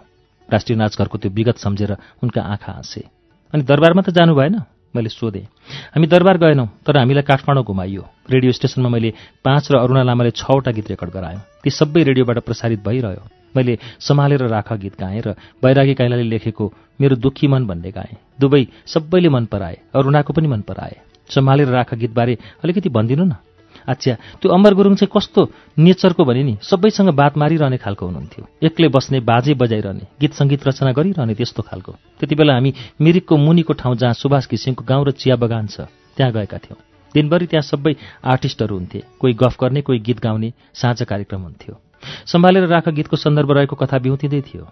राष्ट्रिय 0.49 0.77
नाचघरको 0.79 1.19
त्यो 1.19 1.31
विगत 1.31 1.57
सम्झेर 1.61 1.97
उनका 2.23 2.41
आँखा 2.43 2.73
हाँसे। 2.73 3.05
अनि 3.55 3.63
दरबारमा 3.63 4.03
त 4.03 4.11
जानु 4.11 4.35
भएन? 4.35 4.65
मैले 4.97 5.09
सोधेँ। 5.13 5.45
हामी 5.93 6.07
दरबार 6.09 6.37
गएनौँ 6.41 6.67
तर 6.81 6.97
हामीलाई 6.97 7.23
काठमाडौँ 7.23 7.65
घुमाइयो। 7.65 8.03
रेडियो 8.33 8.53
स्टेसनमा 8.53 8.89
मैले 8.89 9.13
पाँच 9.45 9.69
र 9.73 9.77
अरुणा 9.77 10.03
लामाले 10.03 10.31
छवटा 10.33 10.73
गीत 10.73 10.89
रेकर्ड 10.89 11.13
गरायौँ। 11.13 11.45
ती 11.63 11.71
सबै 11.71 12.03
रेडियोबाट 12.09 12.39
प्रसारित 12.49 12.81
भइरह्यो। 12.81 13.38
मैले 13.57 13.79
सम्हालेर 14.01 14.43
राख 14.49 14.73
गीत 14.75 14.95
गाएँ 15.01 15.21
र 15.21 15.35
बैरागी 15.63 15.95
काइलाले 15.95 16.23
लेखेको 16.23 16.73
मेरो 17.01 17.17
दुःखी 17.17 17.47
मन 17.49 17.67
भन्ने 17.67 17.91
गाएँ। 17.91 18.17
दुवै 18.41 18.67
सबैले 18.87 19.29
मन 19.29 19.45
पराए 19.47 19.77
अरुणाको 19.95 20.33
पनि 20.33 20.49
मन 20.49 20.61
पराए। 20.69 20.97
सम्हालेर 21.31 21.69
राख 21.69 21.95
गीतबारे 21.95 22.39
अलिकति 22.65 22.89
भनिदिनु 22.89 23.25
न। 23.25 23.35
अच्छा 23.89 24.15
त्यो 24.41 24.53
अमर 24.53 24.75
गुरुङ 24.75 24.95
चाहिँ 24.95 25.13
कस्तो 25.13 25.43
नेचरको 25.79 26.25
भने 26.25 26.43
नि 26.43 26.55
सबैसँग 26.61 27.09
बात 27.17 27.37
मारिरहने 27.37 27.77
खालको 27.79 28.07
हुनुहुन्थ्यो। 28.07 28.45
एक्लै 28.67 28.89
बस्ने 28.89 29.21
बाजे 29.21 29.55
बजाइरहने 29.55 30.05
गीत 30.21 30.33
सङ्गीत 30.35 30.67
रचना 30.69 30.93
गरिरहने 30.93 31.35
त्यस्तो 31.35 31.63
खालको। 31.63 31.93
त्यति 32.21 32.35
बेला 32.35 32.53
हामी 32.53 32.75
मिरिकको 33.01 33.37
मुनिको 33.37 33.73
ठाउँ 33.73 33.97
जहाँ 33.97 34.13
सुभाष 34.13 34.49
घिसिङको 34.49 34.85
गाउँ 34.85 35.05
र 35.07 35.11
चिया 35.17 35.37
बगान 35.37 35.67
छ 35.73 35.89
त्यहाँ 36.17 36.33
गएका 36.33 36.59
थियौँ। 36.59 36.81
दिनभरि 37.15 37.47
त्यहाँ 37.47 37.65
सबै 37.65 37.95
आर्टिस्टहरू 38.25 38.75
हुन्थे। 38.77 39.01
कोही 39.21 39.33
गफ 39.33 39.57
गर्ने 39.57 39.81
कोही 39.81 39.99
गीत 40.05 40.19
गाउने 40.21 40.53
साँझ 40.75 41.03
कार्यक्रम 41.03 41.41
हुन्थ्यो। 41.43 41.75
सम्हालेर 42.27 42.67
राख 42.67 42.89
गीतको 42.89 43.17
सन्दर्भ 43.17 43.51
रहेको 43.53 43.77
कथा 43.77 43.99
बिउतिँदै 43.99 44.41
थियो। 44.43 44.65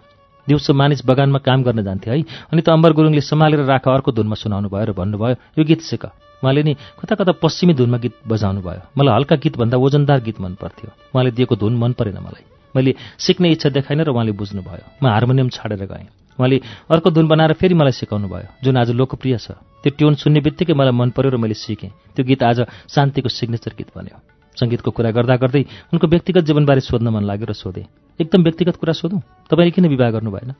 दिउँसो 0.47 0.73
मानिस 0.73 1.03
बगानमा 1.03 1.39
काम 1.43 1.63
गर्न 1.63 1.83
जान्थे 1.83 2.07
है। 2.11 2.21
अनि 2.51 2.61
त 2.61 2.69
अम्बर 2.71 2.91
गुरुङले 2.95 3.21
सम्हालेर 3.21 3.67
राख 3.67 3.87
अर्को 3.87 4.11
धुनमा 4.11 4.35
सुनाउनु 4.35 4.69
भयो 4.71 4.85
र 4.85 4.91
भन्नुभयो 4.95 5.59
यो 5.59 5.63
गीत 5.63 5.81
सिक। 5.83 6.05
उहाँले 6.39 6.63
नि 6.63 6.73
कता 7.01 7.15
कता 7.19 7.31
पश्चिमी 7.43 7.73
धुनमा 7.75 7.97
गीत 7.97 8.15
बजाउनु 8.23 8.61
भयो। 8.63 8.81
मलाई 8.95 9.13
हल्का 9.15 9.35
गीतभन्दा 9.43 9.77
ओजनदार 9.77 10.19
गीत 10.23 10.39
मन 10.39 10.55
पर्थ्यो। 10.55 10.89
उहाँले 11.11 11.31
दिएको 11.35 11.55
धुन 11.55 11.75
मन 11.75 11.91
परेन 11.99 12.17
मलाई। 12.23 12.45
मैले 12.75 12.95
सिक्ने 13.17 13.51
इच्छा 13.51 13.69
देखाइन 13.75 14.07
र 14.07 14.09
उहाँले 14.13 14.31
बुझ्नुभयो 14.31 15.03
म 15.03 15.05
हार्मोनियम 15.11 15.49
छाडेर 15.49 15.83
गएँ। 15.83 16.07
उहाँले 16.39 16.57
अर्को 16.93 17.09
धुन 17.11 17.27
बनाएर 17.27 17.53
फेरि 17.59 17.73
मलाई 17.73 17.91
सिकाउनु 17.97 18.27
भयो 18.29 18.47
जुन 18.63 18.77
आज 18.77 18.95
लोकप्रिय 18.95 19.37
छ। 19.37 19.57
त्यो 19.83 19.91
ट्युन 19.97 20.15
सुन्ने 20.15 20.39
बित्तिकै 20.45 20.73
मलाई 20.77 20.93
मन 20.93 21.09
पर्यो 21.11 21.33
र 21.33 21.37
मैले 21.41 21.57
सिकेँ। 21.57 21.91
त्यो 22.15 22.23
गीत 22.23 22.43
आज 22.43 22.57
शान्तिको 22.87 23.29
सिग्नेचर 23.29 23.73
गीत 23.73 23.89
बन्यो। 23.91 24.36
सङ्गीतको 24.59 24.91
कुरा 24.91 25.11
गर्दा 25.11 25.35
गर्दै 25.37 25.63
उनको 25.93 26.07
व्यक्तिगत 26.07 26.43
जीवनबारे 26.43 26.81
सोध्न 26.81 27.07
मन 27.13 27.23
लाग्यो 27.23 27.47
र 27.49 27.53
सोधेँ 27.53 27.85
एकदम 28.19 28.43
व्यक्तिगत 28.43 28.75
कुरा 28.75 28.93
सोधौँ? 28.93 29.21
तपाईँले 29.49 29.71
किन 29.71 29.87
विवाह 29.87 30.09
गर्नु 30.11 30.31
भएन? 30.31 30.53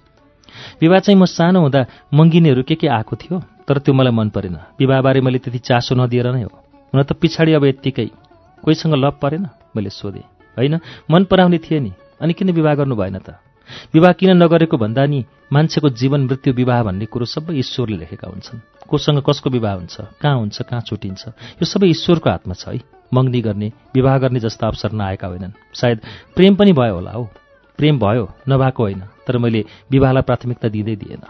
विवाह 0.81 0.99
चाहिँ 0.99 1.19
म 1.19 1.25
सानो 1.25 1.59
हुँदा 1.61 1.85
मङ्गिनेहरू 2.13 2.63
के 2.63 2.75
के 2.75 2.87
आएको 2.87 3.15
थियो? 3.15 3.41
तर 3.67 3.77
त्यो 3.79 3.93
मलाई 3.93 4.13
मन 4.13 4.29
परेन। 4.29 4.55
विवाहबारे 4.79 5.21
मैले 5.21 5.39
त्यति 5.39 5.59
चासो 5.59 5.95
नदिएर 5.95 6.27
नै 6.31 6.43
हो। 6.43 6.53
हुन 6.93 7.03
त 7.03 7.13
पछाडि 7.13 7.53
अब 7.53 7.65
यत्तिकै। 7.65 8.09
कोहीसँग 8.63 8.93
लभ 8.93 9.17
परेन? 9.21 9.47
मैले 9.75 9.89
सोधेँ। 9.89 10.21
होइन 10.57 10.79
मन 11.11 11.23
पराउने 11.25 11.57
थिएँ 11.57 11.81
नि। 11.81 11.91
अनि 12.21 12.33
किन 12.33 12.51
विवाह 12.51 12.75
गर्नु 12.75 12.95
भएन 12.95 13.17
त? 13.17 13.41
विवाह 13.93 14.11
किन 14.11 14.37
नगरेको 14.37 14.77
भन्दा 14.77 15.05
नि 15.05 15.25
मान्छेको 15.53 15.89
जीवन 15.89 16.21
मृत्यु 16.29 16.53
विवाह 16.53 16.83
भन्ने 16.83 17.05
कुरो 17.05 17.25
सबै 17.25 17.57
ईश्वरले 17.57 17.97
लेखेका 17.97 18.27
हुन्छन्। 18.29 18.61
कोसँग 18.87 19.21
कसको 19.25 19.49
विवाह 19.49 19.73
हुन्छ? 19.73 19.97
कहाँ 20.21 20.37
हुन्छ? 20.37 20.61
कहाँ 20.61 20.81
छुटिन्छ? 20.81 21.27
यो 21.57 21.65
सबै 21.65 21.87
ईश्वरको 21.89 22.29
हातमा 22.29 22.53
छ 22.53 22.67
है। 22.67 22.96
मङ्गनी 23.13 23.41
गर्ने 23.41 23.71
विवाह 23.95 24.17
गर्ने 24.17 24.39
जस्ता 24.39 24.67
अवसर 24.67 24.91
नआएका 24.91 25.27
होइनन्। 25.27 25.51
सायद 25.73 25.99
प्रेम 26.35 26.55
पनि 26.55 26.73
भयो 26.73 26.95
होला 26.95 27.11
हौ। 27.11 27.23
प्रेम 27.77 27.99
भयो 27.99 28.29
नभएको 28.49 28.83
होइन 28.83 29.01
तर 29.27 29.37
मैले 29.37 29.65
विवाहलाई 29.91 30.23
प्राथमिकता 30.23 30.67
दिँदै 30.67 30.95
दिएन। 30.95 31.23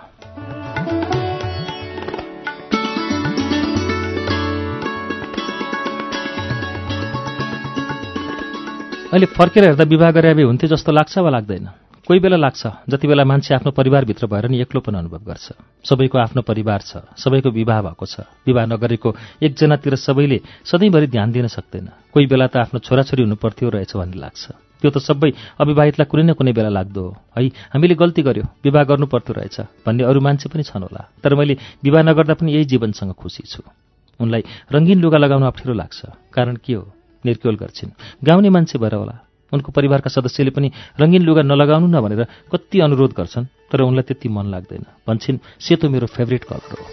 अहिले 9.07 9.25
फर्केर 9.25 9.63
हेर्दा 9.63 9.83
विवाह 9.83 10.11
गरे 10.11 10.43
हुन्थ्यो 10.43 10.69
जस्तो 10.69 10.91
लाग्छ 10.91 11.17
वा 11.17 11.29
लाग्दैन? 11.29 11.69
कोही 12.07 12.19
बेला 12.23 12.37
लाग्छ 12.39 12.87
जति 12.87 13.07
बेला 13.07 13.23
मान्छे 13.27 13.53
आफ्नो 13.55 13.71
परिवारभित्र 13.75 14.27
भएर 14.31 14.47
नि 14.47 14.61
एक्लोपन 14.61 14.95
अनुभव 14.95 15.27
गर्छ। 15.27 15.51
सबैको 15.83 16.17
आफ्नो 16.17 16.41
परिवार 16.41 16.79
छ 16.79 17.03
सबैको 17.19 17.51
विवाह 17.51 17.81
भएको 17.83 18.05
छ। 18.05 18.23
विवाह 18.47 18.65
नगरेको 18.65 19.15
एकजनातिर 19.43 19.95
सबैले 19.99 20.39
सधैँभरि 20.63 21.07
ध्यान 21.07 21.31
दिन 21.31 21.47
सक्दैन। 21.51 21.87
कोही 22.15 22.25
बेला 22.31 22.47
त 22.47 22.63
आफ्नो 22.63 22.79
छोराछोरी 22.79 23.23
हुनुपर्थ्यो 23.27 23.69
रहेछ 23.69 23.95
भन्ने 23.99 24.17
लाग्छ। 24.23 24.43
त्यो 24.79 24.89
त 24.91 25.03
सबै 25.03 25.35
अविवाहितलाई 25.59 26.07
कुनै 26.07 26.23
न 26.23 26.33
कुनै 26.39 26.55
बेला 26.55 26.71
लाग्दो 26.71 27.03
हो। 27.03 27.11
है 27.35 27.75
हामीले 27.75 27.95
गल्ती 27.99 28.21
गर्यो 28.23 28.45
विवाह 28.63 28.83
गर्नु 28.87 29.05
पर्थ्यो 29.11 29.33
रहेछ 29.35 29.83
भन्ने 29.83 30.07
अरू 30.07 30.19
मान्छे 30.23 30.47
पनि 30.47 30.63
छन् 30.63 30.87
होला। 30.87 31.11
तर 31.19 31.35
मैले 31.35 31.59
विवाह 31.83 32.07
नगर्दा 32.07 32.33
पनि 32.39 32.55
यही 32.55 32.65
जीवनसँग 32.71 33.19
खुसी 33.19 33.43
छु। 33.51 33.67
उनलाई 34.15 34.43
रङ्गीन 34.71 35.03
लुगा 35.03 35.17
लगाउन 35.19 35.43
अप्ठ्यारो 35.43 35.75
लाग्छ। 35.75 35.99
कारण 36.31 36.55
के 36.63 36.73
हो? 36.73 36.87
निर्क्योल 37.25 37.55
गर्छिन्। 37.59 37.91
गाउने 38.23 38.49
मान्छे 38.49 38.79
भएर 38.79 38.95
होला। 38.95 39.26
उनको 39.53 39.71
परिवारका 39.71 40.09
सदस्यले 40.09 40.51
पनि 40.51 40.71
रङ्गीन 40.99 41.23
लुगा 41.23 41.41
नलगाउनु 41.41 41.87
न 41.87 42.01
भनेर 42.01 42.23
कति 42.51 42.79
अनुरोध 42.79 43.11
गर्छन् 43.11 43.45
तर 43.71 43.81
उनलाई 43.81 44.03
त्यति 44.03 44.29
मन 44.29 44.45
लाग्दैन। 44.45 44.85
भन्छन् 45.07 45.37
सेतो 45.59 45.89
मेरो 45.89 46.07
फेभरेट 46.07 46.43
कलर 46.43 46.75
हो। 46.75 46.85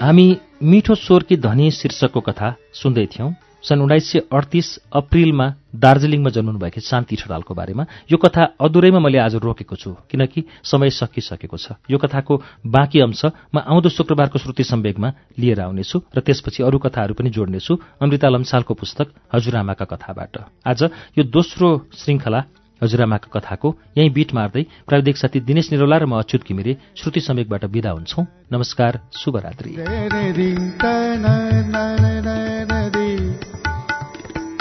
हामी 0.00 0.26
मिठो 0.62 0.94
स्वरकी 0.94 1.36
धनी 1.36 1.70
शीर्षकको 1.70 2.20
कथा 2.20 2.54
सुन्दै 2.72 3.06
थियौं। 3.06 3.30
सन् 3.62 3.80
उन्नाइस 3.82 4.04
सय 4.12 4.18
अडतिस 4.32 4.68
अप्रिलमा 4.92 5.46
दार्जिलिङमा 5.74 6.30
जन्मनुभएकी 6.30 6.80
शान्ति 6.80 7.16
ठडालको 7.16 7.54
बारेमा 7.54 7.84
यो 8.12 8.16
कथा 8.16 8.42
अधुरैमा 8.60 8.98
मैले 8.98 9.18
आज 9.18 9.34
रोकेको 9.42 9.76
छु 9.76 9.90
किनकि 10.10 10.44
समय 10.62 10.90
सकिसकेको 10.90 11.56
छ। 11.56 11.72
यो 11.90 11.98
कथाको 11.98 12.34
बाँकी 12.64 13.00
अंश 13.00 13.24
म 13.54 13.58
आउँदो 13.58 13.88
शुक्रबारको 13.88 14.38
श्रुति 14.38 14.64
सम्वेगमा 14.64 15.08
लिएर 15.38 15.60
आउनेछु 15.60 15.98
र 16.16 16.20
त्यसपछि 16.20 16.62
अरू 16.62 16.78
कथाहरू 16.78 17.14
पनि 17.14 17.30
जोड्नेछु 17.30 17.74
अमृता 18.00 18.28
लम्सालको 18.28 18.74
पुस्तक 18.74 19.06
हजुरआमाका 19.34 19.84
कथाबाट। 19.84 20.34
आज 20.62 20.82
यो 21.18 21.24
दोस्रो 21.26 21.68
श्रृङ्खला 21.96 22.40
हजुरआमाका 22.82 23.28
कथाको 23.32 23.68
यहीँ 23.98 24.10
बिट 24.12 24.34
मार्दै 24.36 24.62
प्राविधिक 24.86 25.16
साथी 25.16 25.40
दिनेश 25.40 25.72
निरौला 25.72 25.96
र 25.96 26.04
म 26.06 26.20
अच्युत 26.20 26.44
घिमिरे 26.44 26.76
श्रुति 26.96 27.20
सम्वेकबाट 27.20 27.64
विदा 27.72 27.90
हुन्छौं। 27.90 28.24
नमस्कार 28.52 29.00
शुभरात्रि। 29.16 29.72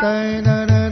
तैनन 0.01 0.84